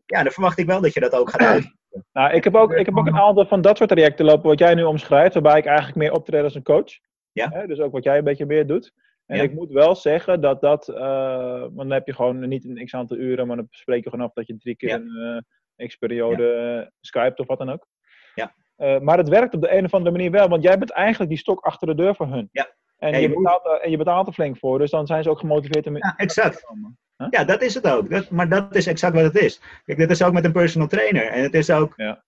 Ja, 0.07 0.23
dan 0.23 0.33
verwacht 0.33 0.59
ik 0.59 0.67
wel 0.67 0.81
dat 0.81 0.95
je 0.95 1.01
dat 1.01 1.13
ook 1.13 1.31
gaat 1.31 1.41
uitvoeren. 1.41 1.75
Nou, 2.13 2.33
ik 2.33 2.45
heb, 2.45 2.55
ook, 2.55 2.73
ik 2.73 2.87
heb 2.87 2.97
ook 2.97 3.07
een 3.07 3.19
aantal 3.19 3.47
van 3.47 3.61
dat 3.61 3.77
soort 3.77 3.91
trajecten 3.91 4.25
lopen 4.25 4.49
wat 4.49 4.59
jij 4.59 4.75
nu 4.75 4.83
omschrijft, 4.83 5.35
waarbij 5.35 5.59
ik 5.59 5.65
eigenlijk 5.65 5.97
meer 5.97 6.13
optreed 6.13 6.43
als 6.43 6.55
een 6.55 6.63
coach. 6.63 6.99
Ja. 7.37 7.51
Hè? 7.53 7.67
Dus 7.67 7.81
ook 7.81 7.93
wat 7.93 8.05
jij 8.05 8.19
een 8.19 8.25
beetje 8.25 8.47
meer 8.47 8.67
doet. 8.67 8.93
En 9.27 9.43
ik 9.43 9.55
moet 9.55 9.73
wel 9.73 9.95
zeggen 9.95 10.41
dat 10.41 10.61
dat, 10.61 10.89
uh, 10.89 11.61
want 11.61 11.77
dan 11.77 11.91
heb 11.91 12.07
je 12.07 12.15
gewoon 12.15 12.49
niet 12.49 12.65
een 12.65 12.85
x 12.85 12.95
aantal 12.95 13.17
uren, 13.17 13.47
maar 13.47 13.57
dan 13.57 13.67
spreek 13.71 14.05
je 14.05 14.11
gewoon 14.11 14.27
af 14.27 14.33
dat 14.33 14.47
je 14.47 14.57
drie 14.57 14.77
keer 14.77 14.93
een 14.93 15.45
uh, 15.77 15.87
x-periode 15.87 16.45
ja. 16.45 16.91
skypt 17.01 17.41
of 17.41 17.47
wat 17.47 17.59
dan 17.59 17.71
ook. 17.71 17.87
Ja. 18.35 18.55
Uh, 18.79 18.99
maar 18.99 19.19
het 19.19 19.29
werkt 19.29 19.55
op 19.55 19.61
de 19.61 19.73
een 19.73 19.85
of 19.85 19.95
andere 19.95 20.17
manier 20.17 20.31
wel, 20.31 20.49
want 20.49 20.63
jij 20.63 20.79
bent 20.79 20.91
eigenlijk 20.91 21.31
die 21.31 21.39
stok 21.39 21.61
achter 21.61 21.87
de 21.87 21.95
deur 21.95 22.15
voor 22.15 22.27
hun. 22.27 22.49
Ja. 22.53 22.75
En, 22.99 23.13
je, 23.13 23.21
je 23.21 23.29
betaalt, 23.29 23.65
moet... 23.65 23.81
en 23.81 23.91
je 23.91 23.97
betaalt 23.97 24.27
er 24.27 24.33
flink 24.33 24.59
voor, 24.59 24.79
dus 24.79 24.91
dan 24.91 25.07
zijn 25.07 25.23
ze 25.23 25.31
ook 25.31 25.39
gemotiveerd 25.39 25.87
om. 25.87 25.97
Ja, 25.97 26.15
exact. 26.17 26.59
Te 26.59 26.65
komen. 26.65 26.99
Huh? 27.17 27.27
Ja, 27.31 27.45
dat 27.45 27.63
is 27.63 27.75
het 27.75 27.89
ook. 27.89 28.11
Dat, 28.11 28.31
maar 28.31 28.49
dat 28.49 28.75
is 28.75 28.87
exact 28.87 29.15
wat 29.15 29.25
het 29.25 29.37
is. 29.37 29.61
Kijk, 29.85 29.99
dit 29.99 30.11
is 30.11 30.23
ook 30.23 30.33
met 30.33 30.45
een 30.45 30.53
personal 30.53 30.89
trainer. 30.89 31.27
En 31.27 31.43
het 31.43 31.55
is 31.55 31.71
ook. 31.71 31.93
Ja. 31.97 32.25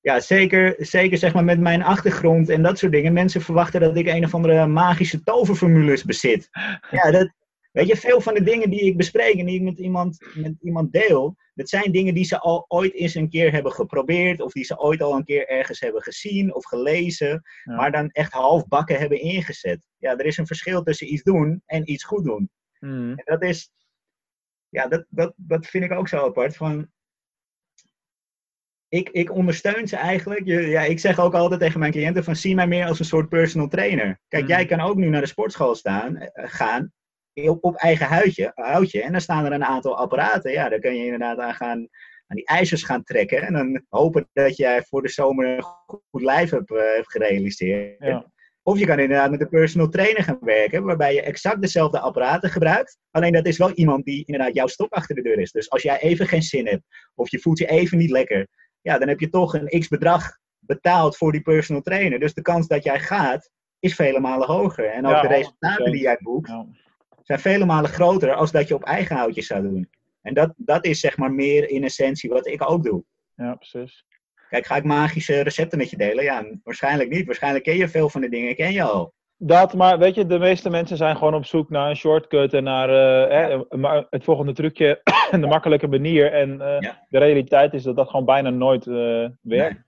Ja. 0.00 0.20
zeker, 0.20 0.74
zeker 0.78 1.18
zeg 1.18 1.34
maar 1.34 1.44
met 1.44 1.60
mijn 1.60 1.82
achtergrond 1.82 2.48
en 2.48 2.62
dat 2.62 2.78
soort 2.78 2.92
dingen. 2.92 3.12
Mensen 3.12 3.40
verwachten 3.40 3.80
dat 3.80 3.96
ik 3.96 4.06
een 4.06 4.24
of 4.24 4.34
andere 4.34 4.66
magische 4.66 5.22
toverformules 5.22 6.04
bezit. 6.04 6.48
Ja, 6.90 7.10
dat, 7.10 7.32
weet 7.72 7.86
je, 7.86 7.96
veel 7.96 8.20
van 8.20 8.34
de 8.34 8.42
dingen 8.42 8.70
die 8.70 8.80
ik 8.80 8.96
bespreek 8.96 9.38
en 9.38 9.46
die 9.46 9.56
ik 9.56 9.62
met 9.62 9.78
iemand, 9.78 10.18
met 10.34 10.54
iemand 10.60 10.92
deel, 10.92 11.36
dat 11.54 11.68
zijn 11.68 11.92
dingen 11.92 12.14
die 12.14 12.24
ze 12.24 12.38
al 12.38 12.64
ooit 12.68 12.94
eens 12.94 13.14
een 13.14 13.28
keer 13.28 13.52
hebben 13.52 13.72
geprobeerd, 13.72 14.40
of 14.40 14.52
die 14.52 14.64
ze 14.64 14.78
ooit 14.78 15.02
al 15.02 15.16
een 15.16 15.24
keer 15.24 15.48
ergens 15.48 15.80
hebben 15.80 16.02
gezien 16.02 16.54
of 16.54 16.64
gelezen, 16.64 17.42
ja. 17.64 17.76
maar 17.76 17.92
dan 17.92 18.10
echt 18.10 18.32
halfbakken 18.32 18.98
hebben 18.98 19.20
ingezet. 19.20 19.86
Ja, 19.98 20.16
er 20.16 20.26
is 20.26 20.36
een 20.36 20.46
verschil 20.46 20.82
tussen 20.82 21.12
iets 21.12 21.22
doen 21.22 21.62
en 21.66 21.90
iets 21.90 22.04
goed 22.04 22.24
doen. 22.24 22.50
Mm. 22.78 23.10
En 23.10 23.24
dat 23.24 23.42
is, 23.42 23.70
ja, 24.68 24.86
dat, 24.86 25.06
dat, 25.08 25.32
dat 25.36 25.66
vind 25.66 25.84
ik 25.84 25.92
ook 25.92 26.08
zo 26.08 26.24
apart. 26.24 26.56
Van, 26.56 26.90
ik, 28.96 29.08
ik 29.08 29.32
ondersteun 29.32 29.88
ze 29.88 29.96
eigenlijk. 29.96 30.44
Je, 30.44 30.60
ja, 30.60 30.80
ik 30.80 30.98
zeg 30.98 31.18
ook 31.18 31.34
altijd 31.34 31.60
tegen 31.60 31.80
mijn 31.80 31.92
cliënten 31.92 32.24
van 32.24 32.36
zie 32.36 32.54
mij 32.54 32.66
meer 32.66 32.86
als 32.86 32.98
een 32.98 33.04
soort 33.04 33.28
personal 33.28 33.68
trainer. 33.68 34.20
Kijk, 34.28 34.42
mm. 34.42 34.48
jij 34.48 34.66
kan 34.66 34.80
ook 34.80 34.96
nu 34.96 35.08
naar 35.08 35.20
de 35.20 35.26
sportschool 35.26 35.74
staan, 35.74 36.16
uh, 36.16 36.28
gaan 36.32 36.92
op, 37.34 37.64
op 37.64 37.74
eigen 37.74 38.06
huidje, 38.06 38.52
houtje. 38.54 39.02
En 39.02 39.12
dan 39.12 39.20
staan 39.20 39.44
er 39.44 39.52
een 39.52 39.64
aantal 39.64 39.96
apparaten. 39.96 40.52
Ja, 40.52 40.68
daar 40.68 40.80
kan 40.80 40.96
je 40.96 41.04
inderdaad 41.04 41.38
aan 41.38 41.54
gaan 41.54 41.88
aan 42.26 42.36
die 42.36 42.46
ijzers 42.46 42.82
gaan 42.82 43.02
trekken. 43.02 43.42
En 43.42 43.52
dan 43.52 43.84
hopen 43.88 44.28
dat 44.32 44.56
jij 44.56 44.82
voor 44.82 45.02
de 45.02 45.08
zomer 45.08 45.46
een 45.46 45.62
goed 46.10 46.22
lijf 46.22 46.50
hebt, 46.50 46.70
uh, 46.70 46.78
hebt 46.78 47.10
gerealiseerd. 47.10 48.04
Ja. 48.04 48.30
Of 48.62 48.78
je 48.78 48.86
kan 48.86 48.98
inderdaad 48.98 49.30
met 49.30 49.40
een 49.40 49.48
personal 49.48 49.88
trainer 49.88 50.22
gaan 50.22 50.38
werken, 50.40 50.84
waarbij 50.84 51.14
je 51.14 51.22
exact 51.22 51.60
dezelfde 51.60 52.00
apparaten 52.00 52.50
gebruikt. 52.50 52.98
Alleen 53.10 53.32
dat 53.32 53.46
is 53.46 53.58
wel 53.58 53.72
iemand 53.72 54.04
die 54.04 54.24
inderdaad 54.24 54.54
jouw 54.54 54.66
stok 54.66 54.92
achter 54.92 55.14
de 55.14 55.22
deur 55.22 55.38
is. 55.38 55.52
Dus 55.52 55.70
als 55.70 55.82
jij 55.82 56.00
even 56.00 56.26
geen 56.26 56.42
zin 56.42 56.66
hebt, 56.66 56.82
of 57.14 57.30
je 57.30 57.38
voelt 57.38 57.58
je 57.58 57.66
even 57.66 57.98
niet 57.98 58.10
lekker, 58.10 58.46
ja, 58.86 58.98
dan 58.98 59.08
heb 59.08 59.20
je 59.20 59.28
toch 59.28 59.54
een 59.54 59.80
x 59.80 59.88
bedrag 59.88 60.38
betaald 60.58 61.16
voor 61.16 61.32
die 61.32 61.40
personal 61.40 61.82
trainer. 61.82 62.18
Dus 62.18 62.34
de 62.34 62.42
kans 62.42 62.66
dat 62.66 62.84
jij 62.84 63.00
gaat, 63.00 63.50
is 63.78 63.94
vele 63.94 64.20
malen 64.20 64.46
hoger. 64.46 64.84
En 64.90 65.06
ook 65.06 65.12
Ja, 65.12 65.20
de 65.22 65.28
resultaten 65.28 65.92
die 65.92 66.00
jij 66.00 66.18
boekt, 66.20 66.48
Ja. 66.48 66.66
zijn 67.22 67.38
vele 67.40 67.64
malen 67.64 67.90
groter 67.90 68.34
als 68.34 68.52
dat 68.52 68.68
je 68.68 68.74
op 68.74 68.82
eigen 68.84 69.16
houtje 69.16 69.42
zou 69.42 69.62
doen. 69.62 69.88
En 70.22 70.34
dat, 70.34 70.52
dat 70.56 70.84
is 70.84 71.00
zeg 71.00 71.16
maar 71.16 71.32
meer 71.32 71.68
in 71.68 71.84
essentie 71.84 72.30
wat 72.30 72.46
ik 72.46 72.70
ook 72.70 72.84
doe. 72.84 73.04
ja, 73.34 73.54
precies. 73.54 74.04
Kijk, 74.48 74.66
ga 74.66 74.76
ik 74.76 74.84
magische 74.84 75.40
recepten 75.40 75.78
met 75.78 75.90
je 75.90 75.96
delen? 75.96 76.24
Ja, 76.24 76.46
waarschijnlijk 76.62 77.10
niet. 77.10 77.26
Waarschijnlijk 77.26 77.64
ken 77.64 77.76
je 77.76 77.88
veel 77.88 78.08
van 78.10 78.20
de 78.20 78.28
dingen, 78.28 78.54
ken 78.54 78.72
je 78.72 78.82
al. 78.82 79.14
Dat, 79.38 79.74
maar 79.74 79.98
weet 79.98 80.14
je, 80.14 80.26
de 80.26 80.38
meeste 80.38 80.70
mensen 80.70 80.96
zijn 80.96 81.16
gewoon 81.16 81.34
op 81.34 81.44
zoek 81.44 81.70
naar 81.70 81.90
een 81.90 81.96
shortcut 81.96 82.52
en 82.54 82.64
naar 82.64 82.88
eh, 82.88 83.48
hè, 83.48 84.02
het 84.10 84.24
volgende 84.24 84.52
trucje 84.52 85.00
en 85.30 85.40
de 85.40 85.46
makkelijke 85.46 85.86
manier. 85.86 86.32
En 86.32 86.60
eh, 86.60 86.80
Ja. 86.80 87.06
de 87.08 87.18
realiteit 87.18 87.74
is 87.74 87.82
dat 87.82 87.96
dat 87.96 88.10
gewoon 88.10 88.24
bijna 88.24 88.50
nooit 88.50 88.86
eh, 88.86 89.28
werkt. 89.40 89.84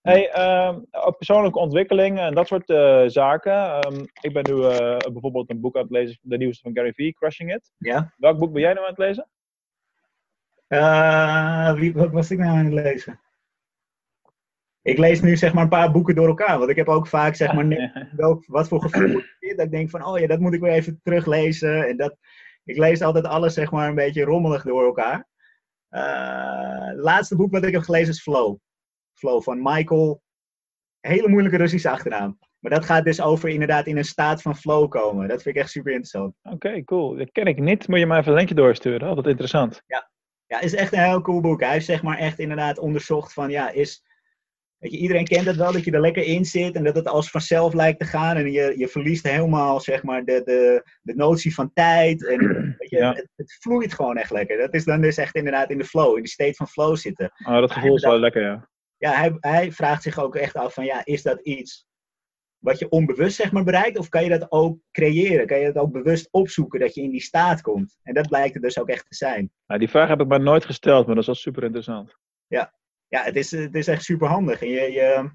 Hey, 0.00 0.30
ehm, 0.30 0.78
op 0.90 1.16
persoonlijke 1.16 1.58
ontwikkeling 1.58 2.18
en 2.18 2.34
dat 2.34 2.46
soort 2.46 2.72
zaken. 3.12 3.52
Ehm, 3.52 4.04
ik 4.20 4.32
ben 4.32 4.44
nu 4.54 4.60
bijvoorbeeld 5.12 5.50
een 5.50 5.60
boek 5.60 5.76
aan 5.76 5.82
het 5.82 5.90
lezen, 5.90 6.18
de 6.22 6.36
nieuwste 6.36 6.62
van 6.62 6.74
Gary 6.74 6.92
Vee, 6.92 7.12
Crushing 7.12 7.54
It. 7.54 7.72
Ja? 7.78 8.12
Welk 8.16 8.38
boek 8.38 8.52
ben 8.52 8.62
jij 8.62 8.72
nu 8.72 8.78
aan 8.78 8.94
het 8.94 8.98
lezen? 8.98 9.28
Wie, 11.80 11.94
wat 11.94 12.10
was 12.10 12.30
ik 12.30 12.38
nou 12.38 12.50
aan 12.50 12.64
het 12.64 12.74
lezen? 12.74 13.20
Ik 14.86 14.98
lees 14.98 15.20
nu 15.20 15.36
zeg 15.36 15.52
maar 15.52 15.62
een 15.62 15.68
paar 15.68 15.90
boeken 15.90 16.14
door 16.14 16.26
elkaar. 16.28 16.58
Want 16.58 16.70
ik 16.70 16.76
heb 16.76 16.88
ook 16.88 17.06
vaak 17.06 17.34
zeg 17.34 17.52
maar 17.52 17.64
net 17.66 18.08
welk, 18.16 18.44
wat 18.46 18.68
voor 18.68 18.82
gevoel. 18.82 19.22
Dat 19.56 19.66
ik 19.66 19.70
denk 19.70 19.90
van, 19.90 20.04
oh 20.04 20.18
ja, 20.18 20.26
dat 20.26 20.40
moet 20.40 20.54
ik 20.54 20.60
weer 20.60 20.72
even 20.72 21.00
teruglezen. 21.02 21.88
En 21.88 21.96
dat, 21.96 22.16
ik 22.64 22.76
lees 22.76 23.02
altijd 23.02 23.24
alles 23.24 23.54
zeg 23.54 23.70
maar 23.70 23.88
een 23.88 23.94
beetje 23.94 24.24
rommelig 24.24 24.62
door 24.62 24.84
elkaar. 24.84 25.26
Eh, 25.88 26.86
het 26.86 26.98
laatste 26.98 27.36
boek 27.36 27.52
wat 27.52 27.64
ik 27.64 27.72
heb 27.72 27.82
gelezen 27.82 28.08
is 28.08 28.22
Flow. 28.22 28.56
Flow 29.14 29.42
van 29.42 29.62
Michael. 29.62 30.22
Hele 31.00 31.28
moeilijke 31.28 31.58
Russische 31.58 31.90
achternaam. 31.90 32.38
Maar 32.58 32.70
dat 32.70 32.84
gaat 32.84 33.04
dus 33.04 33.20
over 33.20 33.48
inderdaad 33.48 33.86
in 33.86 33.96
een 33.96 34.04
staat 34.04 34.42
van 34.42 34.56
flow 34.56 34.90
komen. 34.90 35.28
Dat 35.28 35.42
vind 35.42 35.56
ik 35.56 35.62
echt 35.62 35.70
super 35.70 35.92
interessant. 35.92 36.34
Oké, 36.42 36.84
cool. 36.84 37.16
Dat 37.16 37.32
ken 37.32 37.46
ik 37.46 37.58
niet. 37.58 37.88
Moet 37.88 37.98
je 37.98 38.06
mij 38.06 38.18
even 38.18 38.30
een 38.30 38.36
linkje 38.36 38.54
doorsturen. 38.54 39.08
Altijd 39.08 39.26
interessant. 39.26 39.82
Ja. 39.86 40.10
Ja, 40.46 40.60
is 40.60 40.74
echt 40.74 40.92
een 40.92 41.04
heel 41.04 41.20
cool 41.20 41.40
boek. 41.40 41.60
Hij 41.60 41.72
heeft 41.72 41.86
zeg 41.86 42.02
maar 42.02 42.18
echt 42.18 42.38
inderdaad 42.38 42.78
onderzocht 42.78 43.32
van, 43.32 43.50
ja, 43.50 43.70
is... 43.70 44.04
Weet 44.78 44.90
je, 44.92 44.98
iedereen 44.98 45.24
kent 45.24 45.46
het 45.46 45.56
wel, 45.56 45.72
dat 45.72 45.84
je 45.84 45.90
er 45.90 46.00
lekker 46.00 46.22
in 46.24 46.44
zit 46.44 46.74
en 46.74 46.84
dat 46.84 46.96
het 46.96 47.08
als 47.08 47.30
vanzelf 47.30 47.74
lijkt 47.74 47.98
te 47.98 48.04
gaan. 48.04 48.36
En 48.36 48.52
je, 48.52 48.74
je 48.76 48.88
verliest 48.88 49.26
helemaal, 49.28 49.80
zeg 49.80 50.02
maar, 50.02 50.24
de, 50.24 50.42
de, 50.44 50.82
de 51.02 51.14
notie 51.14 51.54
van 51.54 51.72
tijd. 51.72 52.26
En 52.26 52.38
weet 52.78 52.90
je, 52.90 52.96
Ja. 52.96 53.12
het, 53.12 53.28
het 53.36 53.56
vloeit 53.60 53.94
gewoon 53.94 54.16
echt 54.16 54.30
lekker. 54.30 54.58
Dat 54.58 54.74
is 54.74 54.84
dan 54.84 55.00
dus 55.00 55.16
echt 55.16 55.34
inderdaad 55.34 55.70
in 55.70 55.78
de 55.78 55.84
flow, 55.84 56.16
in 56.16 56.22
die 56.22 56.32
state 56.32 56.54
van 56.54 56.68
flow 56.68 56.96
zitten. 56.96 57.32
Oh, 57.46 57.60
dat 57.60 57.72
gevoel 57.72 57.94
is 57.94 58.02
wel 58.02 58.18
lekker, 58.18 58.42
ja. 58.42 58.68
Ja, 58.98 59.12
hij, 59.12 59.36
hij 59.40 59.72
vraagt 59.72 60.02
zich 60.02 60.18
ook 60.18 60.36
echt 60.36 60.54
af 60.54 60.74
van, 60.74 60.84
ja, 60.84 61.04
is 61.04 61.22
dat 61.22 61.40
iets 61.40 61.86
wat 62.58 62.78
je 62.78 62.88
onbewust 62.88 63.36
zeg 63.36 63.52
maar 63.52 63.64
bereikt? 63.64 63.98
Of 63.98 64.08
kan 64.08 64.22
je 64.24 64.38
dat 64.38 64.46
ook 64.52 64.78
creëren? 64.92 65.46
Kan 65.46 65.58
je 65.58 65.72
dat 65.72 65.82
ook 65.82 65.92
bewust 65.92 66.28
opzoeken, 66.30 66.80
dat 66.80 66.94
je 66.94 67.02
in 67.02 67.10
die 67.10 67.20
staat 67.20 67.60
komt? 67.60 67.98
En 68.02 68.14
dat 68.14 68.28
blijkt 68.28 68.54
het 68.54 68.62
dus 68.62 68.78
ook 68.78 68.88
echt 68.88 69.06
te 69.08 69.16
zijn. 69.16 69.50
Nou, 69.66 69.80
die 69.80 69.90
vraag 69.90 70.08
heb 70.08 70.20
ik 70.20 70.26
maar 70.26 70.40
nooit 70.40 70.64
gesteld, 70.64 71.06
maar 71.06 71.14
dat 71.14 71.22
is 71.22 71.26
wel 71.26 71.34
super 71.34 71.62
interessant. 71.62 72.16
Ja, 72.46 72.72
het 73.24 73.36
is, 73.36 73.50
het 73.50 73.74
is 73.74 73.88
echt 73.88 74.02
super 74.02 74.28
handig. 74.28 74.62
En 74.62 74.68
je, 74.68 74.92
je, 74.92 75.30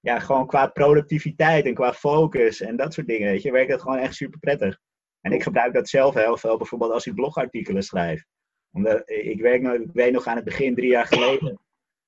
ja, 0.00 0.18
gewoon 0.18 0.46
qua 0.46 0.66
productiviteit 0.66 1.64
en 1.64 1.74
qua 1.74 1.92
focus 1.92 2.60
en 2.60 2.76
dat 2.76 2.94
soort 2.94 3.06
dingen, 3.06 3.30
weet 3.30 3.42
je, 3.42 3.52
werkt 3.52 3.70
dat 3.70 3.82
gewoon 3.82 3.98
echt 3.98 4.14
super 4.14 4.38
prettig. 4.38 4.78
En 5.20 5.32
ik 5.32 5.42
gebruik 5.42 5.74
dat 5.74 5.88
zelf 5.88 6.14
heel 6.14 6.36
veel, 6.36 6.56
bijvoorbeeld 6.56 6.92
als 6.92 7.06
ik 7.06 7.14
blogartikelen 7.14 7.82
schrijf. 7.82 8.24
Omdat, 8.72 9.02
ik, 9.10 9.40
werk 9.40 9.62
nog, 9.62 9.74
ik 9.74 9.92
weet 9.92 10.12
nog 10.12 10.26
aan 10.26 10.36
het 10.36 10.44
begin, 10.44 10.74
drie 10.74 10.90
jaar 10.90 11.06
geleden, 11.06 11.60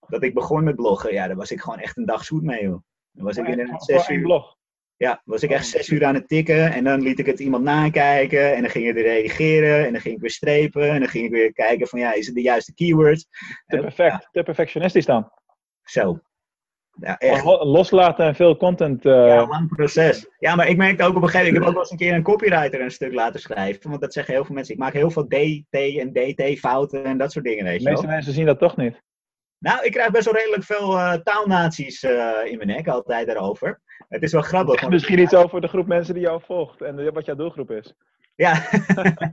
dat 0.09 0.22
ik 0.22 0.35
begon 0.35 0.64
met 0.64 0.77
bloggen. 0.77 1.12
Ja, 1.12 1.27
daar 1.27 1.37
was 1.37 1.51
ik 1.51 1.61
gewoon 1.61 1.79
echt 1.79 1.96
een 1.96 2.05
dag 2.07 2.25
zoet 2.25 2.42
mee, 2.42 2.62
joh. 2.62 2.83
Dan 3.12 3.25
was 3.25 3.37
ik 3.37 3.46
zes 3.77 4.07
één 4.07 4.18
uur, 4.18 4.25
blog. 4.25 4.57
Ja, 5.03 5.23
was 5.25 5.43
ik 5.43 5.51
echt 5.51 5.67
zes 5.67 5.88
uur 5.88 6.05
aan 6.05 6.15
het 6.15 6.29
tikken 6.29 6.73
en 6.73 6.85
dan 6.85 7.03
liet 7.03 7.19
ik 7.19 7.27
het 7.27 7.41
iemand 7.41 7.65
nakijken 7.65 8.55
en 8.55 8.61
dan 8.61 8.71
ging 8.71 8.88
ik 8.88 8.97
er 8.97 9.03
reageren 9.03 9.87
en 9.87 9.93
dan 9.93 10.01
ging 10.01 10.15
ik 10.15 10.21
weer 10.21 10.31
strepen 10.31 10.91
en 10.91 10.99
dan 11.01 11.09
ging 11.09 11.25
ik 11.25 11.31
weer 11.31 11.53
kijken 11.53 11.87
van 11.87 11.99
ja, 11.99 12.12
is 12.15 12.27
het 12.27 12.35
de 12.35 12.43
juiste 12.43 12.75
keywords? 12.75 13.27
Te 13.67 13.77
perfect, 13.79 14.29
te 14.33 14.43
perfectionistisch 14.43 15.07
dan. 15.07 15.31
Zo. 15.85 16.21
Ja, 17.01 17.19
echt. 17.19 17.45
Loslaten 17.45 18.27
en 18.27 18.35
veel 18.35 18.57
content. 18.57 19.07
eh, 19.07 19.12
Ja, 19.12 19.47
lang 19.47 19.69
proces. 19.77 20.27
Ja, 20.38 20.55
maar 20.55 20.69
ik 20.69 20.77
merkte 20.77 21.05
ook 21.05 21.17
op 21.17 21.23
een 21.23 21.29
gegeven 21.29 21.53
moment, 21.53 21.57
ik 21.57 21.61
heb 21.61 21.69
ook 21.69 21.73
wel 21.73 21.83
eens 21.83 21.91
een 21.91 21.97
keer 22.07 22.15
een 22.15 22.23
copywriter 22.23 22.81
een 22.81 22.91
stuk 22.91 23.12
laten 23.12 23.41
schrijven. 23.41 23.88
Want 23.88 24.01
dat 24.01 24.12
zeggen 24.12 24.35
heel 24.35 24.45
veel 24.45 24.55
mensen. 24.55 24.75
Ik 24.75 24.81
maak 24.81 24.93
heel 24.93 25.11
veel 25.11 25.27
D, 25.27 25.35
T 25.71 25.77
en 25.99 26.12
DT 26.12 26.59
fouten 26.59 27.05
en 27.05 27.19
dat 27.19 27.33
soort 27.33 27.45
dingen, 27.45 27.65
weet 27.65 27.77
de 27.79 27.83
je 27.83 27.88
meeste 27.88 28.07
wel. 28.07 28.15
mensen 28.15 28.33
zien 28.33 28.47
dat 28.47 28.59
toch 28.59 28.77
niet. 28.77 29.03
Nou, 29.59 29.85
ik 29.85 29.93
krijg 29.93 30.11
best 30.11 30.25
wel 30.25 30.35
redelijk 30.35 30.65
veel 30.65 30.99
eh, 30.99 31.12
taalnaties 31.15 32.03
eh, 32.03 32.31
in 32.45 32.57
mijn 32.57 32.69
nek 32.69 32.88
altijd 32.88 33.27
daarover. 33.27 33.81
Het 34.09 34.23
is 34.23 34.33
wel 34.33 34.43
grappig. 34.43 34.81
want- 34.81 34.93
Misschien 34.93 35.19
iets 35.19 35.35
over 35.35 35.61
de 35.61 35.69
groep 35.69 35.87
mensen 35.87 36.15
die 36.15 36.23
jou 36.23 36.43
volgt 36.45 36.81
en 36.81 37.12
wat 37.12 37.25
jouw 37.25 37.35
doelgroep 37.35 37.71
is. 37.71 37.95
Ja. 38.35 38.69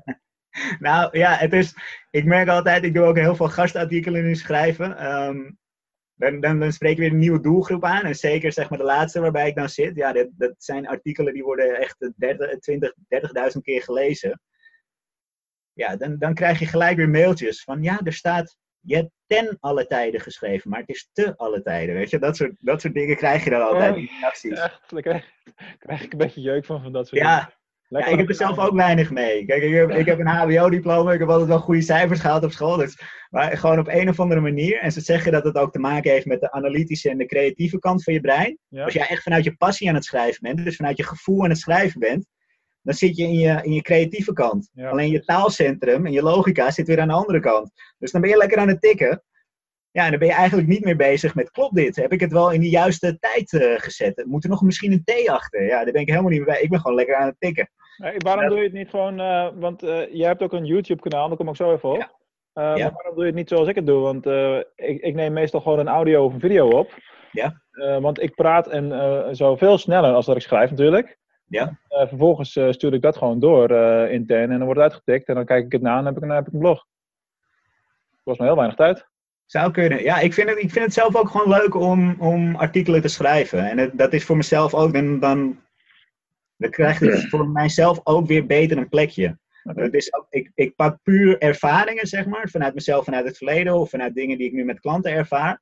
nou 0.80 1.18
ja, 1.18 1.34
het 1.36 1.54
is. 1.54 1.76
Ik 2.12 2.26
merk 2.26 2.48
altijd, 2.48 2.84
ik 2.84 2.94
doe 2.94 3.04
ook 3.06 3.18
heel 3.18 3.36
veel 3.36 3.50
gastartikelen 3.50 4.24
nu 4.24 4.36
schrijven. 4.36 4.98
Ehm, 4.98 5.52
dan, 6.14 6.40
dan, 6.40 6.60
dan 6.60 6.72
spreek 6.72 6.92
ik 6.92 6.98
weer 6.98 7.12
een 7.12 7.18
nieuwe 7.18 7.40
doelgroep 7.42 7.84
aan. 7.84 8.04
En 8.04 8.16
zeker 8.16 8.52
zeg 8.52 8.70
maar 8.70 8.78
de 8.80 8.84
laatste 8.86 9.20
waarbij 9.22 9.48
ik 9.48 9.56
dan 9.56 9.70
zit. 9.70 9.96
Ja, 9.96 10.12
dat, 10.14 10.28
dat 10.32 10.54
zijn 10.58 10.88
artikelen 10.88 11.34
die 11.34 11.44
worden 11.44 11.78
echt 11.80 12.12
30, 12.16 12.60
20, 12.60 12.94
30.000 13.56 13.62
keer 13.62 13.82
gelezen. 13.84 14.42
Ja, 15.74 15.96
dan, 15.96 16.18
dan 16.18 16.34
krijg 16.34 16.60
je 16.60 16.66
gelijk 16.66 16.98
weer 16.98 17.10
mailtjes 17.10 17.64
van 17.64 17.84
ja, 17.84 18.00
er 18.04 18.14
staat. 18.14 18.58
Je 18.82 18.96
hebt 18.96 19.12
ten 19.28 19.58
alle 19.60 19.88
tijden 19.88 20.22
geschreven, 20.22 20.70
maar 20.70 20.80
het 20.80 20.90
is 20.90 21.10
te 21.14 21.38
alle 21.38 21.62
tijden. 21.62 21.96
Weet 21.96 22.10
je, 22.10 22.20
dat 22.20 22.36
soort, 22.36 22.54
dat 22.60 22.82
soort 22.82 22.94
dingen 22.94 23.16
krijg 23.16 23.44
je 23.44 23.50
dan 23.50 23.62
altijd 23.62 23.96
in 23.96 24.10
reacties. 24.20 24.60
Echt, 24.60 24.82
daar 24.88 25.02
krijg, 25.02 25.26
krijg 25.80 26.04
ik 26.04 26.12
een 26.12 26.18
beetje 26.18 26.42
jeuk 26.42 26.66
van, 26.66 26.82
van 26.82 26.92
dat 26.92 27.08
soort 27.08 27.22
Ja, 27.22 27.36
dingen. 27.36 27.58
Ja, 27.90 28.06
ik 28.06 28.18
heb 28.18 28.30
er 28.30 28.36
zelf 28.36 28.60
ook 28.60 28.76
weinig 28.76 29.12
mee. 29.12 29.46
Kijk, 29.46 29.64
ik 29.64 29.74
heb, 29.74 29.90
ik 29.90 30.06
heb 30.06 30.20
een 30.20 30.28
HBO-diploma, 30.28 31.14
ik 31.14 31.20
heb 31.20 31.30
altijd 31.30 31.48
wel 31.48 31.60
goede 31.60 31.82
cijfers 31.82 32.20
gehaald 32.20 32.44
op 32.44 32.52
school. 32.52 32.78
Dus, 32.78 33.02
maar 33.30 33.58
gewoon 33.58 33.80
op 33.80 33.88
een 33.88 34.10
of 34.10 34.20
andere 34.20 34.42
manier. 34.42 34.80
En 34.80 34.92
ze 34.92 35.02
zeggen 35.02 35.32
dat 35.32 35.44
het 35.44 35.56
ook 35.56 35.72
te 35.72 35.80
maken 35.80 36.12
heeft 36.12 36.26
met 36.26 36.40
de 36.40 36.52
analytische 36.52 37.10
en 37.10 37.18
de 37.18 37.26
creatieve 37.26 37.80
kant 37.80 38.04
van 38.04 38.14
je 38.14 38.22
brein. 38.22 38.58
Ja? 38.68 38.84
Als 38.84 38.94
jij 38.94 39.08
echt 39.08 39.24
vanuit 39.24 39.44
je 39.44 39.56
passie 39.56 39.90
aan 39.90 39.96
het 39.96 40.06
schrijven 40.06 40.42
bent, 40.42 40.66
dus 40.66 40.76
vanuit 40.76 40.98
je 40.98 41.04
gevoel 41.04 41.44
aan 41.44 41.50
het 41.50 41.60
schrijven 41.60 42.00
bent, 42.00 42.26
dan 42.82 42.94
zit 42.94 43.18
je 43.18 43.24
in 43.24 43.34
je, 43.34 43.60
in 43.64 43.74
je 43.74 43.82
creatieve 43.82 44.34
kant. 44.34 44.70
Ja, 44.74 44.90
Alleen 44.90 45.10
je 45.10 45.24
taalcentrum 45.24 46.06
en 46.06 46.12
je 46.12 46.24
logica 46.24 46.72
zit 46.72 46.88
weer 46.88 47.00
aan 47.00 47.08
de 47.08 47.14
andere 47.14 47.40
kant. 47.40 47.72
Dus 47.98 48.12
dan 48.12 48.22
ben 48.22 48.30
je 48.30 48.38
lekker 48.38 48.58
aan 48.58 48.68
het 48.68 48.82
tikken. 48.82 49.24
Ja, 49.92 50.04
en 50.04 50.10
dan 50.10 50.20
ben 50.20 50.28
je 50.28 50.34
eigenlijk 50.34 50.68
niet 50.68 50.84
meer 50.84 50.96
bezig 50.96 51.36
met, 51.36 51.52
klopt 51.52 51.76
dit? 51.76 51.96
Heb 51.96 52.12
ik 52.12 52.20
het 52.20 52.32
wel 52.32 52.52
in 52.52 52.62
de 52.62 52.70
juiste 52.70 53.20
tijd 53.20 53.54
eh, 53.54 53.74
gezet? 53.76 54.26
Moet 54.26 54.44
er 54.44 54.50
nog 54.50 54.62
misschien 54.62 54.92
een 54.92 55.04
T 55.04 55.30
achter? 55.30 55.66
Ja, 55.66 55.84
daar 55.84 55.94
ben 55.94 56.02
ik 56.02 56.08
helemaal 56.08 56.30
niet 56.30 56.40
meer 56.40 56.48
bij. 56.48 56.62
Ik 56.62 56.70
ben 56.70 56.80
gewoon 56.80 56.96
lekker 56.96 57.16
aan 57.16 57.28
het 57.28 57.40
tikken. 57.40 57.70
Hey, 57.98 58.16
waarom 58.18 58.48
doe 58.48 58.58
je 58.58 58.64
het 58.64 58.74
niet 58.74 58.90
gewoon, 58.90 59.20
eh, 59.20 59.50
want 59.56 59.84
eh 59.84 60.14
jij 60.14 60.28
hebt 60.28 60.42
ook 60.42 60.54
een 60.54 60.66
YouTube-kanaal, 60.66 61.28
daar 61.28 61.38
kom 61.38 61.50
ik 61.50 61.56
zo 61.56 61.74
even 61.74 61.90
op. 61.90 61.98
Ja. 61.98 62.18
Ja. 62.54 62.76
Maar 62.76 62.92
waarom 62.92 63.14
doe 63.14 63.24
je 63.24 63.30
het 63.30 63.36
niet 63.36 63.50
zoals 63.50 63.68
ik 63.68 63.76
het 63.76 63.86
doe? 63.86 64.02
Want 64.02 64.26
ik, 64.76 65.02
ik 65.02 65.16
neem 65.16 65.34
meestal 65.34 65.62
gewoon 65.62 65.80
een 65.80 65.88
audio 65.88 66.26
of 66.26 66.34
een 66.34 66.40
video 66.40 66.70
op. 66.70 66.98
Ja. 67.32 67.62
Want 68.00 68.22
ik 68.22 68.36
praat 68.36 68.68
en 68.68 69.36
zo 69.36 69.56
veel 69.56 69.78
sneller 69.78 70.14
als 70.14 70.26
dat 70.26 70.36
ik 70.36 70.42
schrijf 70.42 70.70
natuurlijk. 70.70 71.18
Ja. 71.50 71.78
Eh, 71.88 72.08
vervolgens 72.08 72.56
eh, 72.56 72.72
stuur 72.72 72.94
ik 72.94 73.02
dat 73.02 73.18
gewoon 73.18 73.40
door 73.40 73.70
eh, 73.70 74.12
intern 74.14 74.52
en 74.52 74.58
dan 74.58 74.66
wordt 74.66 74.80
het 74.82 74.92
uitgetikt. 74.92 75.28
En 75.28 75.36
dan 75.36 75.46
kijk 75.46 75.66
ik 75.66 75.72
het 75.72 75.82
na 75.82 75.98
en 75.98 76.04
dan 76.04 76.14
heb 76.14 76.24
ik, 76.24 76.30
een- 76.30 76.36
heb 76.36 76.48
ik 76.48 76.54
een 76.54 76.60
blog. 76.60 76.86
Kost 78.24 78.40
me 78.40 78.46
heel 78.46 78.56
weinig 78.56 78.76
tijd. 78.78 79.08
Zou 79.46 79.72
kunnen. 79.72 80.04
Ja, 80.04 80.20
ik 80.20 80.34
vind 80.34 80.50
het, 80.50 80.58
ik 80.58 80.72
vind 80.72 80.86
het 80.86 80.94
zelf 80.94 81.16
ook 81.16 81.30
gewoon 81.30 81.50
leuk 81.50 81.76
om, 81.76 82.16
om 82.20 82.56
artikelen 82.56 83.02
te 83.02 83.08
schrijven. 83.08 83.70
En 83.70 83.78
het- 83.78 83.98
dat 83.98 84.14
is 84.14 84.26
voor 84.26 84.38
mezelf 84.38 84.74
ook, 84.74 84.94
dan, 84.94 85.20
dan, 85.20 85.60
dan 86.58 86.70
krijgt 86.70 87.00
het 87.06 87.30
voor 87.30 87.48
mijzelf 87.50 88.00
ook 88.04 88.28
weer 88.28 88.46
beter 88.46 88.78
een 88.78 88.90
plekje. 88.90 89.38
Het 89.64 89.94
is 89.94 90.14
ook, 90.14 90.26
ik, 90.30 90.52
ik 90.56 90.76
pak 90.76 90.98
puur 91.04 91.38
ervaringen, 91.38 92.08
zeg 92.08 92.26
maar, 92.26 92.50
vanuit 92.50 92.74
mezelf, 92.74 93.04
vanuit 93.04 93.26
het 93.26 93.38
verleden 93.38 93.74
of 93.74 93.90
vanuit 93.90 94.16
dingen 94.16 94.38
die 94.38 94.48
ik 94.48 94.54
nu 94.54 94.64
met 94.66 94.80
klanten 94.80 95.12
ervaar. 95.12 95.62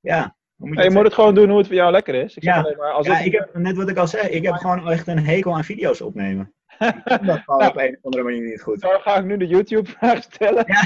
Ja. 0.00 0.35
Moet 0.56 0.68
je 0.68 0.74
Hey, 0.74 0.82
je 0.84 0.88
het 0.90 0.94
moet 0.94 1.04
het 1.04 1.14
gewoon 1.14 1.34
doen 1.34 1.48
hoe 1.48 1.58
het 1.58 1.66
voor 1.66 1.76
jou 1.76 1.90
lekker 1.92 2.14
is. 2.14 2.36
Ik 2.36 2.42
zeg 2.42 2.54
Ja. 2.54 2.60
alleen 2.62 2.76
maar, 2.76 2.92
als 2.92 3.06
Ja, 3.06 3.18
ik, 3.18 3.26
ik 3.26 3.32
heb 3.32 3.54
net 3.54 3.76
wat 3.76 3.88
ik 3.88 3.96
al 3.96 4.06
zei, 4.06 4.28
ik 4.28 4.44
heb 4.44 4.54
gewoon 4.54 4.90
echt 4.90 5.06
een 5.06 5.18
hekel 5.26 5.54
aan 5.54 5.64
video's 5.64 6.00
opnemen. 6.00 6.50
Ik 6.80 7.00
kan 7.04 7.26
dat 7.26 7.38
gewoon 7.38 7.60
Nou. 7.60 7.70
op 7.70 7.76
een 7.76 7.88
of 7.96 8.04
andere 8.04 8.22
manier 8.22 8.42
niet 8.42 8.62
goed. 8.62 8.80
Zo 8.80 8.88
ga 8.98 9.16
ik 9.18 9.24
nu 9.24 9.36
de 9.36 9.46
YouTube-vraag 9.46 10.22
stellen. 10.22 10.64
Ja. 10.66 10.82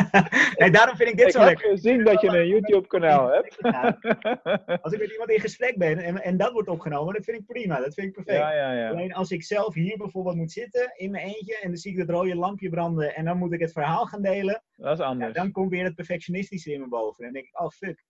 nee, 0.58 0.70
daarom 0.70 0.96
vind 0.96 1.08
ik 1.10 1.16
dit 1.16 1.26
ik 1.26 1.32
zo 1.32 1.38
heb 1.38 1.48
lekker. 1.48 1.70
gezien 1.70 2.04
dat 2.04 2.20
je 2.20 2.28
een 2.28 2.46
YouTube-kanaal 2.46 3.28
hebt. 3.30 3.56
Als 4.82 4.92
ik 4.92 4.98
met 5.00 5.10
iemand 5.10 5.30
in 5.30 5.40
gesprek 5.40 5.78
ben 5.78 5.98
en, 5.98 6.22
en 6.22 6.36
dat 6.36 6.52
wordt 6.52 6.68
opgenomen, 6.68 7.14
dat 7.14 7.24
vind 7.24 7.38
ik 7.38 7.46
prima. 7.46 7.76
Dat 7.80 7.94
vind 7.94 8.06
ik 8.06 8.12
perfect. 8.12 8.36
ja, 8.38 8.52
ja, 8.54 8.72
ja. 8.72 8.88
Alleen 8.90 9.12
als 9.12 9.30
ik 9.30 9.42
zelf 9.44 9.74
hier 9.74 9.96
bijvoorbeeld 9.96 10.36
moet 10.36 10.52
zitten, 10.52 10.92
in 10.96 11.10
mijn 11.10 11.26
eentje, 11.26 11.58
en 11.62 11.68
dan 11.68 11.76
zie 11.76 11.92
ik 11.92 11.98
het 11.98 12.10
rode 12.10 12.34
lampje 12.36 12.68
branden 12.68 13.14
en 13.14 13.24
dan 13.24 13.36
moet 13.38 13.52
ik 13.52 13.60
het 13.60 13.72
verhaal 13.72 14.06
gaan 14.06 14.22
delen, 14.22 14.62
Dat 14.76 14.92
is 14.92 14.98
ja, 14.98 15.04
anders. 15.04 15.34
dan 15.34 15.50
komt 15.52 15.70
weer 15.70 15.84
het 15.84 15.94
perfectionistische 15.94 16.72
in 16.72 16.80
me 16.80 16.88
boven. 16.88 17.18
En 17.18 17.24
dan 17.24 17.32
denk 17.32 17.44
ik, 17.46 17.60
oh 17.60 17.68
fuck, 17.70 18.04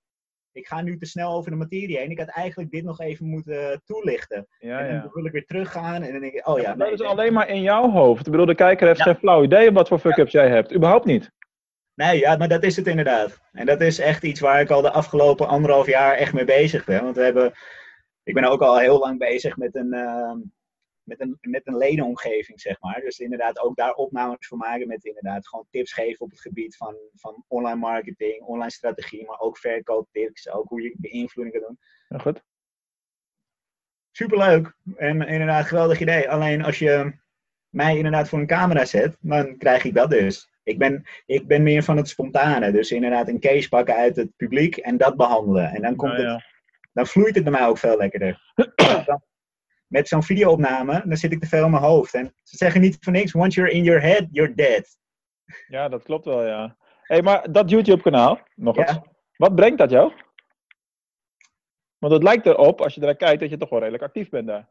ik 0.52 0.66
ga 0.66 0.82
nu 0.82 0.96
te 0.96 1.06
snel 1.06 1.32
over 1.32 1.50
de 1.50 1.56
materie 1.56 1.98
heen. 1.98 2.10
Ik 2.10 2.18
had 2.18 2.28
eigenlijk 2.28 2.70
dit 2.70 2.84
nog 2.84 3.00
even 3.00 3.26
moeten 3.26 3.82
toelichten. 3.84 4.46
Ja, 4.58 4.78
en 4.78 4.86
dan 4.86 4.94
ja. 4.94 5.10
wil 5.12 5.24
ik 5.24 5.32
weer 5.32 5.46
teruggaan 5.46 6.02
en 6.02 6.12
dan 6.12 6.20
denk 6.20 6.32
ik, 6.32 6.48
oh 6.48 6.60
ja, 6.60 6.68
dat 6.68 6.76
nee, 6.76 6.92
is 6.92 7.00
nee. 7.00 7.08
alleen 7.08 7.32
maar 7.32 7.48
in 7.48 7.62
jouw 7.62 7.90
hoofd. 7.90 8.26
Ik 8.26 8.32
bedoel, 8.32 8.46
de 8.46 8.54
kijker 8.54 8.86
heeft 8.86 9.02
geen 9.02 9.16
flauw 9.16 9.42
idee 9.42 9.72
wat 9.72 9.88
voor 9.88 9.98
fuck-ups 9.98 10.32
jij 10.32 10.48
hebt. 10.48 10.74
Überhaupt 10.74 11.04
niet. 11.04 11.30
Nee, 11.94 12.18
ja, 12.18 12.36
maar 12.36 12.48
dat 12.48 12.62
is 12.62 12.76
het 12.76 12.86
inderdaad. 12.86 13.40
En 13.52 13.66
dat 13.66 13.80
is 13.80 13.98
echt 13.98 14.22
iets 14.22 14.40
waar 14.40 14.60
ik 14.60 14.70
al 14.70 14.82
de 14.82 14.90
afgelopen 14.90 15.48
anderhalf 15.48 15.86
jaar 15.86 16.14
echt 16.14 16.32
mee 16.32 16.44
bezig 16.44 16.84
ben. 16.84 17.02
Want 17.02 17.16
we 17.16 17.22
hebben, 17.22 17.52
ik 18.22 18.34
ben 18.34 18.44
ook 18.44 18.60
al 18.60 18.78
heel 18.78 18.98
lang 18.98 19.18
bezig 19.18 19.56
met 19.56 19.74
een, 19.74 19.92
ehm, 19.92 20.38
met 21.10 21.20
een, 21.20 21.38
met 21.40 21.66
een 21.66 21.76
ledenomgeving, 21.76 22.60
zeg 22.60 22.80
maar. 22.80 23.00
Dus 23.00 23.18
inderdaad 23.18 23.58
ook 23.58 23.76
daar 23.76 23.92
opnames 23.92 24.46
voor 24.46 24.58
maken 24.58 24.88
met 24.88 25.04
inderdaad 25.04 25.48
gewoon 25.48 25.66
tips 25.70 25.92
geven 25.92 26.20
op 26.20 26.30
het 26.30 26.40
gebied 26.40 26.76
van, 26.76 26.96
van 27.14 27.44
online 27.48 27.78
marketing, 27.78 28.42
online 28.42 28.70
strategie, 28.70 29.26
maar 29.26 29.38
ook 29.40 29.58
verkooptips, 29.58 30.50
ook 30.50 30.68
hoe 30.68 30.82
je 30.82 30.94
beïnvloeding 30.98 31.56
kan 31.56 31.66
doen. 31.66 31.78
Ja, 32.08 32.18
goed. 32.18 32.42
Superleuk 34.10 34.76
en 34.96 35.22
inderdaad 35.22 35.66
geweldig 35.66 36.00
idee. 36.00 36.30
Alleen 36.30 36.64
als 36.64 36.78
je 36.78 37.12
mij 37.68 37.96
inderdaad 37.96 38.28
voor 38.28 38.38
een 38.38 38.46
camera 38.46 38.84
zet, 38.84 39.16
dan 39.20 39.56
krijg 39.58 39.84
ik 39.84 39.94
dat 39.94 40.10
dus. 40.10 40.48
Ik 40.62 40.78
ben, 40.78 41.04
ik 41.26 41.46
ben 41.46 41.62
meer 41.62 41.82
van 41.82 41.96
het 41.96 42.08
spontane. 42.08 42.72
Dus 42.72 42.90
inderdaad 42.90 43.28
een 43.28 43.40
case 43.40 43.68
pakken 43.68 43.94
uit 43.94 44.16
het 44.16 44.36
publiek 44.36 44.76
en 44.76 44.96
dat 44.96 45.16
behandelen. 45.16 45.70
En 45.70 45.82
dan, 45.82 45.96
komt 45.96 46.12
Ja, 46.12 46.22
ja. 46.22 46.34
Het, 46.34 46.44
dan 46.92 47.06
vloeit 47.06 47.34
het 47.34 47.44
bij 47.44 47.52
mij 47.52 47.66
ook 47.66 47.78
veel 47.78 47.96
lekkerder. 47.96 48.52
Dan- 49.06 49.22
met 49.90 50.08
zo'n 50.08 50.22
videoopname, 50.22 51.02
dan 51.06 51.16
zit 51.16 51.32
ik 51.32 51.40
te 51.40 51.46
veel 51.46 51.64
in 51.64 51.70
mijn 51.70 51.82
hoofd. 51.82 52.14
En 52.14 52.32
ze 52.42 52.56
zeggen 52.56 52.80
niet 52.80 52.96
voor 53.00 53.12
niks, 53.12 53.34
once 53.34 53.60
you're 53.60 53.76
in 53.76 53.84
your 53.84 54.02
head, 54.02 54.26
you're 54.30 54.54
dead. 54.54 54.98
Ja, 55.68 55.88
dat 55.88 56.02
klopt 56.02 56.24
wel, 56.24 56.46
ja. 56.46 56.76
hey, 57.02 57.22
maar 57.22 57.52
dat 57.52 57.70
YouTube-kanaal, 57.70 58.40
nog 58.54 58.76
Ja. 58.76 58.88
eens. 58.88 58.98
Wat 59.36 59.54
brengt 59.54 59.78
dat 59.78 59.90
jou? 59.90 60.12
Want 61.98 62.12
het 62.12 62.22
lijkt 62.22 62.46
erop, 62.46 62.80
als 62.80 62.94
je 62.94 63.00
erbij 63.00 63.16
kijkt, 63.16 63.40
dat 63.40 63.50
je 63.50 63.56
toch 63.56 63.68
wel 63.68 63.78
redelijk 63.78 64.02
actief 64.02 64.28
bent 64.28 64.46
daar. 64.46 64.68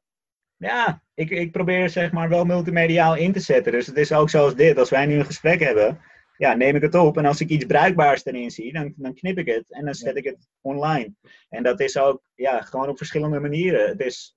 Ja, 0.58 1.04
ik, 1.14 1.30
ik 1.30 1.52
probeer 1.52 1.90
zeg 1.90 2.12
maar 2.12 2.30
wel 2.30 2.46
multimediaal 2.46 3.16
in 3.16 3.32
te 3.34 3.40
zetten. 3.40 3.72
Dus 3.72 3.88
het 3.88 3.98
is 3.98 4.12
ook 4.12 4.30
zoals 4.30 4.56
dit. 4.56 4.78
Als 4.78 4.90
wij 4.90 5.06
nu 5.06 5.16
een 5.20 5.26
gesprek 5.26 5.60
hebben, 5.60 6.02
ja, 6.38 6.54
neem 6.54 6.76
ik 6.76 6.82
het 6.82 6.96
op. 6.96 7.18
En 7.18 7.26
als 7.26 7.42
ik 7.42 7.50
iets 7.50 7.66
bruikbaars 7.66 8.26
erin 8.26 8.52
zie, 8.52 8.74
dan, 8.74 8.94
dan 8.96 9.14
knip 9.14 9.38
ik 9.38 9.48
het 9.48 9.72
en 9.74 9.86
dan 9.86 9.94
zet 9.94 10.16
ik 10.16 10.24
het 10.24 10.48
online. 10.62 11.14
En 11.50 11.64
dat 11.64 11.80
is 11.80 11.98
ook 11.98 12.22
ja, 12.36 12.62
gewoon 12.62 12.90
op 12.90 12.98
verschillende 12.98 13.40
manieren. 13.40 13.88
Het 13.90 14.00
is 14.00 14.36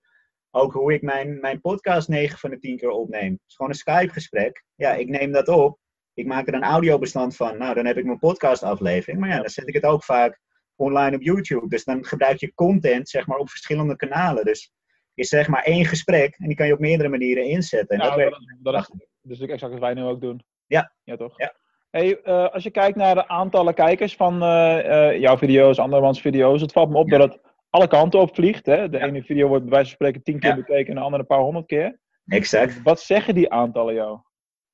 ook 0.55 0.73
hoe 0.73 0.93
ik 0.93 1.03
mijn, 1.03 1.41
mijn 1.41 1.61
podcast 1.61 2.09
9 2.09 2.39
van 2.39 2.51
de 2.51 2.59
10 2.59 2.77
keer 2.77 2.91
opneem. 2.91 3.33
Het 3.33 3.41
is 3.47 3.55
gewoon 3.55 3.71
een 3.71 3.77
Skype 3.77 4.13
gesprek. 4.13 4.65
Ja, 4.75 4.95
ik 4.95 5.09
neem 5.09 5.33
dat 5.33 5.49
op. 5.49 5.79
ik 6.15 6.27
maak 6.27 6.49
er 6.49 6.55
een 6.55 6.63
audiobestand 6.63 7.37
van. 7.37 7.59
Nou, 7.59 7.75
dan 7.75 7.87
heb 7.87 7.97
ik 7.97 8.05
mijn 8.05 8.19
podcastaflevering. 8.19 9.21
Maar 9.21 9.29
ja, 9.29 9.37
dan 9.37 9.49
zet 9.49 9.69
ik 9.69 9.75
het 9.75 9.85
ook 9.85 10.05
vaak 10.05 10.41
online 10.77 11.17
op 11.17 11.23
YouTube. 11.23 11.69
Dus 11.69 11.85
dan 11.85 12.05
gebruik 12.05 12.39
je 12.39 12.55
content, 12.55 13.09
zeg 13.09 13.27
maar, 13.27 13.39
op 13.39 13.51
verschillende 13.51 13.97
kanalen. 13.97 14.45
Dus 14.45 14.73
is 15.15 15.29
zeg 15.29 15.49
maar 15.49 15.63
één 15.63 15.85
gesprek 15.85 16.35
en 16.39 16.47
die 16.47 16.57
kan 16.57 16.67
je 16.67 16.73
op 16.73 16.79
meerdere 16.79 17.09
manieren 17.09 17.45
inzetten. 17.45 17.99
En 17.99 18.05
dat 18.05 18.17
dat, 18.63 18.75
is, 18.75 18.89
dat 18.89 18.91
is 18.91 19.09
natuurlijk 19.23 19.53
exact 19.53 19.73
wat 19.73 19.81
wij 19.81 19.95
nu 19.95 20.03
ook 20.03 20.21
doen. 20.21 20.45
Ja. 20.67 20.93
Ja, 21.05 21.17
toch? 21.17 21.39
Ja. 21.39 21.55
Hey, 21.91 22.21
eh, 22.23 22.49
als 22.49 22.63
je 22.63 22.71
kijkt 22.71 22.97
naar 22.97 23.15
de 23.15 23.29
aantallen 23.29 23.75
kijkers 23.75 24.17
van 24.17 24.43
eh, 24.43 25.09
eh, 25.09 25.21
jouw 25.21 25.37
video's, 25.37 25.79
andermans 25.79 26.21
video's, 26.21 26.61
het 26.61 26.73
valt 26.73 26.91
me 26.91 26.99
op 26.99 27.09
Ja. 27.09 27.19
dat 27.19 27.33
het 27.33 27.52
alle 27.73 27.89
kanten 27.89 28.21
op 28.21 28.35
vliegt. 28.35 28.67
Hè? 28.67 28.89
De 28.89 28.99
Ja. 28.99 29.07
ene 29.07 29.23
video 29.23 29.49
wordt 29.49 29.63
bij 29.65 29.73
wijze 29.73 29.87
van 29.89 29.95
spreken 29.97 30.23
tien 30.23 30.39
keer 30.39 30.51
Ja. 30.51 30.57
bekeken 30.57 30.87
en 30.89 30.95
de 30.95 31.01
andere 31.01 31.21
een 31.23 31.29
paar 31.29 31.39
honderd 31.39 31.67
keer. 31.67 31.99
exact 32.27 32.83
Wat 32.83 33.01
zeggen 33.01 33.35
die 33.35 33.51
aantallen 33.51 33.95
jou? 33.95 34.19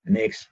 niks. 0.02 0.50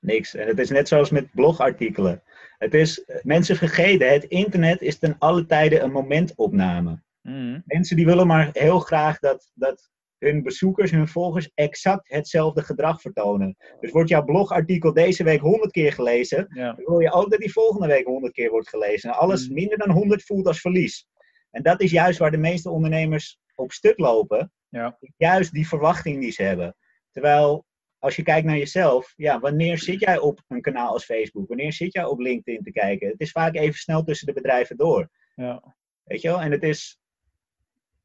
Niks. 0.00 0.34
En 0.34 0.46
het 0.46 0.58
is 0.58 0.70
net 0.70 0.88
zoals 0.88 1.10
met 1.10 1.30
blogartikelen. 1.32 2.22
Het 2.58 2.74
is, 2.74 3.04
mensen 3.22 3.56
vergeten, 3.56 4.12
het 4.12 4.24
internet 4.24 4.80
is 4.82 4.98
ten 4.98 5.16
alle 5.18 5.46
tijde 5.46 5.80
een 5.80 5.92
momentopname. 5.92 7.02
Mhm. 7.22 7.60
Mensen 7.64 7.96
die 7.96 8.06
willen 8.06 8.26
maar 8.26 8.50
heel 8.52 8.78
graag 8.78 9.18
dat, 9.18 9.50
dat 9.54 9.90
hun 10.18 10.42
bezoekers, 10.42 10.90
hun 10.90 11.08
volgers 11.08 11.50
exact 11.54 12.08
hetzelfde 12.12 12.62
gedrag 12.62 13.00
vertonen. 13.00 13.56
Dus 13.80 13.90
wordt 13.90 14.08
jouw 14.08 14.24
blogartikel 14.24 14.92
deze 14.92 15.24
week 15.24 15.40
100 15.40 15.72
keer 15.72 15.92
gelezen, 15.92 16.46
Ja. 16.54 16.72
dan 16.72 16.84
wil 16.84 17.00
je 17.00 17.12
ook 17.12 17.30
dat 17.30 17.40
die 17.40 17.52
volgende 17.52 17.86
week 17.86 18.06
100 18.06 18.32
keer 18.32 18.50
wordt 18.50 18.68
gelezen. 18.68 19.10
En 19.10 19.16
alles 19.16 19.48
Mm. 19.48 19.54
minder 19.54 19.78
dan 19.78 19.90
100 19.90 20.22
voelt 20.24 20.46
als 20.46 20.60
verlies. 20.60 21.06
En 21.54 21.62
dat 21.62 21.80
is 21.80 21.90
juist 21.90 22.18
waar 22.18 22.30
de 22.30 22.36
meeste 22.36 22.70
ondernemers 22.70 23.38
op 23.54 23.72
stuk 23.72 23.98
lopen. 23.98 24.52
Ja. 24.68 24.98
Juist 25.16 25.52
die 25.52 25.68
verwachting 25.68 26.20
die 26.20 26.30
ze 26.30 26.42
hebben. 26.42 26.76
Terwijl, 27.10 27.64
als 27.98 28.16
je 28.16 28.22
kijkt 28.22 28.46
naar 28.46 28.56
jezelf, 28.56 29.12
ja, 29.16 29.38
wanneer 29.40 29.78
zit 29.78 30.00
jij 30.00 30.18
op 30.18 30.40
een 30.48 30.60
kanaal 30.60 30.92
als 30.92 31.04
Facebook? 31.04 31.48
Wanneer 31.48 31.72
zit 31.72 31.92
jij 31.92 32.04
op 32.04 32.18
LinkedIn 32.18 32.62
te 32.62 32.72
kijken? 32.72 33.08
Het 33.08 33.20
is 33.20 33.30
vaak 33.30 33.54
even 33.54 33.78
snel 33.78 34.02
tussen 34.02 34.26
de 34.26 34.32
bedrijven 34.32 34.76
door. 34.76 35.08
Ja. 35.34 35.74
Weet 36.04 36.20
je 36.20 36.28
wel? 36.28 36.40
En 36.40 36.50
het 36.50 36.62
is. 36.62 36.98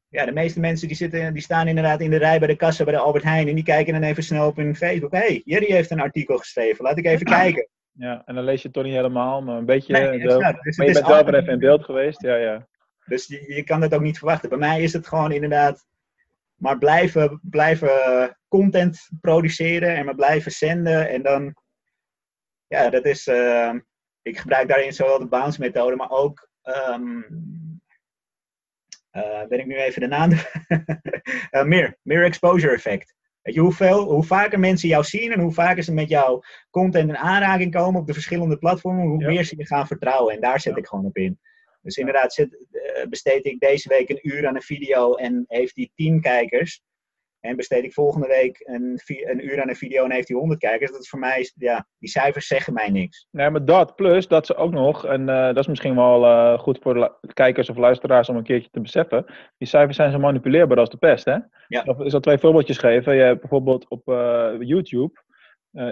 Ja, 0.08 0.24
de 0.24 0.32
meeste 0.32 0.60
mensen 0.60 0.88
die, 0.88 0.96
zitten, 0.96 1.32
die 1.32 1.42
staan 1.42 1.68
inderdaad 1.68 2.00
in 2.00 2.10
de 2.10 2.16
rij 2.16 2.38
bij 2.38 2.48
de 2.48 2.56
kassa 2.56 2.84
bij 2.84 2.92
de 2.92 2.98
Albert 2.98 3.24
Heijn. 3.24 3.48
En 3.48 3.54
die 3.54 3.64
kijken 3.64 3.92
dan 3.92 4.02
even 4.02 4.22
snel 4.22 4.46
op 4.46 4.56
hun 4.56 4.76
Facebook. 4.76 5.12
Hé, 5.12 5.18
hey, 5.18 5.42
Jerry 5.44 5.72
heeft 5.72 5.90
een 5.90 6.00
artikel 6.00 6.36
geschreven. 6.36 6.84
Laat 6.84 6.98
ik 6.98 7.06
even 7.06 7.26
kijken. 7.26 7.68
ja, 7.92 8.22
en 8.26 8.34
dan 8.34 8.44
lees 8.44 8.58
je 8.58 8.64
het 8.64 8.72
toch 8.72 8.84
niet 8.84 8.94
helemaal, 8.94 9.42
maar 9.42 9.56
een 9.56 9.64
beetje. 9.66 9.92
Nee, 9.92 10.20
zo. 10.20 10.26
exact. 10.26 10.62
Dus 10.64 10.76
maar 10.76 10.86
het 10.86 10.96
je 10.96 11.02
bent 11.02 11.14
altijd- 11.14 11.36
even 11.42 11.52
in 11.52 11.58
beeld 11.58 11.84
geweest. 11.84 12.22
Ja, 12.22 12.36
ja. 12.36 12.68
Dus 13.10 13.26
je, 13.26 13.54
je 13.54 13.62
kan 13.64 13.80
dat 13.80 13.94
ook 13.94 14.00
niet 14.00 14.18
verwachten. 14.18 14.48
Bij 14.48 14.58
mij 14.58 14.82
is 14.82 14.92
het 14.92 15.06
gewoon 15.06 15.32
inderdaad. 15.32 15.86
Maar 16.54 16.78
blijven, 16.78 17.40
blijven 17.42 18.38
content 18.48 19.08
produceren 19.20 19.96
en 19.96 20.04
maar 20.04 20.14
blijven 20.14 20.52
zenden. 20.52 21.08
En 21.08 21.22
dan. 21.22 21.54
Ja, 22.66 22.90
dat 22.90 23.04
is. 23.04 23.26
eh, 23.26 23.74
ik 24.22 24.38
gebruik 24.38 24.68
daarin 24.68 24.92
zowel 24.92 25.18
de 25.18 25.28
bounce 25.28 25.60
methode, 25.60 25.96
maar 25.96 26.10
ook. 26.10 26.48
ehm 26.62 27.20
eh, 29.10 29.46
ben 29.48 29.58
ik 29.58 29.66
nu 29.66 29.76
even 29.76 30.00
de 30.00 30.06
naam? 30.06 30.30
Eh, 31.50 31.62
meer, 31.64 31.98
meer 32.02 32.24
exposure 32.24 32.74
effect. 32.74 33.14
Weet 33.42 33.54
je, 33.54 33.60
hoeveel, 33.60 34.10
hoe 34.10 34.24
vaker 34.24 34.58
mensen 34.58 34.88
jou 34.88 35.04
zien 35.04 35.32
en 35.32 35.40
hoe 35.40 35.52
vaker 35.52 35.82
ze 35.82 35.92
met 35.92 36.08
jouw 36.08 36.42
content 36.70 37.08
in 37.08 37.16
aanraking 37.16 37.72
komen 37.74 38.00
op 38.00 38.06
de 38.06 38.12
verschillende 38.12 38.58
platformen, 38.58 39.06
hoe 39.06 39.20
Ja. 39.20 39.26
meer 39.26 39.44
ze 39.44 39.56
je 39.56 39.66
gaan 39.66 39.86
vertrouwen. 39.86 40.34
En 40.34 40.40
daar 40.40 40.60
zet 40.60 40.72
Ja. 40.74 40.78
ik 40.78 40.86
gewoon 40.86 41.04
op 41.04 41.16
in. 41.16 41.40
Dus 41.82 41.96
inderdaad, 41.96 42.32
zit, 42.32 42.66
eh, 42.70 43.06
besteed 43.08 43.44
ik 43.46 43.60
deze 43.60 43.88
week 43.88 44.08
een 44.08 44.28
uur 44.28 44.46
aan 44.46 44.54
een 44.54 44.62
video 44.62 45.14
en 45.14 45.44
heeft 45.48 45.74
die 45.74 45.92
10 45.94 46.20
kijkers. 46.20 46.82
En 47.40 47.56
besteed 47.56 47.84
ik 47.84 47.92
volgende 47.92 48.26
week 48.26 48.60
een, 48.64 49.00
een 49.06 49.44
uur 49.44 49.62
aan 49.62 49.68
een 49.68 49.76
video 49.76 50.04
en 50.04 50.12
heeft 50.12 50.26
die 50.26 50.36
100 50.36 50.60
kijkers. 50.60 50.90
Dat 50.90 51.00
is 51.00 51.08
voor 51.08 51.18
mij, 51.18 51.50
ja, 51.54 51.86
die 51.98 52.08
cijfers 52.08 52.46
zeggen 52.46 52.72
mij 52.72 52.90
niks. 52.90 53.26
Nee, 53.30 53.50
maar 53.50 53.64
dat, 53.64 53.96
plus 53.96 54.28
dat 54.28 54.46
ze 54.46 54.54
ook 54.54 54.72
nog, 54.72 55.06
en 55.06 55.28
eh, 55.28 55.46
dat 55.46 55.58
is 55.58 55.66
misschien 55.66 55.94
wel 55.94 56.24
eh, 56.24 56.58
goed 56.58 56.78
voor 56.82 57.18
kijkers 57.32 57.70
of 57.70 57.76
luisteraars 57.76 58.28
om 58.28 58.36
een 58.36 58.42
keertje 58.42 58.70
te 58.70 58.80
beseffen, 58.80 59.24
die 59.58 59.68
cijfers 59.68 59.96
zijn 59.96 60.12
zo 60.12 60.18
manipuleerbaar 60.18 60.78
als 60.78 60.90
de 60.90 60.96
pest, 60.96 61.24
hè? 61.24 61.36
Ja. 61.68 61.82
Of, 61.84 62.00
ik 62.00 62.10
zal 62.10 62.20
twee 62.20 62.38
voorbeeldjes 62.38 62.78
geven. 62.78 63.14
Je 63.14 63.22
hebt 63.22 63.40
bijvoorbeeld 63.40 63.88
op 63.88 64.02
YouTube, 64.58 65.22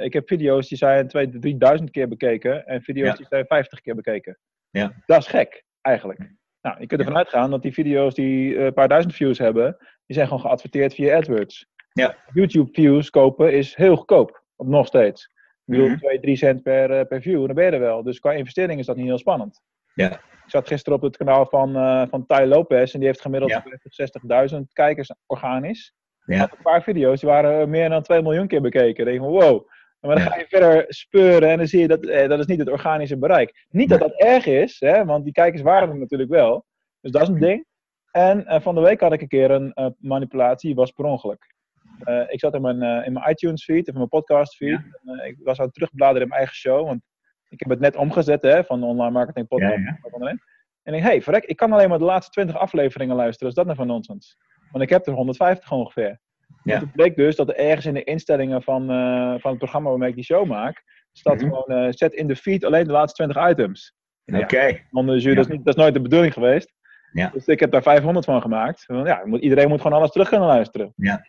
ik 0.00 0.12
heb 0.12 0.28
video's 0.28 0.68
die 0.68 0.78
zijn 0.78 1.08
2000, 1.08 1.42
3000 1.42 1.90
keer 1.90 2.08
bekeken 2.08 2.66
en 2.66 2.82
video's 2.82 3.08
Ja. 3.08 3.14
die 3.14 3.26
zijn 3.28 3.46
50 3.46 3.80
keer 3.80 3.94
bekeken. 3.94 4.38
Ja. 4.70 4.92
Dat 5.06 5.18
is 5.18 5.26
gek, 5.26 5.64
eigenlijk. 5.80 6.36
Nou, 6.60 6.80
je 6.80 6.86
kunt 6.86 7.00
ervan 7.00 7.16
uitgaan 7.16 7.50
dat 7.50 7.62
die 7.62 7.72
video's 7.72 8.14
die 8.14 8.56
eh, 8.56 8.64
een 8.64 8.72
paar 8.72 8.88
duizend 8.88 9.14
views 9.14 9.38
hebben, 9.38 9.76
die 10.06 10.16
zijn 10.16 10.26
gewoon 10.26 10.42
geadverteerd 10.42 10.94
via 10.94 11.16
AdWords. 11.16 11.66
Ja. 11.92 12.16
YouTube 12.32 12.72
views 12.72 13.10
kopen 13.10 13.52
is 13.52 13.74
heel 13.74 13.96
goedkoop, 13.96 14.42
nog 14.56 14.86
steeds. 14.86 15.30
Ik 15.64 15.74
bedoel. 15.74 15.96
2, 15.96 16.20
3 16.20 16.36
cent 16.36 16.62
per, 16.62 16.90
eh, 16.90 17.06
per 17.06 17.22
view, 17.22 17.46
dan 17.46 17.54
ben 17.54 17.64
je 17.64 17.70
er 17.70 17.80
wel. 17.80 18.02
Dus 18.02 18.18
qua 18.18 18.32
investering 18.32 18.80
is 18.80 18.86
dat 18.86 18.96
niet 18.96 19.06
heel 19.06 19.18
spannend. 19.18 19.62
Ja. 19.94 20.10
Ik 20.12 20.54
zat 20.54 20.68
gisteren 20.68 20.98
op 20.98 21.04
het 21.04 21.16
kanaal 21.16 21.46
van, 21.46 21.76
eh 21.76 22.02
van 22.10 22.26
Ty 22.26 22.42
Lopez 22.46 22.92
en 22.92 22.98
die 22.98 23.08
heeft 23.08 23.20
gemiddeld 23.20 23.52
Ja. 23.52 23.62
50, 23.62 23.92
60.000 23.92 24.72
kijkers 24.72 25.14
organisch. 25.26 25.94
Ja. 26.24 26.38
Had 26.38 26.52
Een 26.52 26.62
paar 26.62 26.82
video's 26.82 27.20
die 27.20 27.28
waren 27.28 27.70
meer 27.70 27.88
dan 27.88 28.02
2 28.02 28.22
miljoen 28.22 28.46
keer 28.46 28.60
bekeken. 28.60 29.04
Dan 29.04 29.14
denk 29.14 29.24
van 29.24 29.32
wow. 29.32 29.68
Maar 30.00 30.16
dan 30.16 30.26
ga 30.26 30.38
je 30.38 30.46
verder 30.48 30.84
speuren 30.88 31.50
en 31.50 31.56
dan 31.56 31.66
zie 31.66 31.80
je 31.80 31.88
dat 31.88 32.06
eh, 32.06 32.28
dat 32.28 32.38
is 32.38 32.46
niet 32.46 32.58
het 32.58 32.70
organische 32.70 33.18
bereik. 33.18 33.66
Niet 33.70 33.88
dat 33.88 34.00
dat 34.00 34.12
erg 34.12 34.46
is, 34.46 34.76
hè, 34.80 35.04
want 35.04 35.24
die 35.24 35.32
kijkers 35.32 35.62
waren 35.62 35.88
er 35.88 35.98
natuurlijk 35.98 36.30
wel. 36.30 36.64
Dus 37.00 37.10
dat 37.10 37.22
is 37.22 37.28
een 37.28 37.40
ding. 37.40 37.66
En 38.10 38.46
eh, 38.46 38.60
van 38.60 38.74
de 38.74 38.80
week 38.80 39.00
had 39.00 39.12
ik 39.12 39.20
een 39.20 39.28
keer 39.28 39.50
een 39.50 39.72
eh, 39.72 39.86
manipulatie, 39.98 40.74
was 40.74 40.90
per 40.90 41.04
ongeluk. 41.04 41.54
Eh, 41.98 42.22
ik 42.28 42.40
zat 42.40 42.54
in 42.54 42.60
mijn, 42.60 43.04
in 43.04 43.12
mijn 43.12 43.30
iTunes 43.30 43.64
feed, 43.64 43.88
of 43.88 43.94
mijn 43.94 44.08
podcast 44.08 44.56
feed. 44.56 44.80
Ja. 45.02 45.22
Ik 45.22 45.36
was 45.42 45.58
aan 45.58 45.64
het 45.64 45.74
terugbladeren 45.74 46.22
in 46.22 46.28
mijn 46.28 46.40
eigen 46.40 46.56
show, 46.56 46.86
want 46.86 47.02
ik 47.48 47.60
heb 47.60 47.68
het 47.68 47.80
net 47.80 47.96
omgezet 47.96 48.42
hè, 48.42 48.64
van 48.64 48.80
de 48.80 48.86
online 48.86 49.10
marketing 49.10 49.48
podcast. 49.48 49.74
Ja, 49.74 49.98
ja. 50.20 50.36
En 50.82 50.94
ik, 50.94 51.02
hey, 51.02 51.22
verrek, 51.22 51.44
ik 51.44 51.56
kan 51.56 51.72
alleen 51.72 51.88
maar 51.88 51.98
de 51.98 52.04
laatste 52.04 52.30
20 52.30 52.56
afleveringen 52.56 53.16
luisteren. 53.16 53.48
Is 53.48 53.54
dat 53.54 53.64
nou 53.64 53.76
van 53.76 53.86
nonsens? 53.86 54.36
Want 54.70 54.84
ik 54.84 54.90
heb 54.90 55.06
er 55.06 55.12
150 55.12 55.72
ongeveer. 55.72 56.20
Ja. 56.62 56.74
En 56.74 56.80
Het 56.80 56.92
bleek 56.92 57.16
dus 57.16 57.36
dat 57.36 57.48
er 57.48 57.56
ergens 57.56 57.86
in 57.86 57.94
de 57.94 58.04
instellingen 58.04 58.62
van, 58.62 58.90
eh, 58.90 59.34
van 59.38 59.50
het 59.50 59.58
programma 59.58 59.88
waarmee 59.88 60.08
ik 60.08 60.14
die 60.14 60.24
show 60.24 60.46
maak, 60.46 60.82
staat 61.12 61.40
Mhm. 61.40 61.44
gewoon, 61.48 61.64
eh, 61.66 61.86
zet 61.90 62.12
in 62.12 62.26
de 62.26 62.36
feed 62.36 62.64
alleen 62.64 62.86
de 62.86 62.92
laatste 62.92 63.24
20 63.24 63.50
items. 63.50 63.94
Oké. 64.26 64.78
Jury, 64.90 65.28
Ja. 65.28 65.34
dat, 65.34 65.44
is 65.44 65.46
niet, 65.46 65.64
dat 65.64 65.74
is 65.76 65.80
nooit 65.82 65.94
de 65.94 66.00
bedoeling 66.02 66.32
geweest. 66.32 66.72
Ja. 67.12 67.30
Dus 67.34 67.46
ik 67.46 67.60
heb 67.60 67.70
daar 67.70 67.82
500 67.82 68.24
van 68.24 68.40
gemaakt. 68.42 68.84
Ja, 68.86 69.24
iedereen 69.24 69.68
moet 69.68 69.80
gewoon 69.80 69.98
alles 69.98 70.10
terug 70.10 70.28
kunnen 70.28 70.48
luisteren. 70.48 70.92
Ja. 70.96 71.26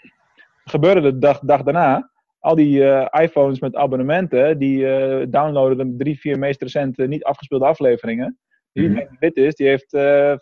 Gebeurde 0.64 1.02
de 1.02 1.18
dag, 1.18 1.40
dag 1.40 1.64
daarna. 1.64 2.12
Al 2.40 2.56
die 2.56 2.90
eh, 2.90 3.22
iPhones 3.24 3.60
met 3.60 3.76
abonnementen, 3.76 4.58
die 4.58 4.88
eh 4.88 5.26
downloaden 5.30 5.78
de 5.92 6.04
drie, 6.04 6.20
vier 6.20 6.40
meest 6.40 6.62
recente 6.62 7.08
niet 7.08 7.24
afgespeelde 7.24 7.66
afleveringen. 7.66 8.38
Die 8.74 9.08
dit 9.20 9.36
is, 9.38 9.56
die 9.56 9.68
heeft 9.68 9.94
eh, 9.94 10.34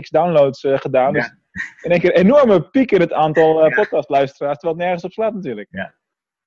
x 0.00 0.08
downloads 0.10 0.64
eh, 0.64 0.78
gedaan. 0.78 1.12
Ja. 1.14 1.20
Dus 1.20 1.34
in 1.82 1.90
één 1.90 2.00
keer 2.00 2.16
een 2.16 2.24
enorme 2.24 2.62
piek 2.62 2.90
in 2.90 3.00
het 3.00 3.12
aantal 3.12 3.62
eh 3.62 3.68
Ja. 3.68 3.74
podcastluisteraars, 3.74 4.58
terwijl 4.58 4.74
het 4.78 4.84
nergens 4.84 5.04
op 5.04 5.12
slaat 5.12 5.34
natuurlijk. 5.34 5.68
Ja. 5.70 5.94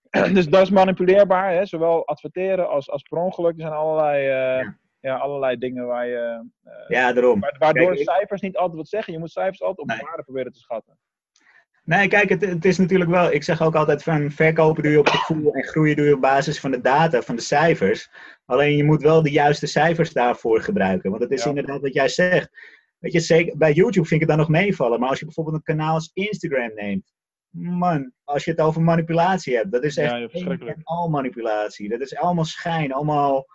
Dus 0.33 0.47
dat 0.47 0.61
is 0.61 0.69
manipuleerbaar, 0.69 1.51
hè? 1.53 1.65
zowel 1.65 2.07
adverteren 2.07 2.69
als, 2.69 2.89
als 2.89 3.01
per 3.01 3.17
ongeluk. 3.17 3.53
Er 3.55 3.61
zijn 3.61 3.73
allerlei, 3.73 4.19
eh, 4.27 4.63
Ja. 4.63 4.77
ja. 4.99 5.15
allerlei 5.17 5.57
dingen 5.57 5.85
waar 5.87 6.07
je, 6.07 6.49
eh, 6.63 6.71
Ja, 6.87 7.13
daarom. 7.13 7.39
wa- 7.39 7.55
waardoor 7.59 7.93
Kijk, 7.93 8.09
cijfers 8.09 8.41
niet 8.41 8.57
altijd 8.57 8.77
wat 8.77 8.87
zeggen. 8.87 9.13
Je 9.13 9.19
moet 9.19 9.31
cijfers 9.31 9.61
altijd 9.61 9.79
op 9.79 9.87
Nee. 9.87 10.05
waarde 10.05 10.23
proberen 10.23 10.51
te 10.51 10.59
schatten. 10.59 10.97
Nee, 11.85 12.07
kijk, 12.07 12.29
het, 12.29 12.41
het 12.41 12.65
is 12.65 12.77
natuurlijk 12.77 13.09
wel. 13.09 13.31
Ik 13.31 13.43
zeg 13.43 13.61
ook 13.61 13.75
altijd 13.75 14.03
van 14.03 14.31
verkopen 14.31 14.83
doe 14.83 14.91
je 14.91 14.99
op 14.99 15.07
gevoel 15.07 15.53
en 15.53 15.63
groeien 15.63 15.95
doe 15.95 16.05
je 16.05 16.13
op 16.15 16.21
basis 16.21 16.59
van 16.59 16.71
de 16.71 16.81
data, 16.81 17.21
van 17.21 17.35
de 17.35 17.41
cijfers. 17.41 18.09
Alleen 18.45 18.75
je 18.77 18.83
moet 18.83 19.01
wel 19.01 19.23
de 19.23 19.31
juiste 19.31 19.67
cijfers 19.67 20.13
daarvoor 20.13 20.61
gebruiken. 20.61 21.09
Want 21.09 21.21
het 21.23 21.31
is 21.31 21.43
Ja. 21.43 21.49
inderdaad 21.49 21.81
wat 21.81 21.93
jij 21.93 22.07
zegt. 22.07 22.49
Weet 23.03 23.13
je, 23.13 23.19
zeker, 23.19 23.57
bij 23.57 23.73
YouTube 23.73 24.07
vind 24.07 24.21
ik 24.21 24.27
het 24.27 24.37
dan 24.37 24.37
nog 24.47 24.49
meevallen. 24.49 24.99
Maar 24.99 25.09
als 25.09 25.19
je 25.19 25.25
bijvoorbeeld 25.25 25.55
een 25.55 25.63
kanaal 25.63 25.93
als 25.93 26.09
Instagram 26.13 26.71
neemt. 26.75 27.13
Man, 27.49 28.11
als 28.23 28.45
je 28.45 28.51
het 28.51 28.59
over 28.59 28.81
manipulatie 28.81 29.55
hebt, 29.55 29.71
dat 29.71 29.83
is 29.83 29.97
echt 29.97 30.11
ja, 30.31 30.57
en 30.67 30.81
al 30.83 31.09
manipulatie. 31.09 31.89
Dat 31.89 31.99
is 32.01 32.15
allemaal 32.15 32.45
schijn, 32.45 32.93
allemaal 32.93 33.45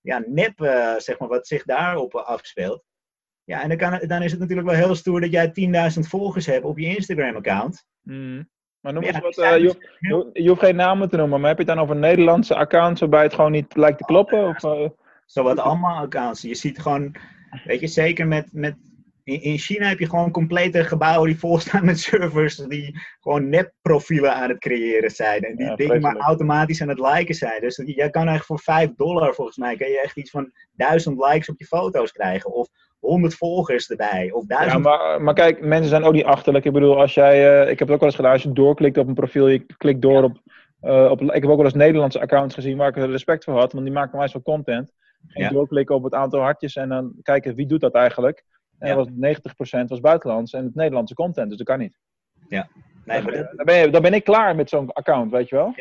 ja, 0.00 0.22
nep, 0.26 0.60
eh, 0.60 0.94
zeg 0.96 1.18
maar, 1.18 1.28
wat 1.28 1.46
zich 1.46 1.64
daarop 1.64 2.14
afspeelt. 2.14 2.84
Ja, 3.44 3.62
en 3.62 3.68
dan, 3.68 3.76
kan, 3.78 4.00
dan 4.08 4.22
is 4.22 4.30
het 4.30 4.40
natuurlijk 4.40 4.68
wel 4.68 4.76
heel 4.76 4.94
stoer 4.94 5.20
dat 5.20 5.30
jij 5.30 5.52
10.000 5.94 6.00
volgers 6.08 6.46
hebt 6.46 6.64
op 6.64 6.78
je 6.78 6.96
Instagram-account. 6.96 7.84
Mm. 8.02 8.48
Maar 8.80 8.92
noem 8.92 9.02
Ja, 9.02 9.08
eens 9.08 9.18
wat, 9.20 9.38
eh, 9.38 9.58
je, 9.58 9.66
hoeft- 9.66 10.32
je, 10.32 10.48
hoeft- 10.48 10.60
geen 10.60 10.76
namen 10.76 11.08
te 11.08 11.16
noemen, 11.16 11.40
maar 11.40 11.48
heb 11.48 11.58
je 11.58 11.64
het 11.64 11.74
dan 11.74 11.82
over 11.84 11.96
Nederlandse 11.96 12.54
accounts 12.54 13.00
waarbij 13.00 13.22
het 13.22 13.34
gewoon 13.34 13.52
niet 13.52 13.76
lijkt 13.76 13.98
te 13.98 14.04
kloppen? 14.04 14.48
Of, 14.48 14.64
eh, 14.64 14.88
Zowat 15.26 15.58
allemaal 15.58 16.02
accounts. 16.02 16.42
Je 16.42 16.54
ziet 16.54 16.78
gewoon, 16.78 17.14
weet 17.64 17.80
je, 17.80 17.86
zeker 17.86 18.26
met, 18.26 18.48
met 18.52 18.76
in, 19.24 19.42
in 19.42 19.58
China 19.58 19.86
heb 19.88 19.98
je 19.98 20.08
gewoon 20.08 20.30
complete 20.30 20.84
gebouwen 20.84 21.28
die 21.28 21.38
volstaan 21.38 21.84
met 21.84 22.00
servers 22.00 22.56
die 22.56 22.98
gewoon 23.20 23.48
nepprofielen 23.48 24.34
aan 24.34 24.48
het 24.48 24.58
creëren 24.58 25.10
zijn. 25.10 25.42
En 25.42 25.56
die 25.56 25.66
Ja, 25.66 25.74
dingen 25.74 26.00
maar 26.00 26.16
automatisch 26.16 26.82
aan 26.82 26.88
het 26.88 26.98
liken 26.98 27.34
zijn. 27.34 27.60
Dus 27.60 27.76
jij 27.76 28.10
kan 28.10 28.28
eigenlijk 28.28 28.44
voor 28.44 28.74
5 28.74 28.90
dollar 28.96 29.34
volgens 29.34 29.56
mij, 29.56 29.76
kan 29.76 29.88
je 29.88 30.00
echt 30.00 30.16
iets 30.16 30.30
van 30.30 30.52
1000 30.72 31.18
likes 31.18 31.48
op 31.48 31.58
je 31.58 31.66
foto's 31.66 32.12
krijgen. 32.12 32.52
Of 32.52 32.68
100 33.00 33.34
volgers 33.34 33.90
erbij. 33.90 34.30
Of 34.32 34.44
Ja, 34.48 34.58
1000 34.58 34.82
maar, 34.82 35.22
maar 35.22 35.34
kijk, 35.34 35.60
mensen 35.60 35.88
zijn 35.88 36.04
ook 36.04 36.12
niet 36.12 36.24
achterlijk. 36.24 36.64
Ik 36.64 36.72
bedoel, 36.72 37.00
als 37.00 37.14
jij, 37.14 37.62
eh, 37.62 37.70
ik 37.70 37.78
heb 37.78 37.88
het 37.88 37.90
ook 37.90 37.98
wel 38.00 38.08
eens 38.08 38.16
gedaan, 38.16 38.32
als 38.32 38.42
je 38.42 38.52
doorklikt 38.52 38.98
op 38.98 39.08
een 39.08 39.14
profiel, 39.14 39.48
je 39.48 39.66
klikt 39.76 40.02
door 40.02 40.22
op 40.22 40.42
eh, 40.84 41.10
op, 41.10 41.20
ik 41.20 41.42
heb 41.42 41.50
ook 41.50 41.56
wel 41.56 41.64
eens 41.64 41.74
Nederlandse 41.74 42.20
accounts 42.20 42.54
gezien 42.54 42.76
waar 42.76 42.88
ik 42.88 42.96
er 42.96 43.10
respect 43.10 43.44
voor 43.44 43.54
had, 43.54 43.72
want 43.72 43.84
die 43.84 43.94
maken 43.94 44.18
wijs 44.18 44.32
van 44.32 44.42
En 45.28 45.42
Ja. 45.42 45.48
doorklikken 45.48 45.94
op 45.94 46.04
het 46.04 46.14
aantal 46.14 46.40
hartjes 46.40 46.76
en 46.76 46.88
dan 46.88 47.14
kijken 47.22 47.54
wie 47.54 47.66
doet 47.66 47.80
dat 47.80 47.94
eigenlijk. 47.94 48.44
En 48.78 48.88
Ja. 48.88 48.94
was 48.94 49.08
90% 49.10 49.88
was 49.88 50.00
buitenlands 50.00 50.52
en 50.52 50.64
het 50.64 50.74
Nederlandse 50.74 51.14
content, 51.14 51.48
dus 51.48 51.58
dat 51.58 51.66
kan 51.66 51.78
niet. 51.78 51.98
Nee, 52.48 52.62
maar 53.22 53.32
dat- 53.32 53.52
dan, 53.56 53.64
ben 53.66 53.76
je, 53.76 53.90
dan 53.90 54.02
ben 54.02 54.14
ik 54.14 54.24
klaar 54.24 54.56
met 54.56 54.68
zo'n 54.68 54.92
account, 54.92 55.30
weet 55.30 55.48
je 55.48 55.56
wel? 55.56 55.74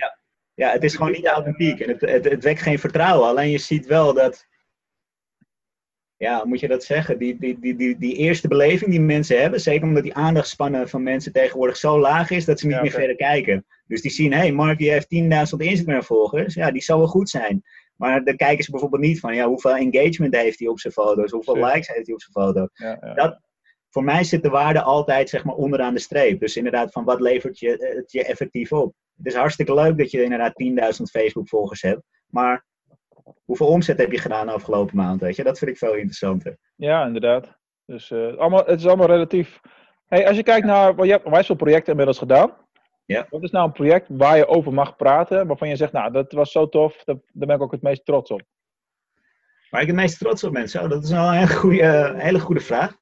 Ja, 0.56 0.72
het 0.72 0.84
is 0.84 0.96
gewoon 0.96 1.12
niet 1.12 1.26
authentiek 1.28 1.80
en 1.80 1.90
het, 1.90 2.02
het, 2.02 2.26
het 2.26 2.44
wekt 2.44 2.62
geen 2.62 2.80
vertrouwen. 2.80 3.28
Alleen 3.28 3.50
je 3.50 3.58
ziet 3.58 3.86
wel 3.86 4.14
dat, 4.14 4.48
ja, 6.18 6.46
moet 6.46 6.60
je 6.60 6.68
dat 6.68 6.84
zeggen? 6.84 7.18
Die, 7.18 7.40
die, 7.40 7.60
die, 7.60 7.76
die, 7.76 7.98
die 7.98 8.16
eerste 8.16 8.48
beleving 8.48 8.92
die 8.92 9.02
mensen 9.02 9.42
hebben, 9.42 9.60
zeker 9.60 9.88
omdat 9.88 10.04
die 10.04 10.14
aandachtspannen 10.14 10.90
van 10.90 11.04
mensen 11.04 11.32
tegenwoordig 11.32 11.78
zo 11.78 12.00
laag 12.00 12.30
is 12.30 12.46
dat 12.46 12.60
ze 12.60 12.66
niet 12.68 12.76
Ja, 12.76 12.82
meer 12.82 12.92
verder 12.92 13.16
kijken. 13.16 13.66
Dus 13.88 14.02
die 14.02 14.12
zien, 14.12 14.32
hé, 14.32 14.38
hey, 14.38 14.52
Mark 14.52 14.78
die 14.78 14.92
heeft 14.92 15.08
10.000 15.10 15.58
Instagram-volgers, 15.62 16.54
ja, 16.54 16.72
die 16.72 16.82
zal 16.82 16.98
wel 16.98 17.08
goed 17.08 17.30
zijn. 17.30 17.64
Maar 18.04 18.24
dan 18.24 18.36
kijken 18.36 18.64
ze 18.64 18.72
bijvoorbeeld 18.72 19.02
niet 19.02 19.20
van, 19.20 19.36
ja, 19.36 19.48
hoeveel 19.48 19.76
engagement 19.76 20.36
heeft 20.36 20.60
hij 20.60 20.68
op 20.68 20.80
zijn 20.80 20.94
foto's, 20.94 21.32
hoeveel 21.32 21.54
Zeker. 21.56 21.70
likes 21.72 21.88
heeft 21.88 22.06
hij 22.06 22.16
op 22.16 22.22
zijn 22.22 22.46
foto. 22.46 22.68
Ja, 22.74 22.98
ja. 23.02 23.14
Dat- 23.14 23.40
Voor 23.90 24.04
mij 24.04 24.24
zit 24.24 24.44
de 24.44 24.50
waarde 24.50 24.82
altijd, 24.82 25.30
zeg 25.30 25.44
maar, 25.44 25.56
onderaan 25.56 25.94
de 25.94 26.00
streep. 26.00 26.40
Dus 26.40 26.58
inderdaad, 26.58 26.92
van 26.92 27.04
wat 27.04 27.20
levert 27.20 27.60
je, 27.60 27.94
het 27.98 28.12
je 28.12 28.26
effectief 28.26 28.72
op? 28.72 28.94
Het 29.18 29.26
is 29.26 29.36
hartstikke 29.36 29.74
leuk 29.74 29.98
dat 29.98 30.12
je 30.12 30.24
inderdaad 30.24 30.54
10.000 30.56 31.10
Facebook-volgers 31.10 31.82
hebt. 31.82 32.02
Maar 32.28 32.66
hoeveel 33.46 33.68
omzet 33.68 33.98
heb 33.98 34.12
je 34.12 34.18
gedaan 34.18 34.46
de 34.46 34.52
afgelopen 34.54 34.96
maand? 34.96 35.22
Weet 35.22 35.36
je? 35.36 35.44
Dat 35.44 35.58
vind 35.58 35.72
ik 35.72 35.78
veel 35.78 35.94
interessanter. 35.96 36.58
Ja, 36.76 37.06
inderdaad. 37.06 37.58
Dus 37.86 38.12
eh, 38.12 38.38
allemaal, 38.38 38.66
het 38.66 38.80
is 38.80 38.88
allemaal 38.88 39.08
relatief. 39.08 39.60
Hey, 40.08 40.28
als 40.28 40.36
je 40.38 40.44
kijkt 40.44 40.66
naar, 40.66 40.96
want 40.96 41.08
je 41.08 41.14
hebt 41.14 41.26
onwijs 41.26 41.46
veel 41.46 41.56
projecten 41.56 41.90
inmiddels 41.92 42.18
gedaan. 42.18 42.54
Ja. 43.06 43.28
Wat 43.30 43.44
is 43.44 43.52
nou 43.52 43.66
een 43.66 43.72
project 43.72 44.08
waar 44.10 44.38
je 44.38 44.48
over 44.48 44.74
mag 44.74 44.96
praten, 44.96 45.48
waarvan 45.48 45.70
je 45.70 45.76
zegt, 45.76 45.92
nou, 45.92 46.12
dat 46.12 46.32
was 46.32 46.52
zo 46.52 46.70
tof, 46.70 47.04
dat, 47.04 47.18
daar 47.32 47.48
ben 47.48 47.56
ik 47.56 47.62
ook 47.62 47.72
het 47.72 47.82
meest 47.82 48.06
trots 48.06 48.32
op. 48.32 48.42
Waar 49.70 49.82
ik 49.82 49.88
het 49.88 49.96
meest 49.96 50.20
trots 50.20 50.44
op 50.44 50.54
ben, 50.54 50.70
zo, 50.70 50.88
dat 50.88 51.04
is 51.04 51.10
wel 51.10 51.28
een 51.28 51.34
hele 51.34 51.56
goede, 51.56 52.14
hele 52.18 52.40
goede 52.40 52.62
vraag. 52.62 52.98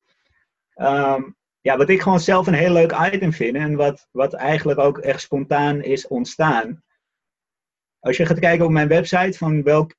Ehm, 0.73 1.21
ja, 1.61 1.77
wat 1.77 1.89
ik 1.89 2.01
gewoon 2.01 2.19
zelf 2.19 2.47
een 2.47 2.53
heel 2.53 2.73
leuk 2.73 2.91
item 3.13 3.33
vind 3.33 3.55
en 3.55 3.75
wat, 3.75 4.07
wat 4.11 4.33
eigenlijk 4.33 4.79
ook 4.79 4.97
echt 4.97 5.21
spontaan 5.21 5.81
is 5.81 6.07
ontstaan. 6.07 6.83
Als 7.99 8.17
je 8.17 8.25
gaat 8.25 8.39
kijken 8.39 8.65
op 8.65 8.71
mijn 8.71 8.87
website 8.87 9.37
van 9.37 9.63
welk 9.63 9.95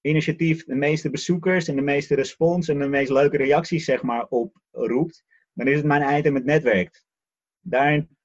initiatief 0.00 0.64
de 0.64 0.74
meeste 0.74 1.10
bezoekers 1.10 1.68
en 1.68 1.76
de 1.76 1.82
meeste 1.82 2.14
respons 2.14 2.68
en 2.68 2.78
de 2.78 2.88
meest 2.88 3.10
leuke 3.10 3.36
reacties 3.36 3.84
zeg 3.84 4.02
maar 4.02 4.26
oproept, 4.26 5.24
dan 5.52 5.66
is 5.66 5.76
het 5.76 5.84
mijn 5.84 6.18
item 6.18 6.34
het 6.34 6.44
netwerkt. 6.44 7.06
Daarin 7.60 8.17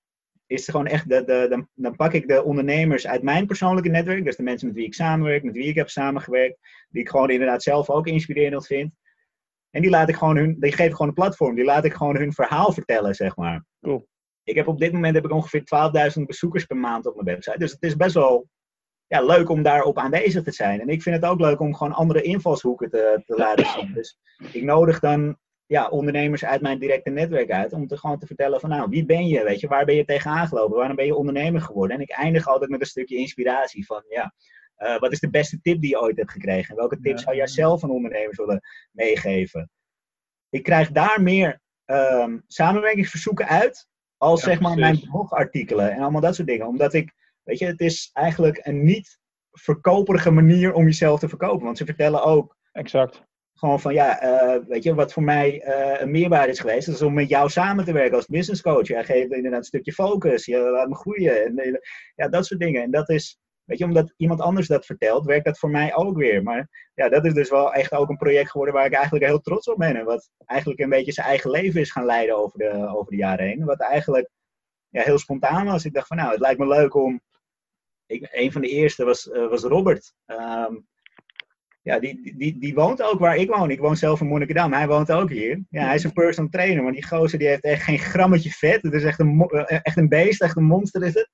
is 0.54 0.68
gewoon 0.68 0.88
echt, 0.88 1.10
de, 1.10 1.24
de, 1.24 1.45
dan, 1.49 1.68
dan 1.74 1.95
pak 1.95 2.14
ik 2.14 2.28
de 2.28 2.43
ondernemers 2.43 3.08
uit 3.08 3.24
mijn 3.24 3.47
persoonlijke 3.47 3.89
netwerk, 3.89 4.26
dus 4.26 4.36
de 4.36 4.43
mensen 4.43 4.68
met 4.68 4.76
wie 4.76 4.86
ik 4.86 4.93
samenwerk, 4.93 5.43
met 5.43 5.56
wie 5.56 5.68
ik 5.68 5.76
heb 5.76 5.89
samengewerkt, 5.89 6.58
die 6.89 7.01
ik 7.01 7.10
gewoon 7.10 7.30
inderdaad 7.30 7.64
zelf 7.64 7.89
ook 7.89 8.08
inspirerend 8.08 8.66
vind. 8.66 8.91
En 9.70 9.82
die 9.82 9.91
laat 9.91 10.10
ik 10.10 10.16
gewoon 10.16 10.38
hun, 10.38 10.56
die 10.60 10.72
geef 10.72 10.88
ik 10.88 10.91
gewoon 10.91 11.08
een 11.08 11.14
platform, 11.14 11.56
die 11.56 11.64
laat 11.64 11.86
ik 11.86 11.93
gewoon 11.93 12.16
hun 12.16 12.34
verhaal 12.34 12.74
vertellen, 12.74 13.16
zeg 13.16 13.36
maar. 13.36 13.66
Cool. 13.82 14.08
Ik 14.43 14.56
heb 14.56 14.68
op 14.68 14.80
dit 14.80 14.91
moment 14.91 15.16
heb 15.16 15.26
ik 15.26 15.32
ongeveer 15.32 15.64
12.000 16.18 16.24
bezoekers 16.26 16.66
per 16.66 16.78
maand 16.78 17.06
op 17.06 17.14
mijn 17.14 17.28
website. 17.28 17.58
Dus 17.58 17.72
het 17.72 17.84
is 17.84 17.95
best 17.95 18.14
wel 18.14 18.47
ja, 19.08 19.22
leuk 19.22 19.49
om 19.49 19.64
daarop 19.64 19.97
aanwezig 19.97 20.43
te 20.43 20.51
zijn. 20.51 20.82
En 20.82 20.88
ik 20.88 21.01
vind 21.01 21.16
het 21.16 21.26
ook 21.26 21.39
leuk 21.39 21.60
om 21.60 21.76
gewoon 21.76 21.93
andere 21.93 22.22
invalshoeken 22.22 22.89
te, 22.89 23.22
te 23.26 23.36
laten 23.36 23.66
zien. 23.66 23.93
Dus 23.93 24.20
ik 24.51 24.64
nodig 24.64 24.99
dan 24.99 25.38
ja, 25.74 25.88
ondernemers 25.89 26.45
uit 26.45 26.61
mijn 26.61 26.80
directe 26.80 27.09
netwerk 27.09 27.51
uit 27.51 27.74
om 27.74 27.88
te 27.88 27.97
gewoon 27.97 28.19
te 28.19 28.26
vertellen 28.26 28.59
van 28.59 28.69
nou, 28.69 28.89
wie 28.89 29.05
ben 29.05 29.28
je, 29.28 29.43
weet 29.43 29.59
je, 29.59 29.67
waar 29.67 29.86
ben 29.86 29.95
je 29.95 30.05
tegenaan 30.05 30.47
gelopen, 30.47 30.78
waarom 30.78 30.95
ben 30.95 31.05
je 31.05 31.15
ondernemer 31.15 31.61
geworden? 31.61 31.95
En 31.95 32.01
ik 32.01 32.09
eindig 32.09 32.47
altijd 32.47 32.69
met 32.69 32.80
een 32.82 32.86
stukje 32.88 33.17
inspiratie 33.17 33.86
van 33.86 34.03
ja, 34.09 34.34
eh, 34.76 34.99
wat 34.99 35.11
is 35.11 35.19
de 35.19 35.30
beste 35.30 35.61
tip 35.61 35.82
die 35.82 35.89
je 35.89 36.01
ooit 36.01 36.17
hebt 36.17 36.32
gekregen? 36.32 36.69
En 36.69 36.76
welke 36.76 36.99
tips 36.99 37.19
Ja. 37.19 37.26
zou 37.26 37.36
jij 37.36 37.47
zelf 37.47 37.84
aan 37.84 37.89
ondernemers 37.89 38.38
willen 38.38 38.61
meegeven? 38.91 39.69
Ik 40.49 40.63
krijg 40.63 40.91
daar 40.91 41.21
meer 41.21 41.61
ehm, 41.86 42.38
samenwerkingsverzoeken 42.47 43.47
uit 43.47 43.88
als 44.17 44.39
Ja, 44.43 44.47
zeg 44.47 44.59
maar 44.59 44.76
precies. 44.76 44.99
mijn 44.99 45.11
blogartikelen 45.11 45.91
en 45.91 46.01
allemaal 46.01 46.21
dat 46.21 46.36
soort 46.36 46.47
dingen. 46.47 46.67
Omdat 46.67 46.93
ik, 46.93 47.13
weet 47.43 47.59
je, 47.59 47.65
het 47.65 47.80
is 47.80 48.09
eigenlijk 48.13 48.59
een 48.61 48.84
niet 48.84 49.19
verkoperige 49.51 50.32
manier 50.32 50.74
om 50.74 50.84
jezelf 50.84 51.19
te 51.19 51.30
verkopen. 51.30 51.65
Want 51.65 51.78
ze 51.78 51.86
vertellen 51.86 52.24
ook 52.24 52.57
Exact. 52.71 53.24
Gewoon 53.64 53.82
van 53.82 53.93
ja, 53.93 54.20
eh, 54.20 54.59
weet 54.68 54.84
je, 54.84 54.93
wat 54.93 55.14
voor 55.14 55.24
mij 55.24 55.61
eh, 55.61 56.01
een 56.01 56.11
meerwaarde 56.11 56.51
is 56.51 56.59
geweest, 56.59 56.88
is 56.88 57.01
om 57.01 57.14
met 57.14 57.30
jou 57.30 57.49
samen 57.49 57.86
te 57.86 57.93
werken 57.93 58.16
als 58.16 58.26
business 58.26 58.61
coach. 58.61 58.88
Jij 58.88 59.03
geeft 59.03 59.32
inderdaad 59.32 59.59
een 59.59 59.66
stukje 59.66 59.93
focus, 59.93 60.45
je 60.45 60.57
laat 60.57 60.89
me 60.89 60.95
groeien. 60.95 61.45
En, 61.45 61.57
eh, 61.57 61.74
ja, 62.16 62.28
dat 62.28 62.45
soort 62.45 62.59
dingen. 62.59 62.82
En 62.82 62.91
dat 62.91 63.09
is, 63.09 63.39
weet 63.64 63.78
je, 63.78 63.86
omdat 63.86 64.14
iemand 64.18 64.41
anders 64.41 64.68
dat 64.68 64.86
vertelt, 64.86 65.26
werkt 65.26 65.45
dat 65.45 65.59
voor 65.59 65.70
mij 65.70 65.95
ook 65.95 66.18
weer. 66.18 66.43
Maar 66.43 66.91
ja, 66.93 67.09
dat 67.09 67.26
is 67.26 67.34
dus 67.34 67.49
wel 67.49 67.74
echt 67.74 67.91
ook 67.91 68.09
een 68.09 68.18
project 68.18 68.51
geworden 68.51 68.76
waar 68.76 68.86
ik 68.86 68.93
eigenlijk 68.93 69.26
heel 69.26 69.39
trots 69.39 69.68
op 69.68 69.78
ben. 69.78 69.95
En 69.95 70.05
wat 70.05 70.30
eigenlijk 70.45 70.80
een 70.80 70.89
beetje 70.89 71.11
zijn 71.11 71.28
eigen 71.28 71.49
leven 71.49 71.82
is 71.82 71.91
gaan 71.91 72.05
leiden 72.05 72.38
over 72.38 72.59
de, 72.59 72.93
over 72.95 73.11
de 73.11 73.18
jaren 73.18 73.47
heen. 73.47 73.66
Wat 73.66 73.82
eigenlijk 73.82 74.30
ja, 74.89 75.01
heel 75.01 75.18
spontaan 75.18 75.66
was. 75.66 75.86
Ik 75.86 75.93
dacht 75.93 76.07
van 76.07 76.18
nou, 76.18 76.32
het 76.32 76.39
lijkt 76.39 76.59
me 76.59 76.68
leuk 76.68 76.95
om. 76.95 77.22
Een 78.07 78.51
van 78.51 78.61
de 78.61 78.70
eerste 78.70 79.05
was, 79.05 79.26
was 79.26 79.64
Robert. 79.64 80.14
Ehm, 80.26 80.76
ja, 81.84 82.00
die, 82.00 82.38
die, 82.38 82.60
die 82.60 82.74
woont 82.74 83.02
ook 83.02 83.20
waar 83.20 83.38
ik 83.38 83.50
woon. 83.50 83.72
Ik 83.72 83.80
woon 83.80 83.98
zelf 83.98 84.22
in 84.22 84.28
Monnikendam. 84.28 84.74
Hij 84.74 84.88
woont 84.88 85.12
ook 85.12 85.30
hier. 85.30 85.64
Ja, 85.70 85.86
hij 85.86 85.96
is 85.96 86.04
een 86.04 86.14
personal 86.14 86.50
trainer. 86.50 86.84
Maar 86.84 86.92
die 86.92 87.08
gozer 87.08 87.40
die 87.40 87.48
heeft 87.48 87.64
echt 87.64 87.84
geen 87.84 88.00
grammetje 88.00 88.50
vet. 88.50 88.82
Het 88.82 88.94
is 88.94 89.04
echt 89.04 89.20
een, 89.20 89.42
eh, 89.42 89.80
echt 89.84 89.98
een 89.98 90.10
beest, 90.10 90.42
echt 90.42 90.58
een 90.58 90.64
monster 90.64 91.04
is 91.04 91.14
het. 91.14 91.30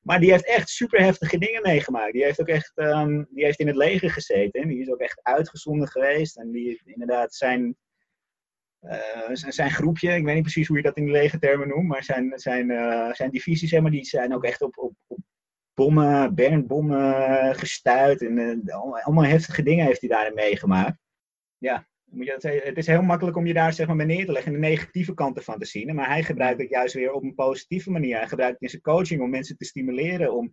Maar 0.00 0.20
die 0.20 0.30
heeft 0.30 0.46
echt 0.46 0.68
super 0.68 1.00
heftige 1.00 1.38
dingen 1.38 1.62
meegemaakt. 1.62 2.12
Die 2.12 2.24
heeft 2.24 2.40
ook 2.40 2.48
echt, 2.48 2.72
ehm, 2.74 3.24
die 3.30 3.44
heeft 3.44 3.58
in 3.58 3.66
het 3.66 3.76
leger 3.76 4.10
gezeten. 4.10 4.68
Die 4.68 4.80
is 4.80 4.90
ook 4.90 5.00
echt 5.00 5.20
uitgezonden 5.22 5.88
geweest. 5.88 6.36
En 6.36 6.50
die 6.50 6.82
inderdaad 6.84 7.34
zijn, 7.34 7.76
eh, 8.80 9.28
zijn, 9.32 9.52
zijn 9.52 9.70
groepje, 9.70 10.14
ik 10.14 10.24
weet 10.24 10.34
niet 10.34 10.42
precies 10.42 10.68
hoe 10.68 10.76
je 10.76 10.82
dat 10.82 10.96
in 10.96 11.04
de 11.04 11.10
legertermen 11.10 11.68
noemt, 11.68 11.88
maar 11.88 12.04
zijn, 12.04 12.32
zijn, 12.34 12.70
eh, 12.70 13.12
zijn 13.12 13.30
divisies, 13.30 13.70
zeg 13.70 13.80
maar, 13.80 13.90
die 13.90 14.04
zijn 14.04 14.34
ook 14.34 14.44
echt 14.44 14.62
op, 14.62 14.78
op, 14.78 14.92
op 15.06 15.18
bommen, 15.80 16.34
Bernbommen 16.34 17.54
gestuurd. 17.54 18.22
En 18.22 18.62
eh, 18.66 19.04
allemaal, 19.04 19.24
heftige 19.24 19.62
dingen 19.62 19.86
heeft 19.86 20.00
hij 20.00 20.08
daarin 20.08 20.34
meegemaakt. 20.34 20.98
Ja, 21.58 21.88
moet 22.04 22.26
je 22.26 22.32
dat 22.32 22.42
zeggen? 22.42 22.66
het 22.66 22.78
is 22.78 22.86
heel 22.86 23.02
makkelijk 23.02 23.36
om 23.36 23.46
je 23.46 23.54
daar 23.54 23.72
zeg 23.72 23.86
maar, 23.86 24.06
neer 24.06 24.26
te 24.26 24.32
leggen 24.32 24.54
en 24.54 24.60
de 24.60 24.66
negatieve 24.66 25.14
kant 25.14 25.36
ervan 25.36 25.58
te 25.58 25.66
zien. 25.66 25.94
Maar 25.94 26.08
hij 26.08 26.22
gebruikt 26.22 26.60
het 26.60 26.70
juist 26.70 26.94
weer 26.94 27.12
op 27.12 27.22
een 27.22 27.34
positieve 27.34 27.90
manier. 27.90 28.16
Hij 28.16 28.28
gebruikt 28.28 28.52
het 28.52 28.62
in 28.62 28.68
zijn 28.68 28.82
coaching 28.82 29.20
om 29.20 29.30
mensen 29.30 29.56
te 29.56 29.64
stimuleren. 29.64 30.34
Om, 30.34 30.50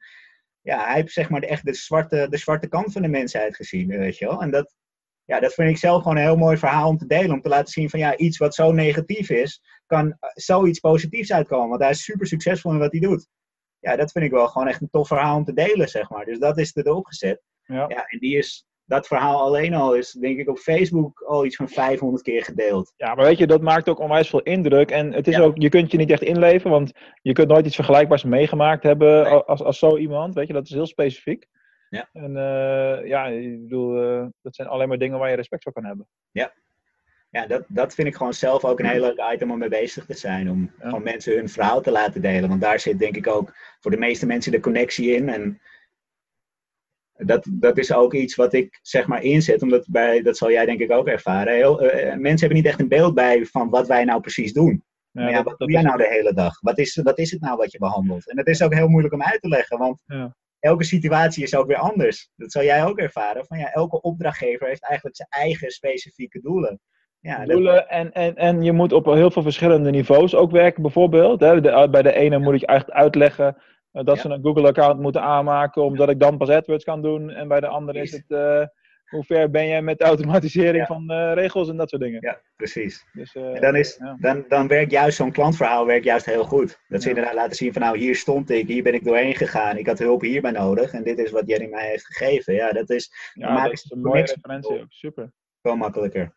ja, 0.62 0.86
hij 0.86 0.96
heeft 0.96 1.14
zeg 1.14 1.30
maar 1.30 1.42
echt 1.42 1.66
de 1.66 1.74
zwarte, 1.74 2.28
de 2.30 2.38
zwarte 2.38 2.68
kant 2.68 2.92
van 2.92 3.02
de 3.02 3.08
mensheid 3.08 3.56
gezien, 3.56 3.88
weet 3.88 4.18
je 4.18 4.26
wel. 4.26 4.42
En 4.42 4.52
dat, 4.52 4.76
ja, 5.26 5.40
dat 5.40 5.54
vind 5.54 5.70
ik 5.70 5.78
zelf 5.78 6.02
gewoon 6.02 6.18
een 6.18 6.24
heel 6.24 6.38
mooi 6.38 6.58
verhaal 6.58 6.90
om 6.90 6.98
te 6.98 7.08
delen. 7.08 7.32
Om 7.32 7.42
te 7.42 7.50
laten 7.50 7.74
zien 7.74 7.90
van 7.90 8.00
ja, 8.00 8.18
iets 8.18 8.38
wat 8.38 8.56
zo 8.56 8.72
negatief 8.72 9.30
is, 9.30 9.62
kan 9.86 10.12
eh, 10.12 10.30
zoiets 10.34 10.80
positiefs 10.80 11.32
uitkomen. 11.32 11.70
Want 11.70 11.82
hij 11.82 11.92
is 11.92 12.04
super 12.04 12.28
succesvol 12.28 12.72
in 12.72 12.80
wat 12.80 12.92
hij 12.92 13.02
doet. 13.02 13.28
Ja, 13.80 13.96
dat 13.96 14.12
vind 14.12 14.26
ik 14.26 14.32
wel 14.32 14.48
gewoon 14.48 14.68
echt 14.68 14.82
een 14.82 14.90
tof 14.90 15.08
verhaal 15.08 15.38
om 15.38 15.44
te 15.44 15.54
delen, 15.54 15.88
zeg 15.88 16.10
maar. 16.10 16.26
Dus 16.26 16.40
dat 16.40 16.58
is 16.58 16.76
erop 16.76 17.06
gezet. 17.06 17.42
Ja. 17.64 17.86
Ja, 17.88 18.06
en 18.06 18.20
die 18.20 18.38
is, 18.38 18.66
dat 18.86 19.08
verhaal 19.08 19.42
alleen 19.42 19.74
al 19.74 19.94
is, 19.96 20.12
denk 20.12 20.40
ik, 20.40 20.50
op 20.50 20.58
Facebook 20.58 21.22
al 21.22 21.46
iets 21.46 21.56
van 21.56 21.68
500 21.70 22.24
keer 22.24 22.44
gedeeld. 22.44 22.94
Ja, 22.96 23.16
maar 23.16 23.26
weet 23.26 23.38
je, 23.38 23.48
dat 23.48 23.62
maakt 23.62 23.90
ook 23.90 24.00
onwijs 24.00 24.30
veel 24.30 24.42
indruk. 24.42 24.92
En 24.92 25.14
het 25.14 25.28
is 25.28 25.36
Ja. 25.36 25.42
ook, 25.42 25.58
je 25.58 25.70
kunt 25.70 25.92
je 25.92 25.98
niet 25.98 26.12
echt 26.12 26.22
inleven, 26.22 26.70
want 26.70 26.92
je 27.22 27.34
kunt 27.34 27.48
nooit 27.48 27.66
iets 27.66 27.76
vergelijkbaars 27.76 28.24
meegemaakt 28.24 28.84
hebben 28.84 29.24
Nee. 29.24 29.34
als, 29.34 29.64
als 29.64 29.80
zo 29.80 29.98
iemand. 29.98 30.34
Weet 30.34 30.48
je, 30.48 30.54
dat 30.54 30.66
is 30.66 30.74
heel 30.74 30.86
specifiek. 30.88 31.46
Ja. 31.90 32.10
En 32.14 32.38
eh, 32.38 33.08
ja, 33.08 33.26
ik 33.28 33.62
bedoel, 33.62 34.02
eh, 34.02 34.26
dat 34.42 34.56
zijn 34.56 34.68
alleen 34.68 34.88
maar 34.88 34.98
dingen 34.98 35.20
waar 35.20 35.30
je 35.30 35.36
respect 35.36 35.64
voor 35.64 35.74
kan 35.74 35.86
hebben. 35.86 36.08
Ja, 36.32 36.54
dat, 37.46 37.64
dat 37.68 37.94
vind 37.94 38.08
ik 38.08 38.16
gewoon 38.16 38.34
zelf 38.34 38.66
ook 38.66 38.80
een 38.80 38.86
heel 38.86 39.02
leuk 39.02 39.32
item 39.34 39.52
om 39.52 39.58
mee 39.58 39.70
bezig 39.70 40.06
te 40.06 40.14
zijn. 40.14 40.50
Om 40.50 40.72
Ja. 40.80 40.86
gewoon 40.86 41.04
mensen 41.04 41.36
hun 41.36 41.50
verhaal 41.50 41.82
te 41.82 41.92
laten 41.92 42.22
delen. 42.22 42.50
Want 42.50 42.62
daar 42.62 42.80
zit 42.80 43.00
denk 43.00 43.16
ik 43.16 43.28
ook 43.28 43.56
voor 43.80 43.92
de 43.92 43.98
meeste 43.98 44.26
mensen 44.26 44.52
de 44.52 44.60
connectie 44.60 45.16
in. 45.16 45.30
En 45.30 45.62
dat, 47.18 47.46
dat 47.52 47.78
is 47.78 47.94
ook 47.94 48.14
iets 48.14 48.36
wat 48.36 48.54
ik 48.54 48.80
zeg 48.82 49.08
maar 49.08 49.24
inzet. 49.24 49.62
Omdat 49.62 49.88
bij, 49.90 50.22
dat 50.22 50.38
zal 50.38 50.52
jij 50.52 50.66
denk 50.66 50.80
ik 50.80 50.92
ook 50.92 51.08
ervaren. 51.08 51.54
Heel, 51.54 51.82
eh, 51.82 52.06
mensen 52.18 52.40
hebben 52.40 52.58
niet 52.58 52.66
echt 52.66 52.80
een 52.80 52.88
beeld 52.88 53.14
bij 53.14 53.46
van 53.46 53.70
wat 53.70 53.88
wij 53.88 54.04
nou 54.04 54.22
precies 54.22 54.54
doen. 54.54 54.84
Ja, 55.12 55.22
Maar 55.24 55.32
ja, 55.32 55.38
wat 55.38 55.46
dat 55.46 55.60
doe 55.60 55.72
jij 55.72 55.82
nou 55.82 55.98
de 55.98 56.08
hele 56.08 56.34
dag? 56.34 56.62
Wat 56.62 56.78
is, 56.78 56.96
wat 56.96 57.18
is 57.20 57.32
het 57.32 57.42
nou 57.42 57.58
wat 57.58 57.72
je 57.72 57.78
behandelt? 57.78 58.30
En 58.30 58.36
dat 58.36 58.48
is 58.48 58.62
ook 58.62 58.74
heel 58.74 58.88
moeilijk 58.88 59.14
om 59.14 59.24
uit 59.24 59.42
te 59.42 59.48
leggen. 59.48 59.78
Want 59.78 60.04
Ja. 60.06 60.36
elke 60.60 60.84
situatie 60.84 61.44
is 61.44 61.56
ook 61.56 61.68
weer 61.68 61.78
anders. 61.78 62.30
Dat 62.36 62.52
zal 62.52 62.64
jij 62.64 62.86
ook 62.86 62.98
ervaren. 63.00 63.46
Van 63.46 63.58
ja, 63.58 63.72
elke 63.74 64.02
opdrachtgever 64.02 64.68
heeft 64.68 64.84
eigenlijk 64.84 65.16
zijn 65.16 65.30
eigen 65.30 65.70
specifieke 65.72 66.40
doelen. 66.42 66.80
Ja, 67.20 67.38
dat- 67.38 67.48
doelen 67.48 67.90
en, 67.90 68.12
en, 68.14 68.36
en 68.36 68.64
je 68.64 68.72
moet 68.72 68.92
op 68.94 69.06
heel 69.06 69.32
veel 69.32 69.42
verschillende 69.42 69.90
niveaus 69.90 70.36
ook 70.36 70.52
werken, 70.52 70.82
bijvoorbeeld. 70.82 71.40
Hè. 71.40 71.62
De- 71.62 71.88
bij 71.92 72.02
de 72.02 72.14
ene 72.14 72.38
moet 72.40 72.54
ik 72.56 72.62
echt 72.62 72.92
uitleggen 72.92 73.58
eh, 73.92 74.04
dat 74.04 74.16
Ja. 74.16 74.22
ze 74.22 74.30
een 74.30 74.44
Google-account 74.44 75.00
moeten 75.00 75.22
aanmaken, 75.22 75.84
omdat 75.84 76.10
ik 76.10 76.20
dan 76.20 76.38
pas 76.38 76.50
AdWords 76.50 76.84
kan 76.84 77.02
doen. 77.02 77.30
En 77.30 77.48
bij 77.48 77.60
de 77.60 77.68
andere 77.68 78.00
is 78.02 78.12
het, 78.12 78.26
eh, 78.28 78.66
hoe 79.08 79.24
ver 79.24 79.50
ben 79.50 79.68
jij 79.68 79.82
met 79.82 79.98
de 80.00 80.04
automatisering 80.06 80.78
Ja. 80.78 80.86
van 80.86 81.10
eh, 81.10 81.34
regels 81.34 81.70
en 81.70 81.78
dat 81.78 81.90
soort 81.90 82.02
dingen. 82.02 82.18
Ja, 82.22 82.42
precies. 82.56 83.06
Dus, 83.14 83.36
En 83.36 83.62
dan, 83.62 83.76
is, 83.76 83.98
ja. 84.04 84.18
dan, 84.20 84.46
dan 84.48 84.68
werkt 84.68 84.92
juist 84.92 85.18
zo'n 85.18 85.32
klantverhaal 85.32 85.86
werkt 85.86 86.06
juist 86.06 86.26
heel 86.26 86.44
goed. 86.44 86.80
Dat 86.88 87.02
ze 87.02 87.10
inderdaad 87.10 87.34
laten 87.34 87.56
zien 87.56 87.74
van 87.74 87.82
nou, 87.82 87.98
hier 87.98 88.16
stond 88.16 88.50
ik, 88.50 88.68
hier 88.68 88.84
ben 88.84 88.94
ik 88.94 89.04
doorheen 89.04 89.36
gegaan, 89.36 89.78
ik 89.78 89.88
had 89.88 90.00
hulp 90.00 90.22
hierbij 90.22 90.52
nodig 90.52 90.92
en 90.94 91.04
dit 91.04 91.20
is 91.20 91.32
wat 91.32 91.48
Jerry 91.48 91.70
mij 91.70 91.88
heeft 91.90 92.06
gegeven. 92.06 92.54
Ja, 92.54 92.72
dat 92.72 92.90
is 92.90 93.12
ja, 93.34 93.64
dat 93.64 93.72
is 93.72 93.92
een 93.92 94.02
mooie 94.02 94.22
referentie 94.22 94.80
ook. 94.80 94.86
Super. 94.90 95.32
veel 95.62 95.76
makkelijker. 95.76 96.36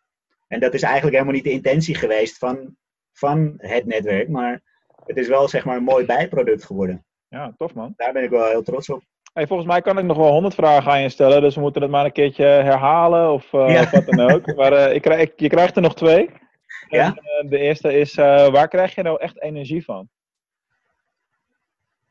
En 0.53 0.61
dat 0.61 0.75
is 0.75 0.83
eigenlijk 0.83 1.13
helemaal 1.15 1.35
niet 1.35 1.45
de 1.45 1.51
intentie 1.51 1.95
geweest 1.95 2.39
van, 2.39 2.77
van 3.13 3.55
het 3.57 3.87
netwerk, 3.87 4.29
maar 4.29 4.61
het 5.05 5.17
is 5.17 5.29
wel 5.29 5.49
zeg 5.49 5.65
maar 5.65 5.77
een 5.77 5.83
mooi 5.83 6.07
bijproduct 6.07 6.65
geworden. 6.65 7.05
Ja, 7.29 7.55
tof 7.57 7.75
man. 7.75 7.93
Daar 7.97 8.13
ben 8.13 8.23
ik 8.23 8.31
wel 8.31 8.49
heel 8.49 8.63
trots 8.63 8.89
op. 8.89 9.03
Hey, 9.33 9.47
volgens 9.47 9.69
mij 9.69 9.81
kan 9.81 9.99
ik 9.99 10.05
nog 10.05 10.17
wel 10.17 10.31
honderd 10.31 10.55
vragen 10.55 10.93
aan 10.93 11.03
je 11.03 11.09
stellen, 11.09 11.41
dus 11.41 11.55
we 11.55 11.61
moeten 11.61 11.83
het 11.83 11.91
maar 11.91 12.05
een 12.05 12.13
keertje 12.13 12.45
herhalen 12.45 13.33
of, 13.33 13.53
eh, 13.53 13.73
Ja. 13.73 13.81
of 13.81 13.91
wat 13.91 14.07
dan 14.07 14.21
ook. 14.31 14.47
Maar 14.57 14.73
eh, 14.73 14.95
ik 14.95 15.03
krijg, 15.03 15.31
je 15.37 15.49
krijgt 15.49 15.77
er 15.77 15.83
nog 15.83 15.95
twee. 15.95 16.31
Ja? 16.89 17.07
En, 17.07 17.17
eh, 17.17 17.51
de 17.51 17.59
eerste 17.59 17.99
is, 17.99 18.15
waar 18.15 18.69
krijg 18.69 18.95
je 18.95 19.03
nou 19.03 19.21
echt 19.21 19.41
energie 19.41 19.85
van? 19.85 20.09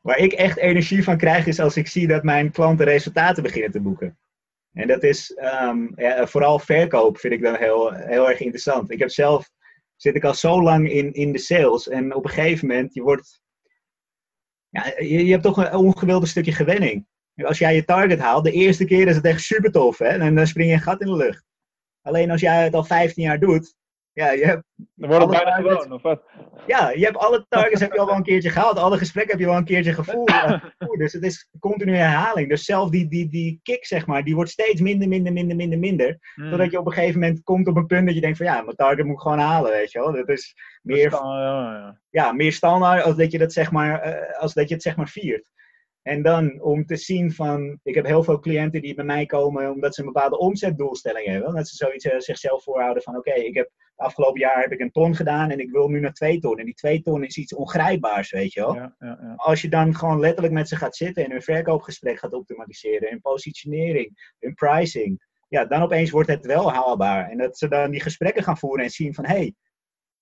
Waar 0.00 0.18
ik 0.18 0.32
echt 0.32 0.56
energie 0.56 1.04
van 1.04 1.16
krijg 1.16 1.46
is 1.46 1.60
als 1.60 1.76
ik 1.76 1.86
zie 1.86 2.06
dat 2.06 2.22
mijn 2.22 2.50
klanten 2.50 2.84
resultaten 2.86 3.42
beginnen 3.42 3.70
te 3.70 3.80
boeken. 3.80 4.18
En 4.72 4.86
dat 4.86 5.02
is 5.02 5.34
ehm, 5.34 5.86
ja, 5.94 6.26
vooral 6.26 6.58
verkoop 6.58 7.18
vind 7.18 7.32
ik 7.32 7.42
dan 7.42 7.54
heel, 7.54 7.92
heel 7.92 8.28
erg 8.28 8.40
interessant. 8.40 8.90
Ik 8.90 8.98
heb 8.98 9.10
zelf, 9.10 9.50
zit 9.96 10.14
ik 10.14 10.24
al 10.24 10.34
zo 10.34 10.62
lang 10.62 10.90
in, 10.90 11.12
in 11.12 11.32
de 11.32 11.38
sales 11.38 11.88
en 11.88 12.14
op 12.14 12.24
een 12.24 12.30
gegeven 12.30 12.68
moment, 12.68 12.94
je 12.94 13.02
wordt, 13.02 13.40
ja, 14.68 14.86
je, 14.98 15.24
je 15.24 15.30
hebt 15.30 15.42
toch 15.42 15.56
een 15.56 15.74
ongewilde 15.74 16.26
stukje 16.26 16.52
gewenning. 16.52 17.06
Als 17.34 17.58
jij 17.58 17.74
je 17.74 17.84
target 17.84 18.18
haalt, 18.18 18.44
de 18.44 18.52
eerste 18.52 18.84
keer 18.84 19.08
is 19.08 19.16
het 19.16 19.24
echt 19.24 19.42
super 19.42 19.70
tof 19.70 19.98
hè? 19.98 20.06
en 20.06 20.34
dan 20.34 20.46
spring 20.46 20.68
je 20.68 20.74
een 20.74 20.80
gat 20.80 21.00
in 21.00 21.06
de 21.06 21.16
lucht. 21.16 21.44
Alleen 22.02 22.30
als 22.30 22.40
jij 22.40 22.64
het 22.64 22.74
al 22.74 22.84
15 22.84 23.22
jaar 23.22 23.40
doet, 23.40 23.74
ja, 24.12 24.30
je 24.30 24.44
hebt 24.44 24.62
Dan 24.94 25.08
wordt 25.08 25.24
het 25.24 25.34
Alle 25.34 25.44
bijna 25.44 25.56
targets- 25.56 25.82
gewoon, 25.82 25.92
of 25.96 26.02
wat? 26.02 26.22
ja, 26.66 26.90
je 26.90 27.04
hebt 27.04 27.16
alle 27.16 27.46
targets 27.48 27.80
heb 27.80 27.92
je 27.92 27.98
al 27.98 28.06
wel 28.06 28.14
een 28.16 28.22
keertje 28.22 28.50
gehaald. 28.50 28.78
Alle 28.78 28.98
gesprekken 28.98 29.30
heb 29.32 29.40
je 29.40 29.46
wel 29.46 29.56
een 29.56 29.64
keertje 29.64 29.92
gevoeld. 29.92 30.30
gevoerd. 30.78 30.98
Dus 30.98 31.12
het 31.12 31.22
is 31.22 31.48
continue 31.60 31.94
herhaling. 31.96 32.48
Dus 32.48 32.64
zelf 32.64 32.90
die, 32.90 33.08
die, 33.08 33.28
die 33.28 33.60
kick, 33.62 33.86
zeg 33.86 34.06
maar, 34.06 34.24
die 34.24 34.34
wordt 34.34 34.50
steeds 34.50 34.80
minder, 34.80 35.08
minder, 35.08 35.32
minder, 35.32 35.56
minder, 35.56 35.78
minder. 35.78 36.18
Hmm. 36.34 36.50
Totdat 36.50 36.70
je 36.70 36.78
op 36.78 36.86
een 36.86 36.92
gegeven 36.92 37.20
moment 37.20 37.42
komt 37.42 37.66
op 37.68 37.76
een 37.76 37.86
punt 37.86 38.06
dat 38.06 38.14
je 38.14 38.20
denkt 38.20 38.36
van 38.36 38.46
ja, 38.46 38.62
mijn 38.62 38.76
target 38.76 39.04
moet 39.04 39.14
ik 39.14 39.20
gewoon 39.20 39.38
halen, 39.38 39.70
weet 39.70 39.92
je 39.92 39.98
wel. 39.98 40.12
Dat 40.12 40.28
is 40.28 40.54
meer, 40.82 41.10
Dat 41.10 41.20
ja, 41.20 41.42
ja. 41.42 42.00
ja, 42.10 42.32
meer 42.32 42.52
standaard 42.52 43.02
als 43.04 43.16
dat 43.16 43.32
je, 43.32 43.38
dat, 43.38 43.52
zeg 43.52 43.70
maar, 43.70 44.00
eh, 44.00 44.40
als 44.40 44.54
dat 44.54 44.68
je 44.68 44.74
het 44.74 44.82
zeg 44.82 44.96
maar 44.96 45.08
viert. 45.08 45.50
En 46.02 46.22
dan 46.22 46.60
om 46.60 46.86
te 46.86 46.96
zien 46.96 47.32
van, 47.32 47.78
ik 47.82 47.94
heb 47.94 48.06
heel 48.06 48.24
veel 48.24 48.38
cliënten 48.38 48.82
die 48.82 48.94
bij 48.94 49.04
mij 49.04 49.26
komen 49.26 49.70
omdat 49.70 49.94
ze 49.94 50.00
een 50.00 50.12
bepaalde 50.12 50.38
omzetdoelstelling 50.38 51.26
hebben. 51.26 51.48
Omdat 51.48 51.68
ze 51.68 51.76
zoiets 51.76 52.04
eh, 52.04 52.18
zichzelf 52.18 52.62
voorhouden 52.62 53.02
van, 53.02 53.16
oké, 53.16 53.32
ik 53.32 53.54
heb 53.54 53.70
afgelopen 53.96 54.40
jaar 54.40 54.60
heb 54.60 54.72
ik 54.72 54.80
een 54.80 54.90
ton 54.90 55.14
gedaan 55.14 55.50
en 55.50 55.58
ik 55.58 55.70
wil 55.70 55.88
nu 55.88 56.00
naar 56.00 56.12
twee 56.12 56.38
ton. 56.38 56.58
En 56.58 56.64
die 56.64 56.74
twee 56.74 57.02
ton 57.02 57.24
is 57.24 57.36
iets 57.36 57.54
ongrijpbaars, 57.54 58.30
weet 58.30 58.52
je 58.52 58.60
wel. 58.60 58.74
Ja, 58.74 58.94
ja, 58.98 59.18
ja. 59.20 59.34
Als 59.36 59.62
je 59.62 59.68
dan 59.68 59.94
gewoon 59.94 60.20
letterlijk 60.20 60.54
met 60.54 60.68
ze 60.68 60.76
gaat 60.76 60.96
zitten 60.96 61.24
en 61.24 61.30
hun 61.30 61.42
verkoopgesprek 61.42 62.18
gaat 62.18 62.32
optimaliseren, 62.32 63.08
hun 63.08 63.20
positionering, 63.20 64.34
hun 64.38 64.54
pricing, 64.54 65.28
ja, 65.48 65.64
dan 65.64 65.82
opeens 65.82 66.10
wordt 66.10 66.28
het 66.28 66.46
wel 66.46 66.72
haalbaar. 66.72 67.28
En 67.28 67.38
dat 67.38 67.58
ze 67.58 67.68
dan 67.68 67.90
die 67.90 68.00
gesprekken 68.00 68.42
gaan 68.42 68.58
voeren 68.58 68.84
en 68.84 68.90
zien 68.90 69.14
van, 69.14 69.26
hé, 69.26 69.34
hey, 69.34 69.54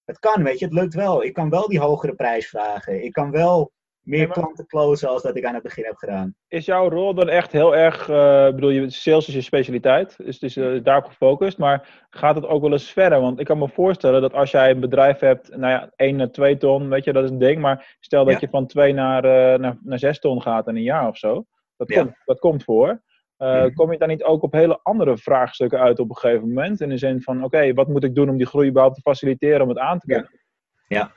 het 0.04 0.18
kan, 0.18 0.42
weet 0.42 0.58
je, 0.58 0.64
het 0.64 0.74
lukt 0.74 0.94
wel. 0.94 1.24
Ik 1.24 1.32
kan 1.32 1.50
wel 1.50 1.68
die 1.68 1.80
hogere 1.80 2.14
prijs 2.14 2.48
vragen. 2.48 3.04
Ik 3.04 3.12
kan 3.12 3.30
wel 3.30 3.72
meer 4.08 4.20
Ja, 4.20 4.26
maar- 4.26 4.36
klanten 4.36 4.66
closen 4.66 5.08
als 5.08 5.22
dat 5.22 5.36
ik 5.36 5.44
aan 5.44 5.54
het 5.54 5.62
begin 5.62 5.84
heb 5.84 5.96
gedaan. 5.96 6.34
Is 6.48 6.64
jouw 6.64 6.88
rol 6.88 7.14
dan 7.14 7.28
echt 7.28 7.52
heel 7.52 7.76
erg, 7.76 8.00
ik 8.48 8.54
bedoel, 8.54 8.70
je, 8.70 8.90
sales 8.90 9.28
is 9.28 9.34
je 9.34 9.40
specialiteit, 9.40 10.16
dus 10.16 10.34
het 10.34 10.42
is 10.42 10.56
eh, 10.56 10.82
daarop 10.82 11.04
gefocust, 11.04 11.58
maar 11.58 12.06
gaat 12.10 12.34
het 12.34 12.46
ook 12.46 12.62
wel 12.62 12.72
eens 12.72 12.90
verder? 12.92 13.20
Want 13.20 13.40
ik 13.40 13.46
kan 13.46 13.58
me 13.58 13.68
voorstellen 13.68 14.20
dat 14.20 14.32
als 14.34 14.50
jij 14.50 14.70
een 14.70 14.80
bedrijf 14.80 15.18
hebt, 15.18 15.56
nou 15.56 15.72
ja, 15.72 15.90
1 15.96 16.16
naar 16.16 16.30
2 16.30 16.56
ton, 16.56 16.88
weet 16.88 17.04
je, 17.04 17.12
dat 17.12 17.24
is 17.24 17.30
een 17.30 17.38
ding, 17.38 17.60
maar 17.60 17.96
stel 18.00 18.24
dat 18.24 18.32
Ja. 18.32 18.38
je 18.40 18.48
van 18.48 18.66
2 18.66 18.92
naar, 18.92 19.24
eh, 19.24 19.58
naar, 19.58 19.78
naar 19.82 19.98
6 19.98 20.18
ton 20.18 20.42
gaat 20.42 20.68
in 20.68 20.76
een 20.76 20.82
jaar 20.82 21.08
of 21.08 21.16
zo, 21.16 21.44
dat, 21.76 21.88
Ja. 21.88 22.02
komt, 22.02 22.14
dat 22.24 22.38
komt 22.38 22.64
voor. 22.64 23.02
Mhm. 23.36 23.72
Kom 23.74 23.92
je 23.92 23.98
dan 23.98 24.08
niet 24.08 24.24
ook 24.24 24.42
op 24.42 24.52
hele 24.52 24.80
andere 24.82 25.18
vraagstukken 25.18 25.78
uit 25.80 25.98
op 25.98 26.08
een 26.10 26.16
gegeven 26.16 26.48
moment? 26.48 26.80
In 26.80 26.88
de 26.88 26.98
zin 26.98 27.22
van, 27.22 27.44
oké, 27.44 27.72
wat 27.74 27.88
moet 27.88 28.04
ik 28.04 28.14
doen 28.14 28.28
om 28.28 28.36
die 28.36 28.46
groei 28.46 28.68
überhaupt 28.68 28.96
te 28.96 29.02
faciliteren, 29.02 29.62
om 29.62 29.68
het 29.68 29.78
aan 29.78 29.98
te 29.98 30.12
Ja. 30.12 30.14
kunnen? 30.14 31.12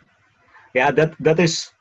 Ja, 0.72 0.92
dat, 0.92 1.14
dat 1.18 1.39
is. 1.39 1.76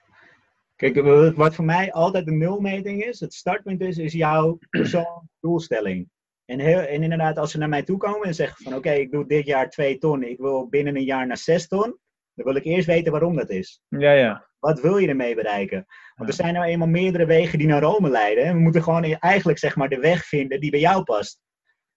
Kijk, 0.81 1.37
wat 1.37 1.55
voor 1.55 1.64
mij 1.64 1.93
altijd 1.93 2.24
de 2.24 2.33
nulmeting 2.33 3.05
is, 3.05 3.20
het 3.20 3.35
startpunt 3.35 3.81
is, 3.81 3.99
is 3.99 4.12
jouw 4.12 4.59
persoonlijke 4.70 5.28
doelstelling. 5.41 6.09
En, 6.45 6.59
heel, 6.59 6.78
en 6.78 7.03
inderdaad, 7.03 7.39
als 7.39 7.51
ze 7.51 7.59
naar 7.59 7.68
mij 7.68 7.83
toe 7.83 7.97
komen 7.97 8.26
en 8.26 8.35
zeggen 8.35 8.64
van 8.64 8.74
oké, 8.74 8.91
ik 8.91 9.11
doe 9.11 9.26
dit 9.26 9.47
jaar 9.47 9.70
2 9.70 9.99
ton, 9.99 10.22
ik 10.22 10.39
wil 10.39 10.68
binnen 10.68 10.97
een 10.97 11.05
jaar 11.05 11.26
naar 11.26 11.37
6 11.37 11.68
ton, 11.68 11.99
dan 12.35 12.45
wil 12.47 12.55
ik 12.55 12.64
eerst 12.64 12.87
weten 12.87 13.12
waarom 13.12 13.37
dat 13.37 13.51
is. 13.51 13.83
Ja, 13.89 14.12
ja. 14.12 14.49
Wat 14.59 14.81
wil 14.81 14.97
je 14.97 15.09
ermee 15.09 15.35
bereiken? 15.35 15.87
Want 16.14 16.28
er 16.28 16.35
zijn 16.35 16.55
nou 16.55 16.66
eenmaal 16.66 16.89
meerdere 16.89 17.26
wegen 17.26 17.59
die 17.59 17.66
naar 17.66 17.83
Rome 17.83 18.11
leiden. 18.11 18.45
En 18.45 18.55
we 18.55 18.61
moeten 18.61 18.83
gewoon 18.83 19.05
eigenlijk 19.05 19.59
zeg 19.59 19.76
maar 19.76 19.89
de 19.89 20.01
weg 20.01 20.24
vinden 20.24 20.61
die 20.61 20.70
bij 20.70 20.81
jou 20.81 21.03
past. 21.03 21.41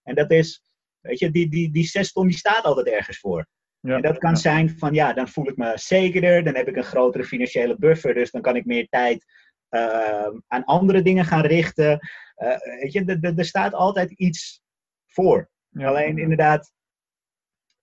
En 0.04 0.16
dat 0.16 0.32
is, 0.32 0.62
weet 1.00 1.20
je, 1.20 1.32
die, 1.32 1.50
die, 1.50 1.72
die 1.72 1.86
6 1.86 2.12
ton 2.12 2.28
die 2.28 2.38
staat 2.38 2.64
altijd 2.64 2.88
ergens 2.88 3.20
voor. 3.20 3.48
Ja. 3.88 3.96
En 3.96 4.02
dat 4.02 4.18
kan 4.18 4.30
ja. 4.30 4.36
zijn 4.36 4.70
van 4.70 4.94
ja, 4.94 5.14
dan 5.14 5.28
voel 5.28 5.48
ik 5.48 5.58
me 5.58 5.72
zekerder, 5.76 6.44
dan 6.44 6.56
heb 6.56 6.68
ik 6.68 6.76
een 6.76 6.84
grotere 6.84 7.24
financiële 7.24 7.76
buffer, 7.78 8.14
dus 8.14 8.32
dan 8.32 8.42
kan 8.42 8.56
ik 8.56 8.66
meer 8.66 8.88
tijd 8.90 9.26
eh, 9.70 10.28
aan 10.48 10.64
andere 10.66 11.02
dingen 11.02 11.26
gaan 11.26 11.46
richten. 11.46 12.00
Eh, 12.36 12.58
weet 12.80 12.92
je, 12.94 13.20
er- 13.36 13.46
staat 13.46 13.74
altijd 13.74 14.12
iets 14.12 14.62
voor. 15.08 15.50
Ja. 15.70 15.88
Alleen 15.88 16.18
inderdaad, 16.18 16.72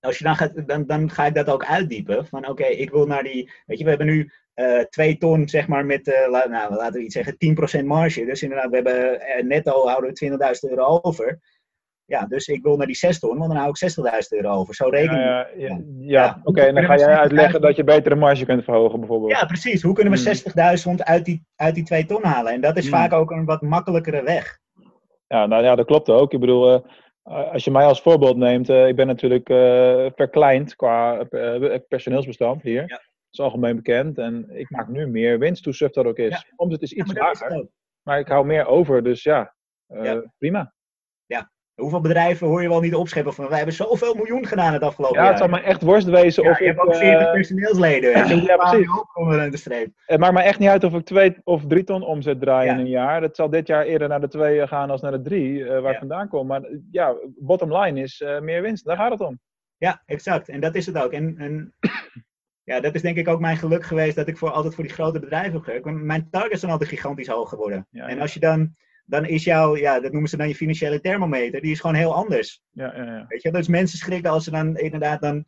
als 0.01 0.19
je 0.19 0.25
dan 0.25 0.37
gaat, 0.37 0.67
dan, 0.69 0.87
dan 0.87 1.11
ga 1.11 1.27
ik 1.27 1.35
dat 1.35 1.49
ook 1.49 1.65
uitdiepen. 1.65 2.27
Van 2.27 2.49
oké, 2.49 2.65
ik 2.67 2.91
wil 2.91 3.07
naar 3.07 3.23
die, 3.23 3.51
weet 3.67 3.79
je, 3.79 3.85
we 3.85 3.91
hebben 3.91 4.07
nu 4.09 4.33
eh 4.55 4.81
twee 4.81 5.19
ton, 5.19 5.49
zeg 5.49 5.69
maar, 5.69 5.87
met, 5.87 6.09
eh, 6.09 6.29
la- 6.31 6.49
nou, 6.49 6.75
laten 6.75 6.99
we 6.99 7.05
iets 7.05 7.15
zeggen, 7.15 7.37
10% 7.37 7.85
marge. 7.87 8.25
Dus 8.25 8.43
inderdaad, 8.43 8.71
we 8.71 8.75
hebben 8.77 9.47
netto 9.49 9.87
houden 9.87 10.11
we 10.11 10.17
20.000 10.17 10.71
euro 10.71 11.01
over. 11.03 11.41
Ja, 12.11 12.27
dus 12.27 12.47
ik 12.49 12.63
wil 12.63 12.77
naar 12.77 12.87
die 12.87 12.97
6 12.97 13.19
ton, 13.19 13.39
want 13.39 13.51
dan 13.53 13.61
hou 13.61 13.69
ik 13.71 13.77
60.000 13.77 14.39
euro 14.39 14.49
over. 14.51 14.75
Zo 14.75 14.89
reken 14.89 15.15
ik. 15.17 15.23
Ja, 15.23 15.49
ja, 15.57 15.81
ja, 15.99 16.41
oké, 16.45 16.61
en 16.61 16.75
dan 16.75 16.85
ga 16.85 16.97
jij 16.97 17.17
uitleggen 17.17 17.61
dat 17.61 17.77
je 17.77 17.85
betere 17.85 18.15
marge 18.15 18.45
kunt 18.45 18.65
verhogen, 18.65 18.99
bijvoorbeeld. 18.99 19.33
Ja, 19.33 19.45
precies. 19.45 19.83
Hoe 19.83 19.95
kunnen 19.95 20.13
we 20.13 20.19
Hmm. 20.19 20.95
60.000 20.97 21.03
uit 21.05 21.25
die, 21.25 21.45
uit 21.57 21.75
die 21.75 21.85
2 21.85 22.07
ton 22.07 22.23
halen? 22.25 22.53
En 22.53 22.61
dat 22.61 22.77
is 22.77 22.89
Hmm. 22.89 22.99
vaak 22.99 23.13
ook 23.13 23.31
een 23.31 23.45
wat 23.45 23.63
makkelijkere 23.63 24.23
weg. 24.23 24.59
Ja, 25.27 25.47
nou 25.47 25.63
ja, 25.65 25.75
dat 25.75 25.87
klopt 25.87 26.09
ook. 26.09 26.33
Ik 26.33 26.41
bedoel, 26.41 26.75
eh, 27.23 27.53
als 27.53 27.65
je 27.65 27.71
mij 27.71 27.85
als 27.85 28.03
voorbeeld 28.03 28.37
neemt, 28.37 28.69
eh, 28.69 28.89
ik 28.89 28.97
ben 28.97 29.07
natuurlijk 29.07 29.49
eh, 29.49 30.07
verkleind 30.15 30.77
qua 30.77 31.25
personeelsbestand 31.89 32.63
hier. 32.63 32.81
Ja. 32.81 32.87
Dat 32.87 33.01
is 33.31 33.41
algemeen 33.41 33.77
bekend. 33.77 34.19
En 34.19 34.47
ik 34.53 34.71
maak 34.71 34.89
nu 34.89 35.07
meer 35.07 35.39
winst, 35.39 35.65
hoe 35.65 35.75
suf 35.75 35.91
dat 35.91 36.05
ook 36.07 36.19
is. 36.19 36.29
Ja. 36.31 36.45
Omzet 36.57 36.83
is 36.83 36.93
iets 36.93 37.07
maar 37.13 37.17
is 37.33 37.41
lager, 37.41 37.47
het 37.57 37.63
ook. 37.65 37.71
maar 38.03 38.19
ik 38.19 38.29
hou 38.29 38.47
meer 38.47 38.67
over. 38.67 39.03
Dus 39.03 39.23
ja, 39.23 39.55
eh, 39.87 40.05
Ja. 41.27 41.51
Hoeveel 41.81 42.01
bedrijven 42.01 42.47
hoor 42.47 42.63
je 42.63 42.69
wel 42.69 42.81
niet 42.81 42.95
opscheppen 42.95 43.33
van 43.33 43.49
wij 43.49 43.57
hebben 43.57 43.75
zoveel 43.75 44.15
miljoen 44.15 44.47
gedaan 44.47 44.73
het 44.73 44.83
afgelopen 44.83 45.17
Ja, 45.17 45.23
jaar. 45.23 45.31
het 45.33 45.41
zal 45.41 45.49
me 45.51 45.61
echt 45.61 45.83
worst 45.83 46.07
wezen 46.09 46.43
Ja, 46.43 46.51
of 46.51 46.59
je 46.59 46.65
ik... 46.65 46.71
hebt 46.77 46.87
ook 46.87 46.93
eh, 46.93 46.99
40 46.99 47.33
personeelsleden. 47.33 48.13
weet 48.15 48.29
je. 48.29 48.35
Hoe 48.35 48.43
ja, 48.43 48.57
precies. 48.57 48.89
onder 49.15 49.51
de 49.51 49.57
streep? 49.57 49.89
Het 50.07 50.21
maakt 50.21 50.33
me 50.35 50.41
echt 50.43 50.59
niet 50.59 50.69
uit 50.69 50.85
of 50.85 50.95
ik 50.95 51.05
twee 51.05 51.37
of 51.45 51.67
drie 51.67 51.85
ton 51.85 52.03
omzet 52.03 52.41
draai 52.41 52.67
Ja. 52.67 52.73
in 52.73 52.79
een 52.79 52.89
jaar. 52.89 53.21
Dat 53.21 53.37
zal 53.37 53.51
dit 53.51 53.67
jaar 53.67 53.85
eerder 53.85 54.09
naar 54.09 54.21
de 54.21 54.29
twee 54.29 54.67
gaan 54.67 54.91
als 54.91 55.01
naar 55.01 55.13
de 55.13 55.23
drie, 55.23 55.65
eh, 55.65 55.69
waar 55.69 55.79
ik 55.89 55.93
Ja. 55.93 55.99
vandaan 55.99 56.29
kom. 56.29 56.47
Maar 56.47 56.63
eh, 56.63 56.77
ja, 56.91 57.15
bottom 57.39 57.77
line 57.77 58.01
is 58.01 58.21
eh, 58.21 58.41
meer 58.41 58.63
winst. 58.63 58.85
Daar 58.85 58.97
gaat 58.97 59.11
het 59.11 59.21
om. 59.21 59.39
Ja, 59.77 60.03
exact. 60.07 60.49
En 60.49 60.61
dat 60.61 60.75
is 60.75 60.87
het 60.87 60.99
ook. 60.99 61.13
En, 61.13 61.35
en 61.39 61.75
ja, 62.71 62.81
dat 62.81 62.95
is 62.95 63.03
denk 63.03 63.17
ik 63.17 63.29
ook 63.29 63.41
mijn 63.41 63.57
geluk 63.57 63.85
geweest 63.85 64.17
dat 64.17 64.29
ik 64.29 64.37
voor, 64.39 64.51
altijd 64.51 64.75
voor 64.75 64.85
die 64.85 64.93
grote 64.93 65.21
bedrijven 65.21 65.53
heb 65.53 65.63
gewerkt. 65.63 65.85
Mijn 65.87 66.29
targets 66.31 66.61
zijn 66.61 66.73
altijd 66.73 66.91
gigantisch 66.91 67.29
hoog 67.29 67.49
geworden. 67.49 67.87
Ja, 67.91 68.07
en 68.09 68.15
ja. 68.17 68.21
als 68.21 68.35
je 68.35 68.41
dan, 68.41 68.75
dan 69.11 69.25
is 69.25 69.45
jouw, 69.45 69.77
ja, 69.77 70.01
dat 70.01 70.13
noemen 70.13 70.31
ze 70.31 70.37
dan 70.37 70.49
je 70.49 70.55
financiële 70.55 71.01
thermometer, 71.01 71.61
die 71.61 71.73
is 71.73 71.81
gewoon 71.81 71.97
heel 71.97 72.15
anders. 72.15 72.63
Ja, 72.71 72.97
ja, 72.97 73.05
ja. 73.05 73.25
Weet 73.29 73.43
je, 73.43 73.51
dus 73.53 73.69
mensen 73.69 73.99
schrikken 73.99 74.31
als 74.31 74.45
ze 74.45 74.51
dan 74.51 74.77
inderdaad 74.77 75.21
dan. 75.21 75.45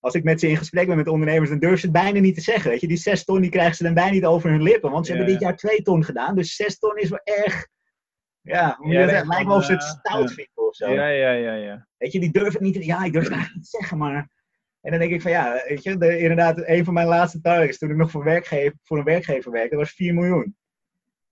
Als 0.00 0.14
ik 0.14 0.24
met 0.24 0.40
ze 0.40 0.48
in 0.48 0.56
gesprek 0.56 0.86
ben 0.86 0.96
met 0.96 1.08
ondernemers, 1.08 1.50
dan 1.50 1.58
durven 1.58 1.78
ze 1.78 1.86
het 1.86 1.94
bijna 1.94 2.20
niet 2.20 2.34
te 2.34 2.40
zeggen. 2.40 2.70
Weet 2.70 2.80
je, 2.80 2.86
die 2.86 2.96
zes 2.96 3.24
ton 3.24 3.40
die 3.40 3.50
krijgen 3.50 3.74
ze 3.74 3.82
dan 3.82 3.94
bijna 3.94 4.10
niet 4.10 4.24
over 4.24 4.50
hun 4.50 4.62
lippen. 4.62 4.90
Want 4.90 5.06
ze 5.06 5.12
Ja, 5.12 5.18
hebben 5.18 5.34
dit 5.34 5.42
ja. 5.42 5.48
jaar 5.48 5.58
twee 5.58 5.82
ton 5.82 6.04
gedaan. 6.04 6.34
Dus 6.34 6.56
zes 6.56 6.78
ton 6.78 6.96
is 6.96 7.08
wel 7.08 7.20
erg. 7.24 7.66
Ja, 8.40 8.76
hoe 8.78 8.92
Ja, 8.92 9.00
dat 9.00 9.10
dat 9.10 9.22
is 9.22 9.28
lijkt 9.28 9.46
wel 9.46 9.56
of 9.56 9.64
ze 9.64 9.72
het 9.72 9.82
stout 9.82 10.28
ja. 10.28 10.34
vinden 10.34 10.68
of 10.68 10.74
zo. 10.74 10.92
Ja, 10.92 11.08
ja, 11.08 11.30
ja, 11.30 11.54
ja. 11.54 11.88
Weet 11.96 12.12
je, 12.12 12.20
die 12.20 12.32
durven 12.32 12.52
het 12.52 12.60
niet. 12.60 12.84
Ja, 12.84 13.04
ik 13.04 13.12
durf 13.12 13.24
het 13.24 13.32
eigenlijk 13.32 13.54
niet 13.54 13.70
te 13.70 13.76
zeggen, 13.78 13.98
maar. 13.98 14.30
En 14.80 14.90
dan 14.90 14.98
denk 14.98 15.12
ik 15.12 15.22
van 15.22 15.30
ja, 15.30 15.62
weet 15.68 15.82
je, 15.82 15.96
de, 15.96 16.18
inderdaad, 16.18 16.68
een 16.68 16.84
van 16.84 16.94
mijn 16.94 17.06
laatste 17.06 17.40
targets 17.40 17.78
toen 17.78 17.90
ik 17.90 17.96
nog 17.96 18.10
voor, 18.10 18.24
werkgever, 18.24 18.78
voor 18.82 18.98
een 18.98 19.04
werkgever 19.04 19.50
werkte, 19.50 19.76
was 19.76 19.92
4 19.92 20.14
miljoen. 20.14 20.56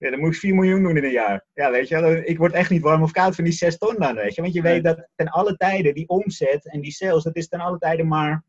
Ja, 0.02 0.10
dan 0.10 0.20
moet 0.20 0.32
ik 0.34 0.38
4 0.38 0.54
miljoen 0.54 0.82
doen 0.82 0.96
in 0.96 1.04
een 1.04 1.10
jaar. 1.10 1.46
Ja, 1.54 1.70
weet 1.70 1.88
je, 1.88 2.22
ik 2.24 2.38
word 2.38 2.52
echt 2.52 2.70
niet 2.70 2.82
warm 2.82 3.02
of 3.02 3.10
koud 3.12 3.34
van 3.34 3.44
die 3.44 3.52
6 3.52 3.78
ton 3.78 3.94
dan, 3.98 4.14
weet 4.14 4.34
je. 4.34 4.42
Want 4.42 4.54
je 4.54 4.62
weet 4.62 4.84
dat 4.84 5.08
ten 5.14 5.28
alle 5.28 5.56
tijden 5.56 5.94
die 5.94 6.08
omzet 6.08 6.70
en 6.70 6.80
die 6.80 6.90
sales, 6.92 7.22
dat 7.22 7.36
is 7.36 7.48
ten 7.48 7.60
alle 7.60 7.78
tijden 7.78 8.08
maar. 8.08 8.44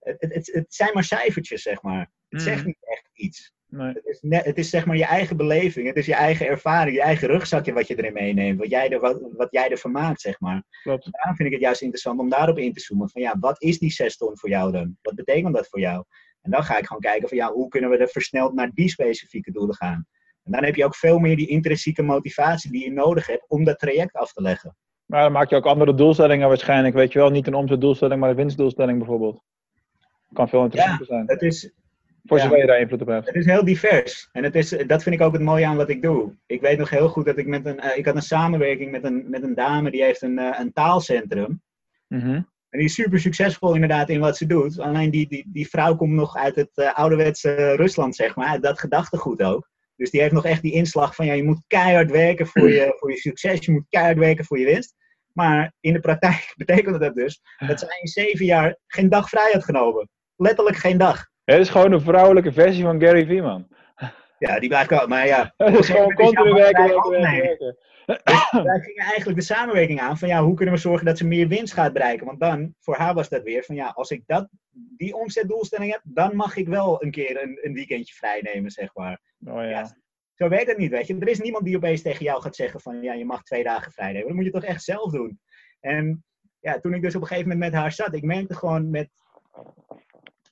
Het, 0.00 0.50
het, 0.52 0.74
zijn 0.74 0.90
maar 0.92 1.04
cijfertjes, 1.04 1.62
zeg 1.62 1.82
maar. 1.82 2.10
Het 2.28 2.42
zegt 2.42 2.56
Mhm. 2.56 2.66
niet 2.66 2.78
echt 2.80 3.10
iets. 3.12 3.52
Nee. 3.66 3.92
Het 3.92 4.04
is, 4.04 4.18
net, 4.20 4.44
het 4.44 4.58
is 4.58 4.70
zeg 4.70 4.86
maar 4.86 4.96
je 4.96 5.04
eigen 5.04 5.36
beleving, 5.36 5.86
het 5.86 5.96
is 5.96 6.06
je 6.06 6.14
eigen 6.14 6.46
ervaring, 6.46 6.96
je 6.96 7.02
eigen 7.02 7.28
rugzakje 7.28 7.72
wat 7.72 7.86
je 7.86 7.96
erin 7.98 8.12
meeneemt, 8.12 8.58
wat 8.58 8.70
jij, 8.70 8.90
er, 8.90 9.00
wat, 9.00 9.20
wat 9.36 9.48
jij 9.50 9.70
ervan 9.70 9.90
maakt, 9.90 10.20
zeg 10.20 10.40
maar. 10.40 10.64
Klopt. 10.82 11.08
Daarom 11.12 11.36
vind 11.36 11.48
ik 11.48 11.54
het 11.54 11.62
juist 11.62 11.80
interessant 11.80 12.20
om 12.20 12.28
daarop 12.28 12.58
in 12.58 12.72
te 12.72 12.80
zoomen. 12.80 13.10
Van 13.10 13.22
ja, 13.22 13.36
wat 13.40 13.62
is 13.62 13.78
die 13.78 13.90
zes 13.90 14.16
ton 14.16 14.38
voor 14.38 14.48
jou 14.48 14.72
dan? 14.72 14.96
Wat 15.02 15.14
betekent 15.14 15.54
dat 15.54 15.68
voor 15.68 15.80
jou? 15.80 16.04
En 16.42 16.50
dan 16.50 16.64
ga 16.64 16.78
ik 16.78 16.86
gewoon 16.86 17.02
kijken 17.02 17.28
van 17.28 17.36
ja, 17.36 17.52
hoe 17.52 17.68
kunnen 17.68 17.90
we 17.90 17.96
er 17.96 18.08
versneld 18.08 18.54
naar 18.54 18.70
die 18.74 18.88
specifieke 18.88 19.52
doelen 19.52 19.74
gaan? 19.74 20.06
En 20.48 20.54
dan 20.54 20.64
heb 20.64 20.74
je 20.74 20.84
ook 20.84 20.94
veel 20.96 21.18
meer 21.18 21.36
die 21.36 21.48
intrinsieke 21.48 22.02
motivatie 22.02 22.70
die 22.70 22.84
je 22.84 22.92
nodig 22.92 23.26
hebt 23.26 23.44
om 23.48 23.64
dat 23.64 23.78
traject 23.78 24.14
af 24.14 24.32
te 24.32 24.42
leggen. 24.42 24.76
Maar 25.06 25.22
dan 25.22 25.32
maak 25.32 25.50
je 25.50 25.56
ook 25.56 25.66
andere 25.66 25.94
doelstellingen 25.94 26.48
waarschijnlijk. 26.48 26.94
Weet 26.94 27.12
je 27.12 27.18
wel, 27.18 27.30
niet 27.30 27.46
een 27.46 27.54
omzetdoelstelling, 27.54 28.20
maar 28.20 28.30
een 28.30 28.36
winstdoelstelling 28.36 28.98
bijvoorbeeld. 28.98 29.42
Kan 30.32 30.48
veel 30.48 30.62
interessanter 30.62 31.06
zijn. 31.06 31.24
Het 31.26 31.42
is, 31.42 31.72
Voor 32.24 32.36
ja. 32.36 32.42
zover 32.42 32.58
je 32.58 32.66
daar 32.66 32.80
invloed 32.80 33.00
op 33.00 33.08
hebt. 33.08 33.26
Het 33.26 33.34
is 33.34 33.46
heel 33.46 33.64
divers. 33.64 34.28
En 34.32 34.44
het 34.44 34.54
is, 34.54 34.68
dat 34.86 35.02
vind 35.02 35.14
ik 35.14 35.20
ook 35.20 35.32
het 35.32 35.42
mooie 35.42 35.66
aan 35.66 35.76
wat 35.76 35.88
ik 35.88 36.02
doe. 36.02 36.34
Ik 36.46 36.60
weet 36.60 36.78
nog 36.78 36.90
heel 36.90 37.08
goed 37.08 37.24
dat 37.26 37.38
ik 37.38 37.46
met 37.46 37.66
een. 37.66 37.80
eh, 37.80 37.98
ik 37.98 38.06
had 38.06 38.14
een 38.14 38.22
samenwerking 38.22 38.90
met 38.90 39.04
een, 39.04 39.30
met 39.30 39.42
een 39.42 39.54
dame 39.54 39.90
die 39.90 40.02
heeft 40.02 40.22
een, 40.22 40.38
eh, 40.38 40.58
een 40.60 40.72
taalcentrum. 40.72 41.62
Mhm. 42.08 42.42
En 42.70 42.78
die 42.78 42.84
is 42.88 42.94
super 42.94 43.20
succesvol 43.20 43.74
inderdaad 43.74 44.08
in 44.08 44.20
wat 44.20 44.36
ze 44.36 44.46
doet. 44.46 44.78
Alleen 44.78 45.10
die, 45.10 45.28
die, 45.28 45.44
die 45.52 45.68
vrouw 45.68 45.96
komt 45.96 46.12
nog 46.12 46.36
uit 46.36 46.56
het 46.56 46.70
eh, 46.74 46.94
ouderwetse 46.94 47.74
Rusland, 47.74 48.16
zeg 48.16 48.36
maar. 48.36 48.46
Uit 48.48 48.62
dat 48.62 48.78
gedachtegoed 48.80 49.42
ook. 49.42 49.68
Dus 49.98 50.10
die 50.10 50.20
heeft 50.20 50.32
nog 50.32 50.44
echt 50.44 50.62
die 50.62 50.72
inslag 50.72 51.14
van 51.14 51.26
ja, 51.26 51.32
je 51.32 51.44
moet 51.44 51.62
keihard 51.66 52.10
werken 52.10 52.46
voor 52.46 52.70
je, 52.78 52.94
voor 52.98 53.10
je 53.10 53.16
succes. 53.16 53.64
Je 53.64 53.72
moet 53.72 53.86
keihard 53.88 54.18
werken 54.18 54.44
voor 54.44 54.58
je 54.58 54.64
winst. 54.64 54.94
Maar 55.32 55.72
in 55.80 55.92
de 55.92 56.00
praktijk 56.00 56.52
betekende 56.56 56.98
dat 56.98 57.14
dus 57.14 57.40
dat 57.66 57.80
zij 57.80 57.98
in 58.00 58.08
zeven 58.08 58.44
jaar 58.44 58.76
geen 58.86 59.08
dag 59.08 59.28
vrij 59.28 59.50
had 59.52 59.64
genomen. 59.64 60.08
Letterlijk 60.36 60.76
geen 60.76 60.98
dag. 60.98 61.26
Het 61.44 61.58
is 61.58 61.68
gewoon 61.68 61.92
een 61.92 62.00
vrouwelijke 62.00 62.52
versie 62.52 62.82
van 62.82 63.00
Gary 63.00 63.26
Vee, 63.26 63.42
man. 63.42 63.68
Ja, 64.38 64.58
die 64.60 64.68
blijft 64.68 64.90
wel. 64.90 65.06
Maar 65.06 65.26
ja, 65.26 65.52
Het 65.56 65.78
is 65.78 65.88
gewoon 65.88 66.14
continu 66.14 66.52
werken, 66.52 66.82
werken, 66.82 66.82
werken, 66.82 67.04
opnemen. 67.04 67.46
werken. 67.46 67.76
wij 68.64 68.80
gingen 68.80 69.04
eigenlijk 69.04 69.38
de 69.38 69.44
samenwerking 69.44 70.00
aan 70.00 70.18
van 70.18 70.28
ja, 70.28 70.42
hoe 70.42 70.54
kunnen 70.54 70.74
we 70.74 70.80
zorgen 70.80 71.06
dat 71.06 71.18
ze 71.18 71.26
meer 71.26 71.48
winst 71.48 71.72
gaat 71.72 71.92
bereiken? 71.92 72.26
Want 72.26 72.40
dan, 72.40 72.74
voor 72.80 72.96
haar 72.96 73.14
was 73.14 73.28
dat 73.28 73.42
weer 73.42 73.64
van 73.64 73.74
ja, 73.74 73.92
als 73.94 74.10
ik 74.10 74.22
dat, 74.26 74.48
die 74.96 75.14
omzetdoelstelling 75.14 75.92
heb, 75.92 76.00
dan 76.04 76.36
mag 76.36 76.56
ik 76.56 76.68
wel 76.68 77.02
een 77.02 77.10
keer 77.10 77.42
een, 77.42 77.58
een 77.62 77.72
weekendje 77.72 78.14
vrij 78.14 78.40
nemen, 78.40 78.70
zeg 78.70 78.94
maar. 78.94 79.20
Oh 79.44 79.54
ja. 79.54 79.68
Ja. 79.68 79.96
Zo 80.34 80.48
werkt 80.48 80.68
het 80.68 80.78
niet, 80.78 80.90
weet 80.90 81.06
je. 81.06 81.16
Er 81.18 81.28
is 81.28 81.40
niemand 81.40 81.64
die 81.64 81.76
opeens 81.76 82.02
tegen 82.02 82.24
jou 82.24 82.42
gaat 82.42 82.56
zeggen 82.56 82.80
van 82.80 83.02
ja, 83.02 83.12
je 83.12 83.24
mag 83.24 83.42
twee 83.42 83.62
dagen 83.62 83.92
vrij 83.92 84.12
nemen. 84.12 84.26
Dat 84.26 84.36
moet 84.36 84.44
je 84.44 84.50
toch 84.50 84.64
echt 84.64 84.82
zelf 84.82 85.12
doen. 85.12 85.40
En 85.80 86.24
ja, 86.60 86.80
toen 86.80 86.94
ik 86.94 87.02
dus 87.02 87.14
op 87.14 87.20
een 87.20 87.26
gegeven 87.26 87.50
moment 87.50 87.70
met 87.70 87.80
haar 87.80 87.92
zat, 87.92 88.14
ik 88.14 88.22
merkte 88.22 88.54
gewoon 88.54 88.90
met 88.90 89.10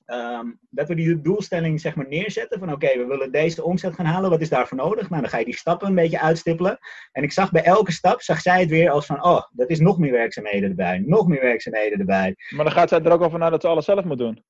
ehm, 0.07 0.45
dat 0.69 0.87
we 0.87 0.95
die 0.95 1.21
doelstelling 1.21 1.81
zeg 1.81 1.95
maar 1.95 2.07
neerzetten 2.07 2.59
van 2.59 2.71
oké, 2.71 2.97
we 2.97 3.05
willen 3.05 3.31
deze 3.31 3.63
omzet 3.63 3.95
gaan 3.95 4.05
halen, 4.05 4.29
wat 4.29 4.41
is 4.41 4.49
daarvoor 4.49 4.77
nodig? 4.77 5.09
Nou, 5.09 5.21
dan 5.21 5.31
ga 5.31 5.37
je 5.37 5.45
die 5.45 5.57
stappen 5.57 5.87
een 5.87 5.95
beetje 5.95 6.21
uitstippelen. 6.21 6.77
En 7.11 7.23
ik 7.23 7.31
zag 7.31 7.51
bij 7.51 7.63
elke 7.63 7.91
stap, 7.91 8.21
zag 8.21 8.41
zij 8.41 8.59
het 8.59 8.69
weer 8.69 8.89
als 8.89 9.05
van 9.05 9.23
oh, 9.23 9.41
dat 9.51 9.69
is 9.69 9.79
nog 9.79 9.97
meer 9.97 10.11
werkzaamheden 10.11 10.69
erbij, 10.69 11.03
nog 11.05 11.27
meer 11.27 11.41
werkzaamheden 11.41 11.99
erbij. 11.99 12.35
Maar 12.49 12.65
dan 12.65 12.73
gaat 12.73 12.89
zij 12.89 13.01
er 13.01 13.11
ook 13.11 13.21
al 13.21 13.29
vanuit 13.29 13.51
dat 13.51 13.61
ze 13.61 13.67
alles 13.67 13.85
zelf 13.85 14.03
moet 14.03 14.17
doen. 14.17 14.43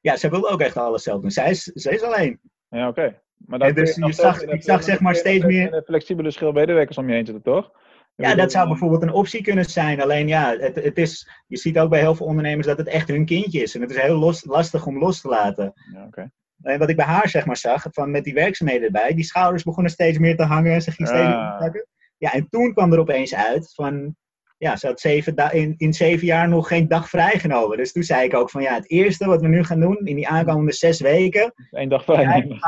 Ja, 0.00 0.16
zij 0.16 0.30
wil 0.30 0.50
ook 0.50 0.60
echt 0.60 0.76
alles 0.76 1.02
zelf 1.02 1.20
doen. 1.20 1.30
Zij 1.30 1.50
is, 1.50 1.62
zij 1.62 1.94
is 1.94 2.02
alleen. 2.02 2.40
Ja, 2.68 2.88
oké. 2.88 3.20
Maar 3.36 3.66
Ja, 3.66 3.72
dus 3.72 3.94
je 3.94 4.12
zag- 4.12 4.42
ik 4.42 4.62
zag 4.62 4.82
zeg 4.82 5.00
maar 5.00 5.14
steeds 5.14 5.44
meer- 5.44 5.74
een 5.74 5.82
flexibele 5.82 6.30
schil 6.30 6.52
medewerkers 6.52 6.98
om 6.98 7.08
je 7.08 7.14
heen 7.14 7.24
zitten, 7.26 7.44
toch? 7.44 7.72
Ja, 8.16 8.34
dat 8.34 8.52
zou 8.52 8.68
bijvoorbeeld 8.68 9.02
een 9.02 9.12
optie 9.12 9.42
kunnen 9.42 9.64
zijn. 9.64 10.00
Alleen 10.02 10.28
ja, 10.28 10.56
het, 10.58 10.74
het 10.74 10.98
is, 10.98 11.28
je 11.46 11.56
ziet 11.56 11.78
ook 11.78 11.90
bij 11.90 12.00
heel 12.00 12.14
veel 12.14 12.26
ondernemers 12.26 12.66
dat 12.66 12.78
het 12.78 12.88
echt 12.88 13.08
hun 13.08 13.24
kindje 13.24 13.62
is. 13.62 13.74
En 13.74 13.80
het 13.80 13.90
is 13.90 13.96
heel 13.96 14.18
los, 14.18 14.44
lastig 14.44 14.86
om 14.86 14.98
los 14.98 15.20
te 15.20 15.28
laten. 15.28 15.72
Ja. 15.92 16.30
En 16.62 16.78
wat 16.78 16.88
ik 16.88 16.96
bij 16.96 17.04
haar 17.04 17.28
zeg 17.28 17.46
maar 17.46 17.56
zag, 17.56 17.86
van 17.90 18.10
met 18.10 18.24
die 18.24 18.34
werkzaamheden 18.34 18.86
erbij, 18.86 19.14
die 19.14 19.24
schouders 19.24 19.62
begonnen 19.62 19.92
steeds 19.92 20.18
meer 20.18 20.36
te 20.36 20.42
hangen. 20.44 20.82
Ze 20.82 20.90
ging 20.90 21.08
steeds 21.08 21.22
Ah. 21.22 21.60
meer 21.60 21.70
te. 21.70 21.86
Ja, 22.16 22.32
en 22.32 22.48
toen 22.48 22.72
kwam 22.72 22.92
er 22.92 22.98
opeens 22.98 23.34
uit 23.34 23.74
van, 23.74 24.16
ja, 24.58 24.76
ze 24.76 24.86
had 24.86 25.00
zeven 25.00 25.36
in, 25.50 25.74
in 25.76 25.92
zeven 25.92 26.26
jaar 26.26 26.48
nog 26.48 26.68
geen 26.68 26.88
dag 26.88 27.08
vrijgenomen. 27.08 27.76
Dus 27.76 27.92
toen 27.92 28.02
zei 28.02 28.24
ik 28.24 28.34
ook 28.34 28.50
van, 28.50 28.62
ja, 28.62 28.74
het 28.74 28.90
eerste 28.90 29.26
wat 29.26 29.40
we 29.40 29.48
nu 29.48 29.64
gaan 29.64 29.80
doen 29.80 29.96
in 29.96 30.16
die 30.16 30.28
aankomende 30.28 30.72
zes 30.72 31.00
weken, 31.00 31.52
Eén 31.70 31.88
dag 31.88 32.04
vrij 32.04 32.60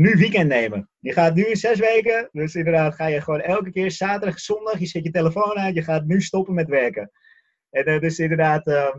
nu 0.00 0.16
weekend 0.16 0.48
nemen. 0.48 0.90
Je 0.98 1.12
gaat 1.12 1.34
nu 1.34 1.44
in 1.44 1.56
zes 1.56 1.78
weken, 1.78 2.28
dus 2.32 2.54
inderdaad 2.54 2.94
ga 2.94 3.06
je 3.06 3.20
gewoon 3.20 3.40
elke 3.40 3.70
keer 3.70 3.90
zaterdag, 3.90 4.38
zondag, 4.40 4.78
je 4.78 4.86
zet 4.86 5.04
je 5.04 5.10
telefoon 5.10 5.58
uit, 5.58 5.74
je 5.74 5.82
gaat 5.82 6.04
nu 6.04 6.20
stoppen 6.20 6.54
met 6.54 6.68
werken. 6.68 7.10
En 7.70 7.84
eh, 7.84 8.00
dus 8.00 8.18
inderdaad, 8.18 8.66
eh, 8.66 8.94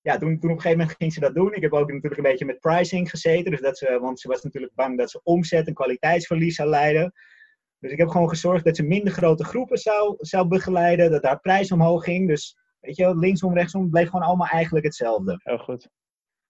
ja, 0.00 0.18
toen, 0.18 0.38
toen 0.38 0.50
op 0.50 0.56
een 0.56 0.62
gegeven 0.62 0.78
moment 0.78 0.96
ging 0.96 1.12
ze 1.12 1.20
dat 1.20 1.34
doen. 1.34 1.54
Ik 1.54 1.62
heb 1.62 1.72
ook 1.72 1.88
natuurlijk 1.88 2.16
een 2.16 2.30
beetje 2.30 2.44
met 2.44 2.60
pricing 2.60 3.10
gezeten, 3.10 3.50
dus 3.50 3.60
dat 3.60 3.78
ze, 3.78 3.98
want 4.00 4.20
ze 4.20 4.28
was 4.28 4.42
natuurlijk 4.42 4.74
bang 4.74 4.98
dat 4.98 5.10
ze 5.10 5.20
omzet 5.22 5.66
en 5.66 5.74
kwaliteitsverlies 5.74 6.54
zou 6.54 6.68
leiden. 6.68 7.12
Dus 7.78 7.92
ik 7.92 7.98
heb 7.98 8.08
gewoon 8.08 8.28
gezorgd 8.28 8.64
dat 8.64 8.76
ze 8.76 8.82
minder 8.82 9.12
grote 9.12 9.44
groepen 9.44 9.78
zou, 9.78 10.14
zou 10.18 10.48
begeleiden, 10.48 11.10
dat 11.10 11.24
haar 11.24 11.40
prijs 11.40 11.72
omhoog 11.72 12.04
ging. 12.04 12.28
Dus 12.28 12.56
weet 12.80 12.96
je, 12.96 13.16
linksom, 13.16 13.54
rechtsom, 13.54 13.90
bleef 13.90 14.08
gewoon 14.08 14.26
allemaal 14.26 14.48
eigenlijk 14.48 14.84
hetzelfde. 14.84 15.40
Heel 15.42 15.58
goed. 15.58 15.88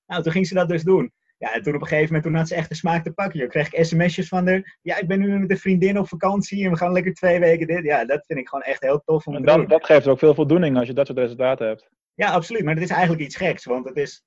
Nou, 0.07 0.23
toen 0.23 0.33
ging 0.33 0.47
ze 0.47 0.55
dat 0.55 0.69
dus 0.69 0.83
doen. 0.83 1.13
Ja, 1.37 1.55
en 1.55 1.63
toen 1.63 1.75
op 1.75 1.81
een 1.81 1.87
gegeven 1.87 2.07
moment, 2.07 2.25
toen 2.25 2.35
had 2.35 2.49
ze 2.49 2.55
echt 2.55 2.69
de 2.69 2.75
smaak 2.75 3.05
te 3.05 3.13
pakken. 3.13 3.41
Je 3.41 3.47
kreeg 3.47 3.73
ik 3.73 3.85
sms'jes 3.85 4.29
van 4.29 4.47
haar. 4.49 4.79
Ja, 4.83 4.99
ik 5.01 5.07
ben 5.09 5.19
nu 5.21 5.39
met 5.39 5.51
een 5.51 5.59
vriendin 5.59 5.99
op 5.99 6.09
vakantie 6.09 6.65
en 6.65 6.71
we 6.71 6.77
gaan 6.77 6.93
lekker 6.93 7.15
twee 7.15 7.41
weken 7.41 7.67
dit. 7.67 7.85
Ja, 7.85 8.05
dat 8.05 8.27
vind 8.27 8.39
ik 8.39 8.49
gewoon 8.49 8.65
echt 8.65 8.81
heel 8.83 9.03
tof 9.05 9.27
om 9.27 9.35
En 9.35 9.45
te 9.45 9.53
doen. 9.53 9.67
dat, 9.67 9.85
geeft 9.85 10.07
ook 10.09 10.19
veel 10.19 10.35
voldoening 10.35 10.77
als 10.79 10.87
je 10.87 10.93
dat 10.95 11.07
soort 11.07 11.19
resultaten 11.19 11.67
hebt. 11.67 11.89
Ja, 12.15 12.31
absoluut. 12.33 12.65
Maar 12.65 12.75
het 12.75 12.83
is 12.83 12.91
eigenlijk 12.91 13.23
iets 13.23 13.37
geks, 13.37 13.65
want 13.65 13.85
het 13.85 13.97
is... 13.97 14.23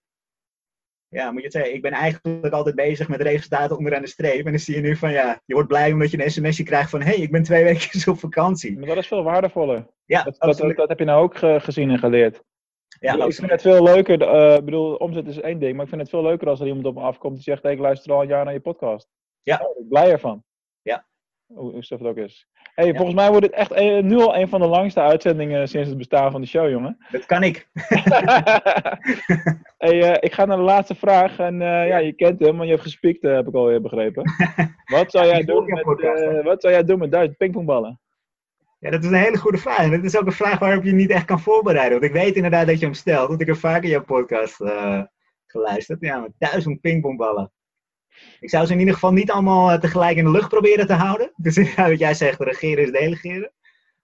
Ja, 1.10 1.28
moet 1.32 1.38
je 1.38 1.44
het 1.44 1.54
zeggen, 1.54 1.74
ik 1.74 1.82
ben 1.82 1.92
eigenlijk 1.92 2.54
altijd 2.54 2.76
bezig 2.76 3.08
met 3.08 3.22
resultaten 3.22 3.78
onderaan 3.78 4.02
de 4.02 4.08
streep. 4.08 4.46
En 4.46 4.52
dan 4.52 4.60
zie 4.60 4.76
je 4.76 4.82
nu 4.82 4.96
van, 4.96 5.12
ja, 5.12 5.42
je 5.46 5.54
wordt 5.54 5.68
blij 5.70 5.92
omdat 5.92 6.12
je 6.12 6.24
een 6.24 6.32
sms'je 6.32 6.64
krijgt 6.64 6.90
van... 6.90 7.02
Hé, 7.02 7.08
hey, 7.14 7.18
ik 7.22 7.32
ben 7.32 7.44
twee 7.44 7.64
weken 7.74 8.12
op 8.12 8.20
vakantie. 8.20 8.78
Maar 8.78 8.88
dat 8.88 8.98
is 8.98 9.08
veel 9.08 9.24
waardevoller. 9.24 9.88
Ja, 10.06 10.24
Dat, 10.24 10.26
dat, 10.26 10.40
dat, 10.40 10.50
absoluut. 10.50 10.78
dat 10.78 10.90
heb 10.90 11.00
je 11.00 11.06
nou 11.06 11.24
ook 11.24 11.38
ge- 11.38 11.60
gezien 11.62 11.90
en 11.90 12.00
geleerd. 12.00 12.44
Ja, 13.00 13.26
ik 13.26 13.34
vind 13.34 13.52
het 13.52 13.62
veel 13.62 13.84
leuker, 13.84 14.22
eh, 14.22 14.56
ik 14.56 14.66
bedoel, 14.66 14.96
omzet 14.96 15.28
is 15.28 15.40
één 15.40 15.60
ding, 15.60 15.74
maar 15.74 15.84
ik 15.84 15.90
vind 15.90 16.02
het 16.02 16.10
veel 16.10 16.24
leuker 16.24 16.50
als 16.50 16.60
er 16.60 16.68
iemand 16.68 16.86
op 16.86 16.96
me 16.96 17.02
afkomt 17.02 17.34
die 17.34 17.44
zegt, 17.44 17.64
hey, 17.64 17.72
ik 17.72 17.80
luister 17.80 18.14
al 18.14 18.22
een 18.22 18.28
jaar 18.28 18.46
naar 18.46 18.54
je 18.54 18.60
podcast. 18.60 19.10
Ja. 19.42 19.60
Ik 19.60 19.88
blij 19.88 20.12
ervan. 20.12 20.44
Ja. 20.82 21.06
Hoe, 21.54 21.72
hoe 21.72 21.84
het 21.88 22.02
ook 22.02 22.18
is. 22.18 22.48
hey, 22.74 22.94
volgens 22.94 23.16
mij 23.16 23.30
wordt 23.30 23.46
dit 23.46 23.56
echt 23.56 23.72
eh, 23.72 24.04
nu 24.04 24.18
al 24.18 24.36
een 24.36 24.48
van 24.48 24.60
de 24.60 24.68
langste 24.68 25.02
uitzendingen 25.02 25.68
sinds 25.68 25.88
het 25.88 25.98
bestaan 25.98 26.32
van 26.32 26.42
de 26.42 26.48
show, 26.48 26.70
jongen. 26.70 26.98
Dat 27.12 27.26
kan 27.26 27.44
ik. 27.44 27.68
hey, 29.84 30.02
eh, 30.02 30.18
ik 30.20 30.34
ga 30.34 30.46
naar 30.46 30.58
de 30.58 30.64
laatste 30.64 30.96
vraag 30.96 31.40
en 31.40 31.62
eh, 31.62 31.88
ja, 31.88 31.98
je 31.98 32.14
kent 32.14 32.40
hem, 32.40 32.56
want 32.56 32.64
je 32.64 32.70
hebt 32.70 32.82
gespiekt, 32.82 33.22
heb 33.22 33.48
ik 33.48 33.54
alweer 33.54 33.82
begrepen. 33.82 34.32
Wat 34.96 35.12
zou 35.12 35.26
jij 35.26 35.44
doen 35.44 35.66
met, 35.66 35.82
podcast, 35.82 36.44
wat 36.44 36.62
zou 36.62 36.74
jij 36.74 36.84
doen 36.84 37.00
met 37.00 37.12
duizend 37.12 37.38
pingpongballen? 37.38 38.00
Ja, 38.88 38.94
dat 38.94 39.04
is 39.04 39.10
een 39.10 39.24
hele 39.24 39.38
goede 39.38 39.58
vraag. 39.58 39.78
En 39.78 39.92
dat 39.92 40.04
is 40.04 40.18
ook 40.18 40.26
een 40.26 40.32
vraag 40.32 40.60
waarop 40.60 40.84
je 40.84 40.92
niet 40.92 41.10
echt 41.10 41.26
kan 41.26 41.40
voorbereiden. 41.40 42.00
Want 42.00 42.12
ik 42.12 42.22
weet 42.22 42.36
inderdaad 42.36 42.68
dat 42.68 42.80
je 42.80 42.86
hem 42.86 42.94
stelt. 42.94 43.28
Want 43.28 43.42
ik 43.42 43.48
heb 43.48 43.56
vaker 43.56 43.90
jouw 43.90 44.04
podcast 44.04 44.62
eh, 44.62 45.02
geluisterd. 45.46 46.02
Ja, 46.02 46.20
met 46.20 46.32
duizend 46.38 46.82
pingpongballen. 46.82 47.52
Ik 48.40 48.50
zou 48.50 48.66
ze 48.66 48.74
in 48.74 48.80
ieder 48.80 48.94
geval 48.94 49.14
niet 49.14 49.32
allemaal 49.32 49.72
eh, 49.72 49.80
tegelijk 49.80 50.18
in 50.18 50.24
de 50.24 50.32
lucht 50.32 50.50
proberen 50.50 50.88
te 50.88 50.94
houden. 50.94 51.32
Dus 51.46 51.58
inderdaad, 51.58 51.90
wat 51.90 52.00
jij 52.00 52.14
zegt, 52.14 52.42
regeren 52.42 52.84
is 52.84 52.92
delegeren. 52.92 53.52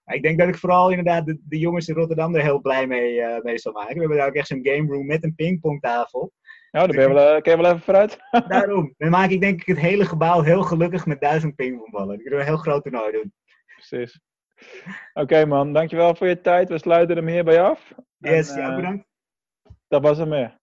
Maar 0.04 0.14
ik 0.14 0.22
denk 0.22 0.38
dat 0.38 0.48
ik 0.48 0.56
vooral 0.56 0.90
inderdaad 0.90 1.26
de, 1.26 1.38
de 1.44 1.58
jongens 1.58 1.88
in 1.88 1.94
Rotterdam 1.94 2.34
er 2.34 2.42
heel 2.42 2.60
blij 2.60 2.86
mee, 2.86 3.20
eh, 3.20 3.42
mee 3.42 3.58
zal 3.58 3.72
maken. 3.72 3.94
We 3.94 4.00
hebben 4.00 4.18
daar 4.18 4.28
ook 4.28 4.34
echt 4.34 4.46
zo'n 4.46 4.66
game 4.66 4.92
room 4.92 5.06
met 5.06 5.24
een 5.24 5.34
pingpongtafel. 5.34 6.32
Nou, 6.70 6.86
daar 6.86 6.96
ben 6.96 7.08
je 7.08 7.14
wel, 7.14 7.40
ken 7.40 7.56
je 7.56 7.62
wel 7.62 7.70
even 7.70 7.84
vooruit. 7.84 8.18
Daarom. 8.48 8.94
Dan 8.98 9.10
maak 9.10 9.30
ik 9.30 9.40
denk 9.40 9.60
ik 9.60 9.66
het 9.66 9.78
hele 9.78 10.04
gebouw 10.04 10.40
heel 10.40 10.62
gelukkig 10.62 11.06
met 11.06 11.20
duizend 11.20 11.54
pingpongballen. 11.54 12.18
Ik 12.18 12.28
wil 12.28 12.38
een 12.38 12.44
heel 12.44 12.56
groot 12.56 12.82
toernooi 12.82 13.12
doen. 13.12 13.32
Precies. 13.66 14.20
Oké 15.14 15.44
man, 15.46 15.72
dankjewel 15.72 16.14
voor 16.14 16.26
je 16.26 16.40
tijd. 16.40 16.68
We 16.68 16.78
sluiten 16.78 17.16
hem 17.16 17.26
hierbij 17.26 17.62
af. 17.62 17.92
Yes, 18.18 18.54
ja, 18.54 18.68
eh, 18.68 18.76
bedankt. 18.76 19.06
Dat 19.88 20.02
was 20.02 20.18
hem 20.18 20.30
weer. 20.30 20.62